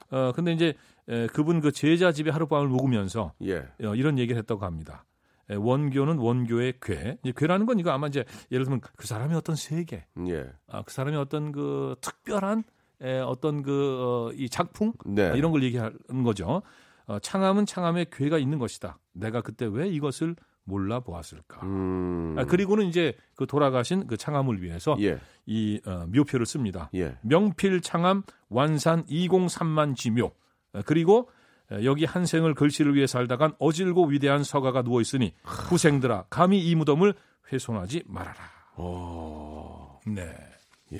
어, 0.09 0.31
근데 0.33 0.53
이제 0.53 0.73
에, 1.09 1.27
그분 1.27 1.61
그 1.61 1.71
제자 1.71 2.11
집에 2.11 2.31
하룻밤을 2.31 2.67
묵으면서 2.67 3.33
예. 3.43 3.59
어, 3.83 3.95
이런 3.95 4.17
얘기를 4.19 4.37
했다고 4.39 4.65
합니다. 4.65 5.05
에, 5.49 5.55
원교는 5.55 6.17
원교의 6.17 6.75
괴. 6.81 7.17
이제 7.23 7.33
괴라는 7.35 7.65
건 7.65 7.79
이거 7.79 7.91
아마 7.91 8.07
이제 8.07 8.25
예를 8.51 8.65
들면 8.65 8.81
그 8.81 9.07
사람의 9.07 9.35
어떤 9.37 9.55
세계, 9.55 10.05
예. 10.27 10.49
아, 10.67 10.83
그 10.83 10.93
사람의 10.93 11.19
어떤 11.19 11.51
그 11.51 11.95
특별한 12.01 12.63
에, 13.01 13.19
어떤 13.19 13.63
그, 13.63 14.29
어, 14.31 14.33
이 14.33 14.49
작품 14.49 14.91
네. 15.05 15.29
아, 15.29 15.33
이런 15.35 15.51
걸 15.51 15.63
얘기하는 15.63 16.23
거죠. 16.23 16.61
어, 17.05 17.19
창암은 17.19 17.65
창암의 17.65 18.07
괴가 18.11 18.37
있는 18.37 18.59
것이다. 18.59 18.99
내가 19.13 19.41
그때 19.41 19.65
왜 19.65 19.87
이것을 19.87 20.35
몰라 20.67 20.99
보았을까? 20.99 21.65
음. 21.65 22.35
아, 22.37 22.43
그리고는 22.43 22.85
이제 22.85 23.15
그 23.35 23.47
돌아가신 23.47 24.05
그 24.05 24.17
창암을 24.17 24.61
위해서 24.61 24.97
예. 24.99 25.17
이 25.45 25.79
어, 25.85 26.05
묘표를 26.13 26.45
씁니다. 26.45 26.89
예. 26.93 27.17
명필 27.21 27.81
창암 27.81 28.23
완산 28.49 29.05
203만 29.05 29.95
지묘. 29.95 30.25
어, 30.73 30.81
그리고 30.85 31.29
어, 31.71 31.79
여기 31.83 32.03
한생을 32.03 32.53
글씨를 32.53 32.95
위해 32.95 33.07
살다간 33.07 33.53
어질고 33.59 34.07
위대한 34.07 34.43
서가가 34.43 34.81
누워 34.81 34.99
있으니 34.99 35.33
후생들아 35.43 36.25
감히 36.29 36.59
이 36.59 36.75
무덤을 36.75 37.13
훼손하지 37.51 38.03
말아라. 38.05 38.37
어. 38.75 39.99
네. 40.05 40.35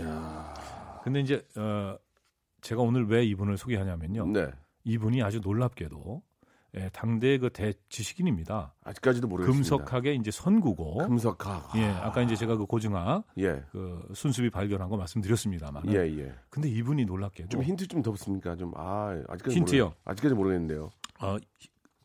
야. 0.02 0.54
근데 1.04 1.20
이제 1.20 1.46
어 1.56 1.98
제가 2.62 2.82
오늘 2.82 3.08
왜 3.08 3.26
이분을 3.26 3.58
소개하냐면요. 3.58 4.28
네. 4.28 4.48
이분이 4.86 5.22
아주 5.24 5.40
놀랍게도 5.42 6.22
예, 6.76 6.90
당대 6.94 7.38
그 7.38 7.50
대지식인입니다. 7.50 8.74
아직까지도 8.84 9.28
모르겠습니다. 9.28 9.58
금석학의 9.78 10.18
이제 10.18 10.32
선구고. 10.32 10.98
금석학. 10.98 11.72
예, 11.78 11.86
아까 11.86 12.22
이제 12.22 12.36
제가 12.36 12.58
그 12.58 12.66
고증학 12.66 13.26
예. 13.40 13.64
그 13.72 14.08
순수비 14.14 14.50
발견한 14.50 14.90
거 14.90 14.98
말씀드렸습니다만. 14.98 15.84
예, 15.94 16.00
예. 16.20 16.34
근데 16.50 16.70
이분이 16.70 17.06
놀랍게도 17.06 17.50
좀 17.50 17.64
힌트 17.64 17.88
좀더 17.88 18.12
없습니까? 18.12 18.56
좀 18.58 18.74
아, 18.76 19.10
아직까지 19.30 19.56
힌트요? 19.58 19.84
모르, 19.86 19.96
아직까지 20.06 20.36
모르겠는데요. 20.36 20.90
어, 21.22 21.38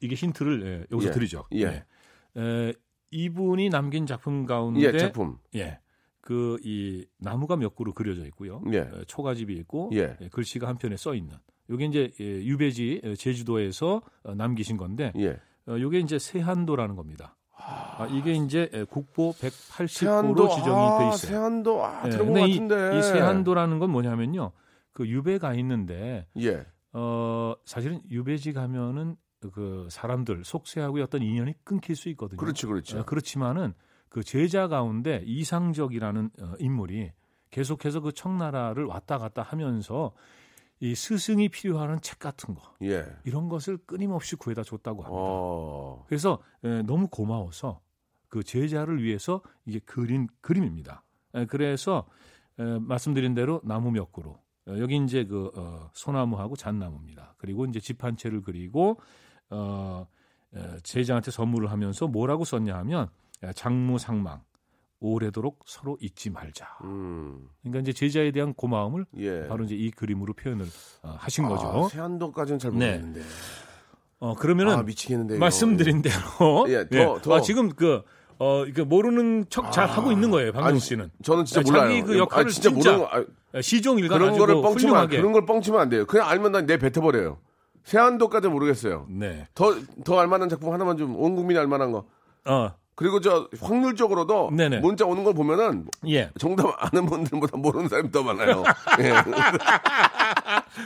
이게 0.01 0.15
힌트를 0.15 0.63
예, 0.67 0.87
여기서 0.95 1.09
예, 1.11 1.13
드리죠. 1.13 1.45
예. 1.55 1.85
에, 2.37 2.73
이분이 3.11 3.69
남긴 3.69 4.07
작품 4.07 4.47
가운데 4.47 4.81
예, 4.81 4.97
작품. 4.97 5.39
예. 5.55 5.81
그 6.21 6.57
이 6.63 7.05
나무가 7.19 7.57
몇 7.57 7.75
그루 7.75 7.93
그려져 7.93 8.25
있고요. 8.27 8.63
예. 8.73 8.79
에, 8.79 8.91
초가집이 9.09 9.55
있고 9.55 9.91
예. 9.95 10.17
예, 10.21 10.29
글씨가 10.29 10.69
한 10.69 10.79
편에 10.79 10.97
써 10.97 11.15
있는. 11.17 11.37
요게 11.73 11.87
이제 11.87 12.11
예, 12.21 12.25
유배지 12.25 13.01
에, 13.03 13.15
제주도에서 13.15 14.03
어, 14.25 14.35
남기신 14.35 14.77
건데 14.77 15.13
예. 15.17 15.39
어, 15.67 15.79
요게 15.79 16.01
이제 16.01 16.19
세한도라는 16.19 16.95
겁니다. 16.97 17.37
아, 17.57 18.07
이게 18.11 18.33
이제 18.33 18.69
에, 18.73 18.85
국보 18.85 19.33
180호로 19.33 19.89
세안도 19.89 20.49
지정이 20.49 20.87
아, 20.87 20.99
돼 20.99 21.05
있어요. 21.09 21.17
세안도 21.17 21.85
아, 21.85 22.03
예, 22.07 22.11
들어본 22.11 22.35
것 22.35 22.41
근데 22.41 22.53
같은데. 22.53 22.97
이, 22.97 22.99
이 22.99 23.03
세한도라는 23.03 23.79
건 23.79 23.91
뭐냐면요. 23.91 24.53
그 24.93 25.09
유배가 25.09 25.55
있는데 25.55 26.27
예. 26.41 26.67
어 26.93 27.55
사실은 27.65 28.03
유배지 28.11 28.53
가면은 28.53 29.17
그 29.53 29.89
사람들 29.91 30.45
속세하고의 30.45 31.03
어떤 31.03 31.23
인연이 31.23 31.55
끊길 31.65 31.97
수 31.97 32.09
있거든요. 32.11 32.39
그렇죠, 32.39 32.69
그렇죠. 32.69 33.01
어, 33.01 33.05
그렇지만은 33.05 33.73
그 34.09 34.23
제자 34.23 34.69
가운데 34.69 35.23
이상적이라는 35.25 36.31
어, 36.43 36.53
인물이 36.59 37.13
계속해서 37.51 38.01
그 38.01 38.13
청나라를 38.13 38.85
왔다 38.85 39.19
갔다 39.19 39.43
하면서 39.43 40.13
이 40.83 40.97
스승이 40.97 41.49
필요하는 41.49 42.01
책 42.01 42.19
같은 42.19 42.57
거 42.57 42.75
예. 42.83 43.07
이런 43.23 43.49
것을 43.49 43.79
끊임없이 43.87 44.35
구해다 44.35 44.65
줬다고 44.65 45.05
합니다. 45.05 45.17
어. 45.23 46.05
그래서 46.09 46.41
에, 46.65 46.83
너무 46.83 47.07
고마워서 47.07 47.81
그 48.27 48.43
제자를 48.43 49.01
위해서 49.01 49.43
이게 49.65 49.79
그린 49.79 50.27
그림입니다. 50.41 51.05
에, 51.35 51.47
그래서 51.47 52.09
에, 52.59 52.65
말씀드린 52.81 53.33
대로 53.33 53.61
나무 53.63 53.93
몇 53.93 54.11
그루 54.13 54.31
어, 54.31 54.79
여기 54.79 54.97
이제 54.97 55.25
그 55.25 55.53
어, 55.55 55.89
소나무하고 55.93 56.57
잣나무입니다. 56.57 57.37
그리고 57.39 57.65
이제 57.67 57.79
집 57.79 58.03
한 58.03 58.17
채를 58.17 58.43
그리고 58.43 59.01
어, 59.51 60.05
에, 60.53 60.79
제자한테 60.83 61.31
선물을 61.31 61.71
하면서 61.71 62.09
뭐라고 62.09 62.45
썼냐 62.45 62.77
하면 62.79 63.09
에, 63.45 63.53
장무 63.53 63.99
상망 63.99 64.43
오래도록 65.03 65.61
서로 65.67 65.99
잊지 66.01 66.31
말자. 66.31 66.79
음. 66.85 67.49
그러니까 67.63 67.81
이제 67.81 67.93
제자에 67.93 68.31
대한 68.31 68.55
고마움을 68.55 69.05
예. 69.19 69.47
바로 69.49 69.65
이제 69.65 69.75
이 69.75 69.91
그림으로 69.91 70.33
표현을 70.33 70.67
어, 71.03 71.17
하신 71.19 71.49
거죠. 71.49 71.67
아, 71.67 71.89
세안도까지는 71.89 72.59
잘 72.59 72.71
네. 72.73 72.93
모르겠는데. 72.93 73.21
어 74.21 74.35
그러면은 74.37 74.75
아, 74.75 74.83
미치겠는데. 74.83 75.39
말씀드린 75.39 76.01
대로 76.01 76.15
예, 76.71 76.87
더, 76.89 77.21
더. 77.21 77.35
아, 77.35 77.41
지금 77.41 77.71
그 77.71 78.03
어, 78.39 78.65
이게 78.65 78.83
모르는 78.83 79.47
척잘 79.49 79.89
하고 79.89 80.11
있는 80.13 80.31
거예요, 80.31 80.53
아니, 80.55 80.79
씨는. 80.79 81.11
저는 81.23 81.45
진짜 81.45 81.61
아, 81.61 81.63
몰라요. 81.65 81.89
자기 81.89 82.03
그 82.03 82.19
역할을 82.19 82.47
아, 82.47 82.51
진짜 82.51 82.71
진짜 82.71 82.93
모르는 82.93 83.09
거. 83.11 83.59
아, 83.59 83.61
시종일관 83.61 84.19
그런 84.19 84.39
거를 84.39 84.55
그 84.57 84.63
뻥치면 84.63 84.97
안. 84.97 85.09
그런 85.09 85.33
걸 85.33 85.47
뻥치면 85.47 85.81
안 85.81 85.89
돼요. 85.89 86.07
그냥 86.07 86.29
알면 86.29 86.53
난내 86.53 86.79
뱉어버려요. 86.79 87.39
세안도까지 87.85 88.49
모르겠어요. 88.49 89.07
네. 89.11 89.49
더, 89.55 89.75
더 90.05 90.19
알만한 90.19 90.49
작품 90.49 90.73
하나만 90.73 90.97
좀, 90.97 91.17
온 91.17 91.35
국민이 91.35 91.59
알만한 91.59 91.93
거. 91.93 92.07
어, 92.45 92.73
그리고 92.95 93.21
저, 93.21 93.49
확률적으로도 93.61 94.51
네네. 94.55 94.81
문자 94.81 95.07
오는 95.07 95.25
걸 95.25 95.33
보면은 95.35 95.87
예. 96.09 96.31
정답 96.39 96.67
아는 96.79 97.07
분들보다 97.07 97.57
모르는 97.57 97.89
사람이 97.89 98.11
더 98.11 98.23
많아요. 98.23 98.63
예. 99.01 99.13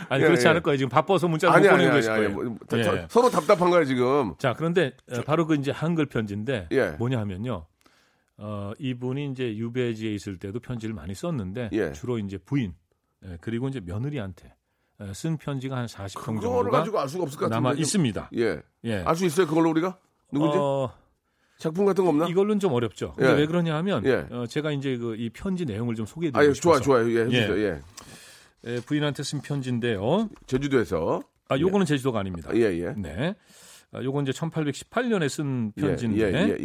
아니 0.08 0.22
예, 0.22 0.26
그렇지 0.26 0.46
예. 0.46 0.50
않을 0.50 0.62
거예요. 0.62 0.76
지금 0.78 0.88
바빠서 0.88 1.26
아니, 1.26 1.86
못 1.88 1.92
계실 1.94 2.10
아니. 2.10 2.34
거예요. 2.34 2.50
뭐, 2.50 2.56
다- 2.68 2.78
예. 2.78 2.82
저- 2.82 3.06
서로 3.08 3.30
답답한 3.30 3.70
거예요, 3.70 3.84
지금. 3.84 4.34
자, 4.38 4.54
그런데 4.56 4.92
어, 5.10 5.20
바로 5.26 5.46
그 5.46 5.54
이제 5.54 5.70
한글 5.70 6.06
편지인데 6.06 6.68
예. 6.72 6.90
뭐냐 6.98 7.18
하면요. 7.20 7.66
어, 8.38 8.72
이분이 8.78 9.30
이제 9.32 9.56
유배지에 9.56 10.12
있을 10.14 10.38
때도 10.38 10.60
편지를 10.60 10.94
많이 10.94 11.14
썼는데 11.14 11.70
예. 11.72 11.92
주로 11.92 12.18
이제 12.18 12.38
부인 12.38 12.74
예, 13.24 13.38
그리고 13.40 13.68
이제 13.68 13.80
며느리한테 13.80 14.54
어, 14.98 15.10
쓴 15.14 15.36
편지가 15.38 15.76
한 15.76 15.86
40통 15.86 16.40
그거를 16.40 16.70
정도가. 16.70 17.48
남아 17.48 17.72
좀- 17.74 17.80
있습니다. 17.80 18.30
예. 18.36 18.60
예. 18.84 19.02
알 19.04 19.16
수 19.16 19.24
있어요, 19.24 19.46
그걸로 19.46 19.70
우리가? 19.70 19.98
누군지? 20.32 20.56
어, 20.60 20.90
작품 21.58 21.86
같은 21.86 22.04
거 22.04 22.10
없나? 22.10 22.26
이걸로는 22.28 22.60
좀 22.60 22.72
어렵죠. 22.72 23.14
예. 23.20 23.24
왜 23.32 23.46
그러냐 23.46 23.74
하면 23.76 24.04
예. 24.04 24.26
어, 24.30 24.46
제가 24.46 24.72
이제 24.72 24.96
그 24.98 25.14
이 25.16 25.30
편지 25.30 25.64
내용을 25.64 25.94
좀 25.94 26.04
소개해 26.06 26.30
아, 26.34 26.40
드리고 26.40 26.50
예, 26.50 26.54
싶어서 26.54 26.80
좋아요. 26.80 27.10
예. 27.10 27.28
예. 27.32 27.80
예, 28.66 28.80
부인한테 28.80 29.22
쓴 29.22 29.40
편지인데요. 29.40 30.28
제주도에서. 30.46 31.22
아, 31.48 31.58
요거는 31.58 31.86
제주도가 31.86 32.20
아닙니다. 32.20 32.50
예, 32.54 32.60
예. 32.62 32.92
네. 32.96 33.34
아, 33.92 34.02
요건 34.02 34.26
이제 34.26 34.32
1818년에 34.32 35.28
쓴 35.28 35.72
예, 35.76 35.80
편지인데 35.80 36.20
예, 36.20 36.56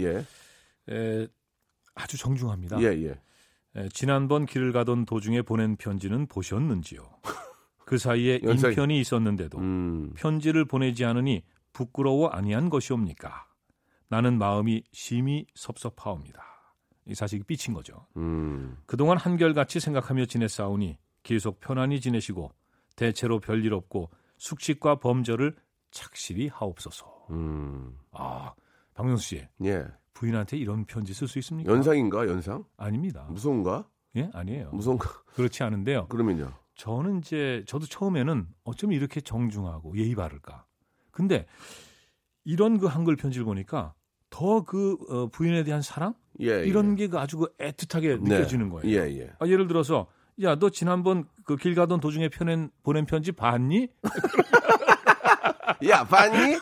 예, 0.90 0.94
에, 0.94 1.28
아주 1.96 2.18
정중합니다. 2.18 2.82
예. 2.82 2.86
예, 2.88 3.04
예. 3.76 3.82
에, 3.82 3.88
지난번 3.94 4.46
길을 4.46 4.74
가던 4.74 5.06
도중에 5.06 5.44
보낸 5.44 5.76
편지는 5.78 6.26
보셨는지요? 6.28 7.02
그 7.86 7.98
사이에 7.98 8.40
연상- 8.44 8.72
인편이 8.72 9.00
있었는데도 9.00 9.58
음. 9.60 10.12
편지를 10.16 10.66
보내지 10.66 11.06
않으니 11.06 11.44
부끄러워 11.74 12.28
아니한 12.30 12.70
것이옵니까? 12.70 13.46
나는 14.12 14.38
마음이 14.38 14.84
심히 14.92 15.46
섭섭하옵니다. 15.56 16.44
이 17.06 17.16
사실이 17.16 17.44
삐친 17.44 17.74
거죠. 17.74 18.06
음. 18.18 18.78
그동안 18.86 19.18
한결같이 19.18 19.80
생각하며 19.80 20.26
지냈사오니 20.26 20.98
계속 21.24 21.62
편안히 21.62 22.02
지내시고 22.02 22.52
대체로 22.98 23.40
별일 23.40 23.74
없고 23.74 24.10
숙식과 24.38 24.96
범절을 25.00 25.56
착실히 25.92 26.50
하옵소서. 26.50 27.28
음. 27.30 27.98
아, 28.12 28.54
박명수 28.96 29.24
씨 29.24 29.48
예. 29.64 29.86
부인한테 30.14 30.58
이런 30.58 30.84
편지 30.84 31.14
쓸 31.14 31.30
수 31.30 31.40
있습니까? 31.40 31.72
연상인가? 31.72 32.28
연상? 32.28 32.66
아닙니다. 32.76 33.26
무서운가? 33.30 33.88
예, 34.18 34.30
아니에요. 34.34 34.72
무서운가? 34.72 35.10
그렇지 35.36 35.64
않은데요. 35.64 36.08
그러면요. 36.08 36.52
저는 36.76 37.20
이제 37.20 37.64
저도 37.66 37.86
처음에는 37.86 38.46
어쩜 38.66 38.92
이렇게 38.92 39.22
정중하고 39.22 39.98
예의 39.98 40.16
바를까. 40.16 40.66
근데 41.12 41.46
이런 42.44 42.78
그 42.78 42.88
한글 42.88 43.16
편지를 43.16 43.46
보니까 43.46 43.94
더그 44.32 45.30
부인에 45.32 45.64
대한 45.64 45.84
사랑 45.84 46.16
예. 46.42 46.64
이런 46.66 46.96
게그 46.96 47.20
아주 47.20 47.38
그 47.38 47.48
애틋하게 47.60 48.24
네. 48.24 48.38
느껴지는 48.38 48.70
거예요. 48.70 48.90
예, 48.90 49.20
예. 49.20 49.30
아, 49.38 49.46
예를 49.48 49.68
들어서 49.68 50.08
야 50.42 50.56
너 50.56 50.70
지난번 50.72 51.26
그 51.46 51.56
길 51.58 51.76
가던 51.76 52.00
도중에 52.00 52.30
보낸 52.30 52.72
보낸 52.82 53.06
편지 53.06 53.32
봤니? 53.32 53.90
야, 55.90 56.04
봤니? 56.04 56.54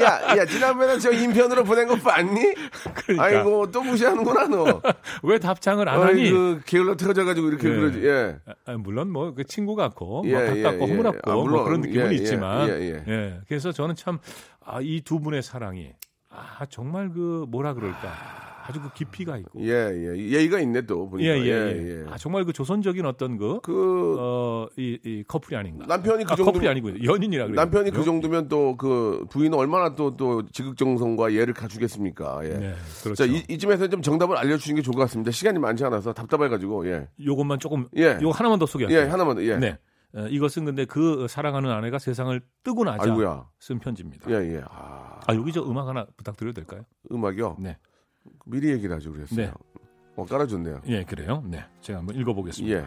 야, 0.00 0.36
야, 0.36 0.46
지난번에 0.46 0.98
저 0.98 1.10
인편으로 1.10 1.64
보낸 1.64 1.88
거 1.88 1.96
봤니? 1.96 2.54
그러니까 2.94 3.24
아이고, 3.24 3.70
또 3.72 3.82
무시하는구나, 3.82 4.46
너. 4.46 4.80
왜 5.24 5.38
답장을 5.38 5.86
안 5.88 6.00
하니? 6.00 6.30
그, 6.30 6.60
게을러 6.64 6.94
터져가지고 6.96 7.48
이렇게 7.48 7.68
예. 7.68 7.74
그러지, 7.74 8.06
예. 8.06 8.38
아, 8.66 8.72
물론 8.76 9.10
뭐 9.10 9.34
그 9.34 9.42
친구 9.44 9.74
같고 9.74 10.22
예, 10.26 10.32
뭐 10.32 10.42
예, 10.42 10.62
가깝고 10.62 10.84
예. 10.86 10.90
허물없고 10.90 11.30
아, 11.30 11.34
뭐 11.34 11.44
물론. 11.44 11.64
그런 11.64 11.80
느낌은 11.80 12.06
예, 12.06 12.10
예, 12.10 12.14
있지만 12.14 12.68
예, 12.68 13.02
예. 13.08 13.40
그래서 13.48 13.72
저는 13.72 13.96
참 13.96 14.18
아, 14.64 14.78
이 14.80 15.00
두 15.04 15.18
분의 15.20 15.42
사랑이 15.42 15.92
아 16.30 16.66
정말 16.68 17.10
그 17.10 17.46
뭐라 17.48 17.74
그럴까 17.74 18.48
아주 18.68 18.82
그 18.82 18.92
깊이가 18.92 19.38
있고 19.38 19.62
예, 19.62 19.70
예. 19.72 20.18
예의가 20.30 20.60
있네 20.60 20.82
또 20.82 21.08
보니까. 21.08 21.30
예, 21.30 21.40
예, 21.40 21.50
예. 21.50 22.04
아 22.10 22.18
정말 22.18 22.44
그 22.44 22.52
조선적인 22.52 23.06
어떤 23.06 23.38
그그 23.38 24.16
어, 24.20 24.68
이, 24.76 24.98
이 25.02 25.24
커플이 25.26 25.56
아닌가. 25.56 25.86
남편이 25.86 26.24
그 26.24 26.32
아, 26.34 26.36
정도 26.36 26.52
커플이 26.52 26.68
아니고 26.68 27.02
연인이라 27.02 27.46
그래요. 27.46 27.56
남편이 27.56 27.90
그 27.92 28.04
정도면 28.04 28.48
또 28.48 28.76
그 28.76 29.24
부인은 29.30 29.56
얼마나 29.56 29.94
또 29.94 30.14
또 30.18 30.44
지극정성과 30.50 31.32
예를 31.32 31.54
갖추겠습니까? 31.54 32.40
예. 32.44 32.48
네, 32.50 32.74
그렇죠. 33.02 33.14
자, 33.14 33.24
이, 33.24 33.42
이쯤에서 33.48 33.88
좀 33.88 34.02
정답을 34.02 34.36
알려주시는 34.36 34.76
게 34.76 34.82
좋을 34.82 34.94
것 34.96 35.00
같습니다. 35.02 35.30
시간이 35.30 35.58
많지 35.58 35.84
않아서 35.86 36.12
답답해가지고, 36.12 36.88
예. 36.90 37.08
요것만 37.24 37.58
조금 37.60 37.88
예. 37.96 38.18
요거 38.20 38.32
하나만 38.32 38.58
더 38.58 38.66
소개할게요. 38.66 39.00
예, 39.00 39.04
하나만, 39.04 39.36
더, 39.36 39.42
예. 39.44 39.56
네. 39.56 39.78
어, 40.14 40.26
이것은 40.28 40.64
근데 40.64 40.84
그 40.84 41.26
사랑하는 41.28 41.70
아내가 41.70 41.98
세상을 41.98 42.40
뜨고 42.64 42.84
나자 42.84 43.02
아이고야. 43.10 43.48
쓴 43.60 43.78
편지입니다. 43.78 44.30
예, 44.30 44.56
예. 44.56 44.62
아, 44.68 45.20
아 45.26 45.34
여기 45.34 45.52
저 45.52 45.62
음악 45.62 45.88
하나 45.88 46.06
부탁드려도 46.16 46.54
될까요? 46.54 46.84
음악이요? 47.12 47.56
네. 47.60 47.76
미리 48.46 48.70
얘기를 48.70 48.94
하죠, 48.96 49.12
그랬어요. 49.12 49.36
네. 49.46 49.52
어, 50.16 50.24
깔아줬네요. 50.24 50.82
예, 50.86 51.04
그래요. 51.04 51.42
네. 51.46 51.64
제가 51.80 51.98
한번 52.00 52.16
읽어보겠습니다. 52.16 52.76
예. 52.78 52.86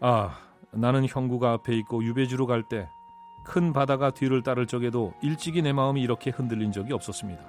아, 0.00 0.38
나는 0.70 1.06
형구가 1.06 1.52
앞에 1.52 1.76
있고 1.78 2.02
유배주로 2.04 2.46
갈 2.46 2.62
때 2.68 2.86
큰 3.44 3.72
바다가 3.72 4.10
뒤를 4.10 4.42
따를 4.42 4.66
적에도 4.66 5.14
일찍이 5.20 5.62
내 5.62 5.72
마음이 5.72 6.00
이렇게 6.00 6.30
흔들린 6.30 6.70
적이 6.72 6.92
없었습니다. 6.92 7.42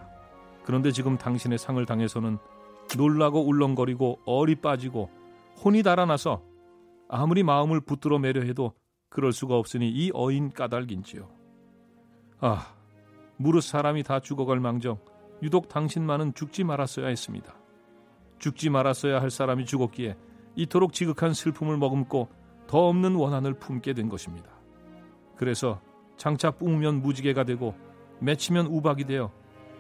그런데 0.65 0.91
지금 0.91 1.17
당신의 1.17 1.59
상을 1.59 1.84
당해서는 1.86 2.39
놀라고 2.97 3.45
울렁거리고 3.45 4.19
얼이 4.26 4.55
빠지고 4.55 5.09
혼이 5.63 5.84
달아나서 5.84 6.41
아무리 7.10 7.43
마음을 7.43 7.82
붙들어 7.82 8.20
매려 8.20 8.41
해도 8.41 8.74
그럴 9.10 9.32
수가 9.32 9.56
없으니 9.58 9.89
이 9.89 10.12
어인 10.14 10.51
까닭인지요. 10.51 11.30
아, 12.39 12.74
무릇 13.38 13.64
사람이 13.64 14.04
다 14.04 14.20
죽어갈 14.20 14.60
망정 14.60 14.97
유독 15.41 15.68
당신만은 15.70 16.34
죽지 16.34 16.64
말았어야 16.64 17.08
했습니다. 17.08 17.54
죽지 18.39 18.70
말았어야 18.70 19.22
할 19.22 19.30
사람이 19.30 19.66
죽었기에 19.66 20.18
이토록 20.56 20.93
지극한 20.93 21.34
슬픔을 21.34 21.78
머금고 21.78 22.30
더 22.68 22.88
없는 22.88 23.16
원한을 23.16 23.54
품게 23.56 23.93
된 23.93 24.10
것입니다. 24.10 24.49
그래서 25.36 25.82
장차 26.18 26.51
뿜으면 26.51 27.01
무지개가 27.01 27.43
되고 27.43 27.76
맺히면 28.20 28.68
우박이 28.68 29.06
되어 29.06 29.32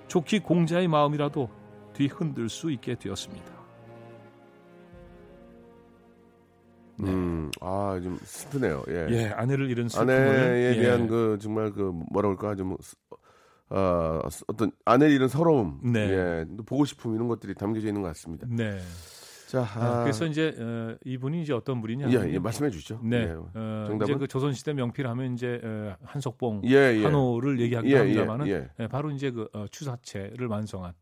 좋기 0.07 0.39
공자의 0.39 0.87
마음이라도 0.87 1.49
뒤흔들 1.93 2.49
수 2.49 2.71
있게 2.71 2.95
되었습니다. 2.95 3.52
네. 6.97 7.09
음, 7.09 7.51
아, 7.61 7.99
좀 8.01 8.17
슬프네요. 8.23 8.83
예. 8.89 9.07
예, 9.09 9.25
아내를 9.29 9.69
잃은 9.69 9.89
슬픔을 9.89 10.11
아내에 10.15 10.75
예, 10.75 10.79
대한 10.79 11.07
그, 11.07 11.37
정말 11.41 11.71
그, 11.71 11.91
뭐라 12.11 12.29
그럴까, 12.29 12.55
좀, 12.55 12.77
어, 13.69 14.19
어떤 14.47 14.71
아내를 14.85 15.13
잃은 15.15 15.27
서러움, 15.27 15.79
네. 15.83 15.99
예, 16.09 16.45
또 16.57 16.63
보고 16.63 16.85
싶음 16.85 17.15
이런 17.15 17.27
것들이 17.27 17.55
담겨져 17.55 17.87
있는 17.87 18.01
것 18.01 18.09
같습니다. 18.09 18.47
네. 18.49 18.79
자, 19.47 19.61
아, 19.75 19.99
아, 19.99 20.03
그래서 20.03 20.25
이제 20.25 20.51
어, 20.57 20.95
이분이 21.05 21.43
이제 21.43 21.53
어떤 21.53 21.79
분이냐? 21.79 22.09
예, 22.09 22.33
예, 22.33 22.39
말씀해 22.39 22.71
주시죠. 22.71 22.99
네. 23.03 23.27
예, 23.29 23.33
어, 23.33 23.83
정답은? 23.85 24.13
이제 24.13 24.15
그 24.15 24.27
조선시대 24.27 24.73
명필 24.73 25.05
하면 25.05 25.33
이제 25.35 25.61
어, 25.63 25.95
한석봉, 26.03 26.61
예, 26.65 26.97
예. 26.97 27.03
한호를 27.03 27.59
얘기하기도 27.59 27.95
예, 27.95 27.99
합니다만은 27.99 28.47
예, 28.47 28.69
예, 28.79 28.87
바로 28.87 29.11
이제 29.11 29.29
그 29.29 29.47
어, 29.53 29.67
추사체를 29.69 30.47
완성한 30.47 30.93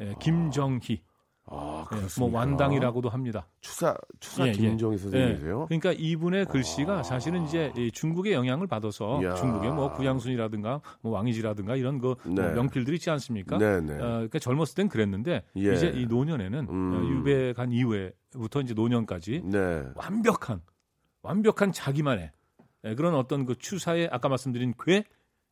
예, 0.00 0.14
김정희, 0.20 1.02
아, 1.02 1.13
예, 1.52 1.96
그렇습니까? 1.96 2.20
뭐 2.20 2.40
완당이라고도 2.40 3.08
합니다. 3.08 3.46
추사, 3.60 3.94
추사 4.18 4.44
예, 4.46 4.48
예. 4.48 4.52
김정희 4.52 4.94
예, 4.94 4.98
선생님이세요? 4.98 5.66
그러니까 5.66 5.92
이분의 5.92 6.46
글씨가 6.46 7.02
사실은 7.02 7.44
이제 7.44 7.72
이 7.76 7.90
중국의 7.90 8.32
영향을 8.32 8.66
받아서 8.66 9.20
이야. 9.22 9.34
중국의 9.34 9.72
뭐 9.72 9.92
구양순이라든가 9.92 10.80
뭐 11.02 11.12
왕이지라든가 11.12 11.76
이런 11.76 11.98
그 11.98 12.14
네. 12.24 12.42
뭐 12.42 12.50
명필들이 12.52 12.96
있지 12.96 13.10
않습니까? 13.10 13.58
네, 13.58 13.80
네. 13.80 13.94
어, 13.94 13.98
그러니까 13.98 14.38
젊었을 14.38 14.74
땐 14.74 14.88
그랬는데 14.88 15.42
예. 15.56 15.74
이제 15.74 15.92
이 15.94 16.06
노년에는 16.06 16.66
음. 16.68 16.92
어, 16.94 17.08
유배 17.10 17.52
간 17.52 17.70
이후에부터 17.72 18.62
이제 18.62 18.72
노년까지 18.72 19.42
네. 19.44 19.84
완벽한 19.94 20.62
완벽한 21.22 21.72
자기만의 21.72 22.32
예, 22.84 22.94
그런 22.94 23.14
어떤 23.14 23.44
그 23.44 23.54
추사의 23.56 24.08
아까 24.10 24.28
말씀드린 24.28 24.72
괴 24.82 25.04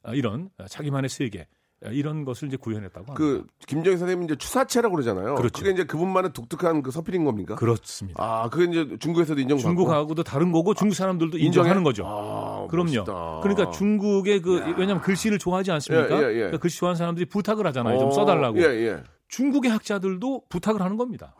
아, 0.03 0.15
이런 0.15 0.51
자기만의 0.69 1.09
세계 1.09 1.43
아, 1.43 1.45
이런 1.91 2.25
것을 2.25 2.49
이제 2.49 2.57
구현했다고 2.57 3.13
합니다. 3.13 3.15
그 3.15 3.47
김정희 3.67 3.97
선생님 3.97 4.25
이제 4.25 4.37
추사체라고 4.37 4.95
그러잖아요. 4.95 5.35
그렇죠. 5.35 5.59
그게 5.59 5.73
이제 5.73 5.85
그분만의 5.85 6.33
독특한 6.33 6.83
그 6.83 6.91
서필인 6.91 7.25
겁니까? 7.25 7.57
그렇습니다. 7.57 8.23
아, 8.23 8.49
그게 8.49 8.71
이제 8.71 8.97
중국에서도 8.99 9.41
인정받고 9.41 9.69
중국하고도 9.69 10.23
다른 10.23 10.53
거고 10.53 10.75
중국 10.75 10.95
사람들도 10.95 11.39
인정해? 11.39 11.47
인정하는 11.47 11.83
거죠. 11.83 12.05
아, 12.07 12.67
그럼요. 12.71 12.87
멋있다. 12.93 13.41
그러니까 13.43 13.71
중국의 13.71 14.43
그 14.43 14.59
왜냐하면 14.79 15.01
글씨를 15.01 15.39
좋아하지 15.39 15.73
않습니까? 15.73 16.17
예, 16.17 16.23
예, 16.23 16.29
예. 16.29 16.35
그러니까 16.35 16.59
글씨 16.59 16.79
좋아하는 16.79 16.97
사람들이 16.97 17.27
부탁을 17.27 17.67
하잖아요. 17.67 17.99
좀 17.99 18.09
어, 18.09 18.11
써달라고. 18.13 18.59
예, 18.59 18.65
예. 18.65 19.03
중국의 19.29 19.71
학자들도 19.71 20.43
부탁을 20.49 20.83
하는 20.83 20.97
겁니다. 20.97 21.35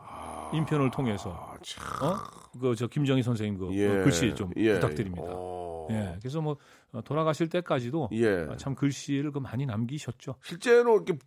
인편을 0.53 0.91
통해서. 0.91 1.31
아, 1.31 1.55
참. 1.63 2.09
어? 2.09 2.17
그저 2.59 2.87
김정희 2.87 3.23
선생님 3.23 3.57
그 3.57 3.73
예. 3.75 3.87
어, 3.87 4.03
글씨 4.03 4.33
좀 4.35 4.51
예. 4.57 4.73
부탁드립니다. 4.75 5.23
어. 5.27 5.87
예. 5.91 6.15
그래서 6.19 6.41
뭐 6.41 6.53
어, 6.53 6.57
돌아가실 7.01 7.49
때까지도 7.49 8.09
예. 8.13 8.47
아, 8.49 8.57
참 8.57 8.75
글씨를 8.75 9.31
그 9.31 9.39
많이 9.39 9.65
남기셨죠. 9.65 10.35
실제로 10.43 10.95
이렇게 10.95 11.17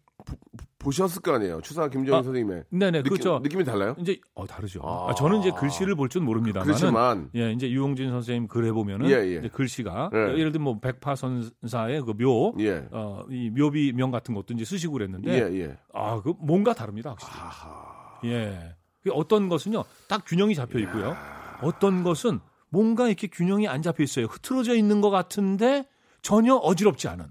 보, 0.78 0.90
셨을 0.92 1.20
거 1.20 1.34
아니에요. 1.34 1.60
추사 1.62 1.88
김정희 1.88 2.16
아, 2.16 2.22
선생님의 2.22 2.64
네네 2.70 3.02
느낌, 3.02 3.10
그렇죠. 3.10 3.40
느낌이 3.40 3.64
달라요? 3.64 3.96
이제 3.98 4.18
어 4.34 4.46
다르죠. 4.46 4.80
아. 4.84 5.10
아, 5.10 5.14
저는 5.14 5.40
이제 5.40 5.50
글씨를 5.50 5.94
볼 5.96 6.08
줄 6.08 6.22
모릅니다만. 6.22 6.64
그렇지만 6.64 7.30
예, 7.34 7.50
이제 7.52 7.68
유홍진 7.68 8.10
선생님 8.10 8.46
글에 8.46 8.70
보면은 8.70 9.10
예, 9.10 9.14
예. 9.14 9.48
글씨가 9.48 10.10
예. 10.14 10.18
예를 10.38 10.52
들면 10.52 10.62
뭐 10.62 10.80
백파선사의 10.80 12.02
그 12.02 12.12
묘, 12.16 12.54
예. 12.60 12.86
어, 12.92 13.24
이 13.28 13.50
묘비 13.50 13.92
명 13.94 14.10
같은 14.12 14.34
것도 14.34 14.54
이제 14.54 14.64
쓰시고 14.64 14.92
그랬는데 14.94 15.32
예, 15.32 15.60
예. 15.60 15.76
아, 15.92 16.20
그 16.22 16.34
뭔가 16.38 16.72
다릅니다, 16.72 17.10
확실히. 17.10 17.32
예. 18.32 18.76
그 19.02 19.10
어떤 19.12 19.48
것은요, 19.48 19.84
딱 20.08 20.22
균형이 20.24 20.54
잡혀 20.54 20.78
있고요. 20.80 21.14
어떤 21.62 22.02
것은 22.04 22.40
뭔가 22.76 23.06
이렇게 23.06 23.26
균형이 23.26 23.66
안 23.68 23.80
잡혀 23.80 24.02
있어요. 24.02 24.26
흐트러져 24.26 24.74
있는 24.74 25.00
것 25.00 25.08
같은데 25.08 25.88
전혀 26.20 26.54
어지럽지 26.54 27.08
않은. 27.08 27.24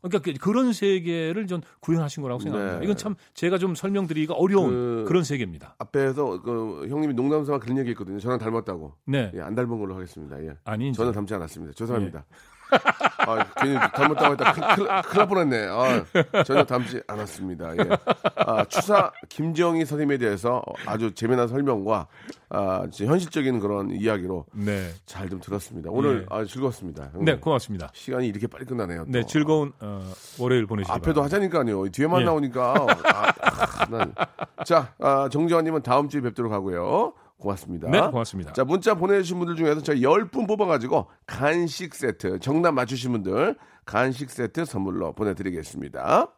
그러니까 0.00 0.18
그- 0.22 0.34
그런 0.34 0.72
세계를 0.72 1.48
전 1.48 1.60
구현하신 1.80 2.22
거라고 2.22 2.40
생각합니다. 2.40 2.78
네. 2.78 2.84
이건 2.84 2.96
참 2.96 3.16
제가 3.32 3.58
좀 3.58 3.74
설명드리기가 3.74 4.34
어려운 4.34 4.68
그- 4.70 5.04
그... 5.08 5.12
런 5.12 5.24
세계입니다. 5.24 5.74
앞에서 5.78 6.42
그 6.42 6.86
형님이 6.88 7.14
농담삼아 7.14 7.58
그런 7.58 7.78
얘기 7.78 7.90
했거든요. 7.90 8.20
저랑 8.20 8.38
닮았다고. 8.38 8.92
네. 9.06 9.32
예, 9.34 9.40
안 9.40 9.56
닮은 9.56 9.76
걸로 9.78 9.94
하겠습니다. 9.96 10.40
예. 10.44 10.56
아니, 10.64 10.92
저는 10.92 11.10
닮지 11.12 11.34
않았습니다. 11.34 11.74
죄송합니다. 11.74 12.26
아, 13.26 13.44
괜히 13.56 13.74
닮았다고 13.74 14.32
했다. 14.32 14.52
큰, 14.52 14.62
큰, 14.62 15.02
큰일 15.02 15.18
날 15.18 15.28
뻔했네. 15.28 15.66
아, 15.70 16.42
전혀 16.44 16.64
닮지 16.64 17.02
않았습니다. 17.06 17.76
예. 17.78 17.88
아, 18.36 18.64
추사 18.66 19.10
김정희 19.28 19.84
선생님에 19.84 20.18
대해서 20.18 20.62
아주 20.86 21.12
재미난 21.14 21.48
설명과 21.48 22.06
아, 22.50 22.82
현실적인 22.92 23.60
그런 23.60 23.90
이야기로 23.90 24.46
네. 24.52 24.90
잘 25.06 25.24
좀 25.24 25.40
들었습니다. 25.40 25.88
오늘 25.90 26.26
예. 26.30 26.34
아주 26.36 26.52
즐거웠습니다. 26.52 27.10
네, 27.14 27.36
고맙습니다. 27.38 27.90
시간이 27.94 28.28
이렇게 28.28 28.46
빨리 28.46 28.66
끝나네요. 28.66 29.06
또. 29.06 29.10
네, 29.10 29.24
즐거운 29.26 29.72
어, 29.80 30.02
월요일 30.38 30.66
보내시기 30.66 30.92
앞에도 30.92 31.22
바랍니다. 31.22 31.48
하자니까요. 31.58 31.88
뒤에만 31.90 32.20
예. 32.20 32.24
나오니까. 32.26 32.74
아, 32.74 33.32
아, 33.42 33.86
난. 33.90 34.14
자, 34.66 34.92
아, 35.00 35.28
정재환님은 35.30 35.82
다음 35.82 36.08
주에 36.10 36.20
뵙도록 36.20 36.52
하고요. 36.52 37.14
고맙습니다. 37.44 37.88
네, 37.90 38.00
고맙습니다. 38.00 38.52
자, 38.52 38.64
문자 38.64 38.94
보내주신 38.94 39.38
분들 39.38 39.56
중에서 39.56 39.82
저희 39.82 40.00
10분 40.00 40.48
뽑아가지고 40.48 41.08
간식 41.26 41.94
세트, 41.94 42.40
정답 42.40 42.72
맞추신 42.72 43.12
분들 43.12 43.56
간식 43.84 44.30
세트 44.30 44.64
선물로 44.64 45.12
보내드리겠습니다. 45.12 46.28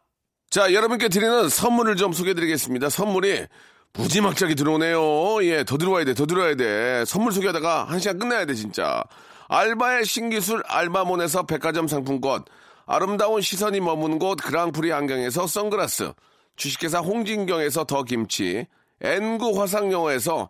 자, 0.49 0.73
여러분께 0.73 1.09
드리는 1.09 1.49
선물을 1.49 1.95
좀 1.95 2.13
소개해드리겠습니다. 2.13 2.89
선물이 2.89 3.47
무지막지하게 3.93 4.55
들어오네요. 4.55 5.43
예, 5.43 5.63
더 5.63 5.77
들어와야 5.77 6.05
돼, 6.05 6.13
더 6.13 6.25
들어와야 6.25 6.55
돼. 6.55 7.03
선물 7.05 7.31
소개하다가 7.31 7.85
한 7.85 7.99
시간 7.99 8.19
끝나야 8.19 8.45
돼, 8.45 8.53
진짜. 8.53 9.03
알바의 9.47 10.05
신기술 10.05 10.61
알바몬에서 10.67 11.43
백화점 11.43 11.87
상품권, 11.87 12.43
아름다운 12.85 13.41
시선이 13.41 13.79
머무는 13.79 14.19
곳 14.19 14.35
그랑프리 14.35 14.93
안경에서 14.93 15.47
선글라스, 15.47 16.11
주식회사 16.57 16.99
홍진경에서 16.99 17.85
더 17.85 18.03
김치, 18.03 18.67
N구 19.01 19.59
화상영어에서 19.59 20.49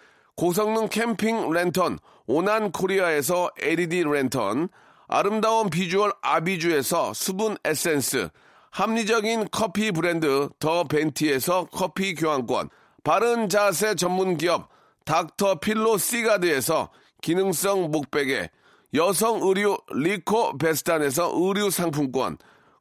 고성능 0.35 0.87
캠핑 0.87 1.51
랜턴 1.51 1.99
오난 2.25 2.71
코리아에서 2.71 3.51
LED 3.59 4.03
랜턴, 4.03 4.69
아름다운 5.07 5.69
비주얼 5.69 6.13
아비주에서 6.21 7.13
수분 7.13 7.57
에센스, 7.65 8.29
합리적인 8.71 9.49
커피 9.51 9.91
브랜드 9.91 10.47
더 10.59 10.85
벤티에서 10.85 11.67
커피 11.71 12.15
교환권, 12.15 12.69
바른 13.03 13.49
자세 13.49 13.95
전문 13.95 14.37
기업 14.37 14.69
닥터 15.03 15.55
필로 15.55 15.97
시가드에서 15.97 16.89
기능성 17.21 17.91
목베개, 17.91 18.49
여성 18.93 19.41
의류 19.41 19.77
리코 19.93 20.57
베스탄에서 20.57 21.31
의류 21.33 21.69
상품권, 21.69 22.37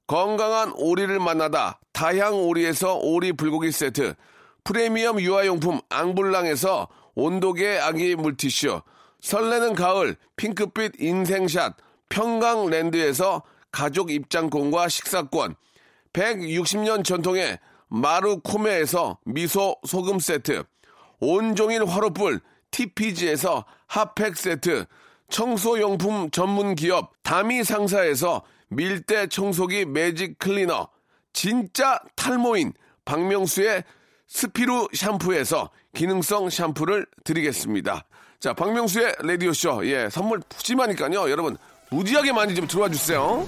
건강한 0.07 0.73
오리를 0.77 1.19
만나다 1.19 1.81
다향 1.93 2.35
오리에서 2.35 2.97
오리 2.97 3.33
불고기 3.33 3.73
세트, 3.73 4.15
프리미엄 4.63 5.21
유아용품 5.21 5.81
앙블랑에서 5.89 6.89
온도계 7.21 7.79
아기 7.79 8.17
물티슈, 8.17 8.81
설레는 9.21 9.75
가을 9.75 10.17
핑크빛 10.37 10.95
인생샷 10.99 11.77
평강랜드에서 12.09 13.43
가족 13.71 14.11
입장권과 14.11 14.89
식사권, 14.89 15.55
160년 16.15 17.05
전통의 17.05 17.59
마루코메에서 17.89 19.19
미소 19.27 19.77
소금 19.87 20.19
세트, 20.19 20.65
온종일 21.21 21.85
화로불 21.85 22.41
TPG에서 22.71 23.67
핫팩 23.87 24.37
세트, 24.37 24.87
청소용품 25.29 26.31
전문 26.31 26.75
기업 26.75 27.13
다미 27.23 27.65
상사에서 27.65 28.43
밀대 28.69 29.27
청소기 29.27 29.85
매직 29.85 30.39
클리너, 30.39 30.89
진짜 31.35 32.01
탈모인 32.17 32.73
박명수의 33.05 33.85
스피루 34.31 34.89
샴푸에서 34.95 35.71
기능성 35.93 36.51
샴푸를 36.51 37.05
드리겠습니다. 37.25 38.05
자, 38.39 38.55
박명수의 38.55 39.17
라디오쇼. 39.19 39.87
예, 39.87 40.09
선물 40.09 40.41
푸짐하니까요. 40.49 41.29
여러분, 41.31 41.59
무지하게 41.91 42.33
많이 42.33 42.55
좀 42.55 42.67
들어와 42.67 42.89
주세요. 42.89 43.47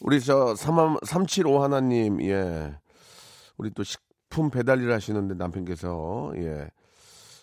우리 0.00 0.18
저375 0.18 1.60
하나님, 1.60 2.20
예. 2.22 2.74
우리 3.58 3.70
또 3.74 3.84
식품 3.84 4.50
배달 4.50 4.82
일 4.82 4.92
하시는데 4.92 5.34
남편께서, 5.34 6.32
예. 6.36 6.68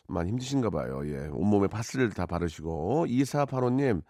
많이 0.07 0.29
힘드신가 0.29 0.69
봐요. 0.69 1.01
예. 1.05 1.27
온몸에 1.31 1.67
파스를 1.67 2.09
다 2.11 2.25
바르시고. 2.25 3.05
2485님, 3.07 4.01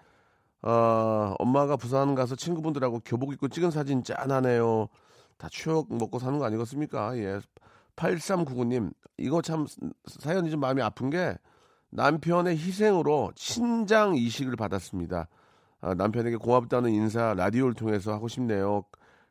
어, 0.61 1.35
엄마가 1.39 1.77
부산 1.77 2.15
가서 2.15 2.35
친구분들하고 2.35 3.01
교복 3.05 3.33
입고 3.33 3.47
찍은 3.47 3.71
사진 3.71 4.03
짠하네요. 4.03 4.87
다 5.37 5.47
추억 5.49 5.93
먹고 5.93 6.19
사는 6.19 6.37
거 6.39 6.45
아니겠습니까? 6.45 7.17
예. 7.17 7.39
8399님, 7.95 8.91
이거 9.17 9.41
참 9.41 9.65
사연이 10.05 10.49
좀 10.49 10.59
마음이 10.59 10.81
아픈 10.81 11.09
게 11.09 11.37
남편의 11.91 12.57
희생으로 12.57 13.31
신장 13.35 14.15
이식을 14.15 14.55
받았습니다. 14.57 15.27
아, 15.81 15.93
남편에게 15.93 16.37
고맙다는 16.37 16.91
인사 16.91 17.33
라디오를 17.33 17.73
통해서 17.73 18.11
하고 18.11 18.27
싶네요. 18.27 18.83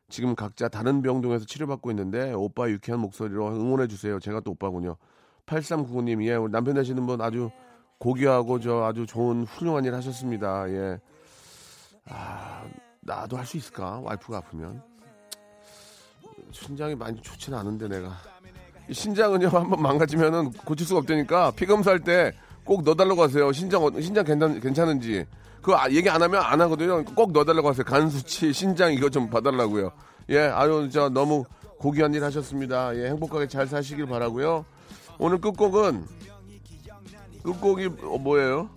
지금 0.09 0.35
각자 0.35 0.67
다른 0.67 1.01
병동에서 1.01 1.45
치료받고 1.45 1.91
있는데 1.91 2.31
오빠 2.33 2.69
유쾌한 2.69 3.01
목소리로 3.01 3.47
응원해 3.55 3.87
주세요. 3.87 4.19
제가 4.19 4.39
또 4.41 4.51
오빠군요. 4.51 4.97
8399님, 5.45 6.23
예, 6.25 6.35
우리 6.35 6.51
남편 6.51 6.73
되시는 6.75 7.05
분 7.05 7.21
아주 7.21 7.49
고귀하고 7.99 8.59
저 8.59 8.83
아주 8.83 9.05
좋은 9.05 9.43
훌륭한 9.45 9.85
일 9.85 9.93
하셨습니다. 9.95 10.69
예. 10.69 10.99
아, 12.09 12.63
나도 13.01 13.37
할 13.37 13.45
수 13.45 13.57
있을까? 13.57 13.99
와이프가 14.03 14.37
아프면. 14.37 14.81
신장이 16.51 16.95
많이 16.95 17.21
좋지는 17.21 17.57
않은데 17.57 17.87
내가. 17.87 18.13
이 18.87 18.93
신장은요, 18.93 19.47
한번 19.49 19.81
망가지면은 19.81 20.51
고칠 20.51 20.85
수가 20.85 20.99
없다니까 20.99 21.51
피 21.51 21.65
검사할 21.65 21.99
때 22.01 22.31
꼭 22.63 22.81
넣어달라고 22.81 23.21
하세요. 23.21 23.51
신장, 23.51 23.83
어- 23.83 24.01
신장 24.01 24.25
괜찮, 24.25 24.59
괜찮은지. 24.59 25.23
그거 25.61 25.77
아- 25.77 25.87
얘기 25.91 26.09
안 26.09 26.19
하면 26.23 26.41
안 26.41 26.59
하거든요. 26.61 27.03
꼭 27.13 27.31
넣어달라고 27.31 27.69
하세요. 27.69 27.83
간 27.85 28.09
수치, 28.09 28.51
신장 28.51 28.91
이거 28.91 29.07
좀 29.07 29.29
봐달라고요. 29.29 29.91
예, 30.29 30.39
아유, 30.47 30.89
저 30.91 31.07
너무 31.09 31.43
고귀한 31.77 32.15
일 32.15 32.23
하셨습니다. 32.23 32.95
예, 32.97 33.09
행복하게 33.09 33.47
잘 33.47 33.67
사시길 33.67 34.07
바라고요. 34.07 34.65
오늘 35.17 35.39
끝곡은 35.39 36.05
끝곡이 37.43 37.85
어, 38.03 38.17
뭐예요? 38.17 38.69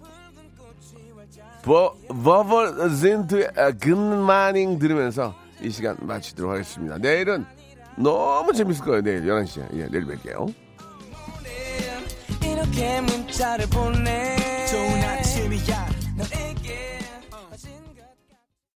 버, 1.62 1.94
버벌진트의 2.08 3.48
굿마닝 3.80 4.78
들으면서 4.78 5.34
이 5.60 5.70
시간 5.70 5.96
마치도록 6.00 6.52
하겠습니다. 6.52 6.98
내일은 6.98 7.44
너무 7.96 8.52
재밌을 8.52 8.84
거예요. 8.84 9.02
내일 9.02 9.22
11시에. 9.22 9.68
예, 9.74 9.88
내일 9.88 10.06
뵐게요. 10.06 10.54
이렇게 12.42 13.00
문자를 13.00 13.66
보내 13.68 14.36